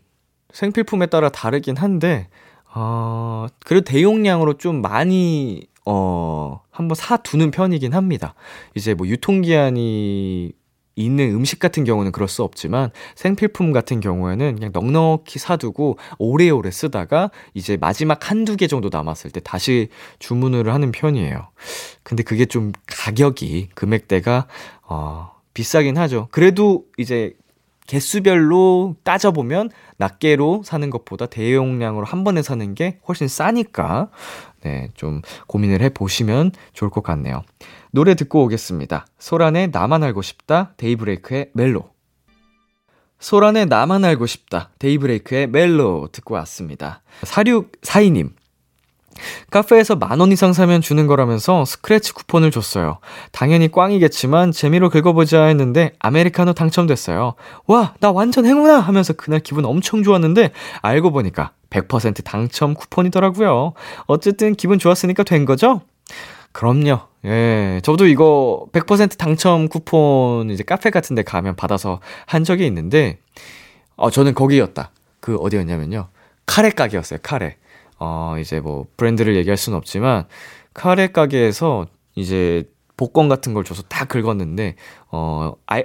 생필품에 0.54 1.08
따라 1.08 1.30
다르긴 1.30 1.76
한데, 1.76 2.30
어, 2.74 3.48
그래도 3.66 3.84
대용량으로 3.86 4.58
좀 4.58 4.82
많이, 4.82 5.68
어, 5.86 6.62
한번 6.72 6.96
사두는 6.96 7.52
편이긴 7.52 7.94
합니다. 7.94 8.34
이제 8.76 8.94
뭐 8.94 9.08
유통기한이 9.08 10.54
있는 10.96 11.34
음식 11.34 11.60
같은 11.60 11.84
경우는 11.84 12.12
그럴 12.12 12.28
수 12.28 12.44
없지만 12.44 12.92
생필품 13.16 13.72
같은 13.72 14.00
경우에는 14.00 14.56
그냥 14.56 14.72
넉넉히 14.74 15.40
사두고 15.40 15.98
오래오래 16.20 16.70
쓰다가 16.70 17.32
이제 17.54 17.78
마지막 17.78 18.30
한두 18.30 18.56
개 18.56 18.68
정도 18.68 18.90
남았을 18.92 19.32
때 19.32 19.40
다시 19.40 19.90
주문을 20.20 20.72
하는 20.72 20.92
편이에요. 20.92 21.48
근데 22.04 22.22
그게 22.22 22.46
좀 22.46 22.74
가격이 22.86 23.70
금액대가 23.74 24.48
어 24.84 25.32
비싸긴 25.54 25.98
하죠. 25.98 26.28
그래도 26.32 26.86
이제 26.98 27.34
개수별로 27.88 28.96
따져보면 29.04 29.70
낱개로 29.98 30.62
사는 30.64 30.90
것보다 30.90 31.26
대용량으로 31.26 32.06
한 32.06 32.24
번에 32.24 32.42
사는 32.42 32.74
게 32.76 33.00
훨씬 33.08 33.28
싸니까, 33.28 34.10
네, 34.64 34.90
좀 34.96 35.22
고민을 35.48 35.82
해 35.82 35.90
보시면 35.90 36.52
좋을 36.74 36.90
것 36.90 37.04
같네요. 37.04 37.44
노래 37.92 38.16
듣고 38.16 38.44
오겠습니다. 38.44 39.06
소란의 39.20 39.70
나만 39.72 40.04
알고 40.04 40.22
싶다, 40.22 40.74
데이브레이크의 40.78 41.52
멜로. 41.54 41.92
소란의 43.20 43.68
나만 43.68 44.04
알고 44.04 44.26
싶다, 44.26 44.72
데이브레이크의 44.80 45.48
멜로 45.48 46.10
듣고 46.12 46.34
왔습니다. 46.36 47.04
4642님. 47.22 48.32
카페에서 49.52 49.96
만 49.96 50.20
원 50.20 50.32
이상 50.32 50.54
사면 50.54 50.82
주는 50.82 51.06
거라면서 51.08 51.66
스크래치 51.66 52.14
쿠폰을 52.14 52.52
줬어요. 52.52 53.00
당연히 53.32 53.70
꽝이겠지만 53.72 54.52
재미로 54.52 54.90
긁어보자 54.90 55.44
했는데 55.46 55.94
아메리카노 56.00 56.54
당첨됐어요. 56.54 57.34
와, 57.68 57.94
나 58.00 58.12
완전 58.12 58.46
행운아! 58.46 58.80
하면서 58.80 59.14
그날 59.14 59.40
기분 59.42 59.66
엄청 59.66 60.04
좋았는데 60.04 60.52
알고 60.82 61.12
보니까 61.12 61.52
100% 61.70 62.24
당첨 62.24 62.74
쿠폰이더라고요. 62.74 63.74
어쨌든 64.06 64.56
기분 64.56 64.80
좋았으니까 64.80 65.24
된 65.24 65.46
거죠? 65.46 65.82
그럼요. 66.52 67.00
예, 67.26 67.80
저도 67.84 68.06
이거 68.08 68.66
100% 68.74 69.18
당첨 69.18 69.68
쿠폰 69.68 70.50
이제 70.52 70.64
카페 70.64 70.90
같은 70.90 71.16
데 71.16 71.24
가면 71.24 71.56
받아서 71.56 72.00
한 72.28 72.44
적이 72.44 72.68
있는데, 72.68 73.18
어, 73.96 74.10
저는 74.12 74.34
거기였다. 74.36 74.92
그 75.20 75.38
어디였냐면요. 75.38 76.10
카레 76.46 76.70
가게였어요, 76.70 77.20
카레. 77.24 77.56
어, 78.06 78.36
이제 78.38 78.60
뭐 78.60 78.86
브랜드를 78.98 79.38
얘기할 79.38 79.56
수는 79.56 79.78
없지만 79.78 80.26
카레 80.74 81.08
가게에서 81.08 81.88
이제 82.16 82.70
복권 82.98 83.30
같은 83.30 83.54
걸 83.54 83.64
줘서 83.64 83.82
다 83.84 84.04
긁었는데 84.04 84.76
어, 85.10 85.54
아 85.68 85.82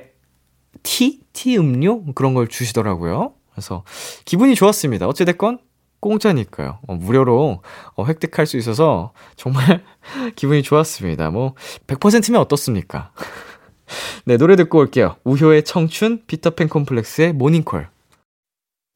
티? 0.83 1.21
티 1.33 1.57
음료? 1.57 2.05
그런 2.14 2.35
걸 2.35 2.49
주시더라고요. 2.49 3.35
그래서 3.53 3.85
기분이 4.25 4.57
좋았습니다. 4.57 5.07
어찌됐건 5.07 5.61
공짜니까요. 6.01 6.81
어, 6.89 6.95
무료로 6.95 7.62
어, 7.95 8.05
획득할 8.05 8.47
수 8.47 8.57
있어서 8.57 9.12
정말 9.37 9.85
기분이 10.35 10.62
좋았습니다. 10.62 11.31
뭐 11.31 11.55
100%면 11.87 12.41
어떻습니까? 12.41 13.12
네, 14.27 14.37
노래 14.37 14.57
듣고 14.57 14.79
올게요. 14.79 15.16
우효의 15.25 15.64
청춘, 15.64 16.25
피터팬 16.27 16.69
콤플렉스의 16.69 17.33
모닝콜. 17.33 17.89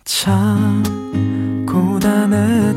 참 0.04 0.82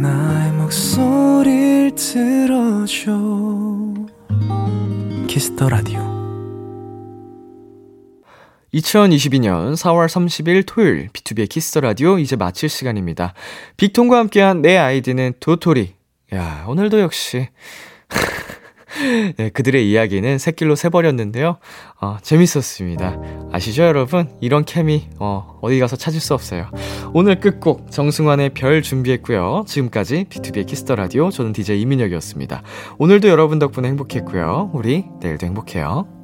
나의 0.00 0.52
목소리를 0.52 1.92
들어줘 1.94 3.12
키스 5.26 5.52
더 5.52 5.68
라디오 5.68 6.00
2022년 8.74 9.74
4월 9.74 10.06
30일 10.06 10.64
토요일 10.66 11.08
비투비의 11.08 11.48
키스 11.48 11.68
더 11.68 11.80
라디오 11.80 12.18
이제 12.18 12.36
마칠 12.36 12.68
시간입니다. 12.68 13.32
빅톤과 13.76 14.18
함께한 14.18 14.60
내 14.60 14.76
아이디는 14.76 15.34
도토리. 15.40 15.94
야, 16.34 16.64
오늘도 16.68 17.00
역시 17.00 17.48
네, 19.36 19.48
그들의 19.50 19.90
이야기는 19.90 20.38
샛길로 20.38 20.74
새버렸는데요. 20.74 21.58
어, 22.00 22.16
재밌었습니다. 22.22 23.18
아시죠, 23.52 23.82
여러분? 23.82 24.28
이런 24.40 24.64
케미, 24.64 25.08
어, 25.18 25.58
어디 25.62 25.78
가서 25.78 25.96
찾을 25.96 26.20
수 26.20 26.34
없어요. 26.34 26.70
오늘 27.12 27.40
끝곡, 27.40 27.90
정승환의 27.90 28.50
별 28.50 28.82
준비했고요. 28.82 29.64
지금까지 29.66 30.26
비투비의 30.28 30.66
키스 30.66 30.85
더 30.85 30.96
라디오, 30.96 31.30
저는 31.30 31.52
DJ 31.52 31.80
이민혁이었습니다. 31.82 32.62
오늘도 32.98 33.28
여러분 33.28 33.58
덕분에 33.58 33.88
행복했고요. 33.88 34.70
우리 34.72 35.04
내일도 35.20 35.46
행복해요. 35.46 36.15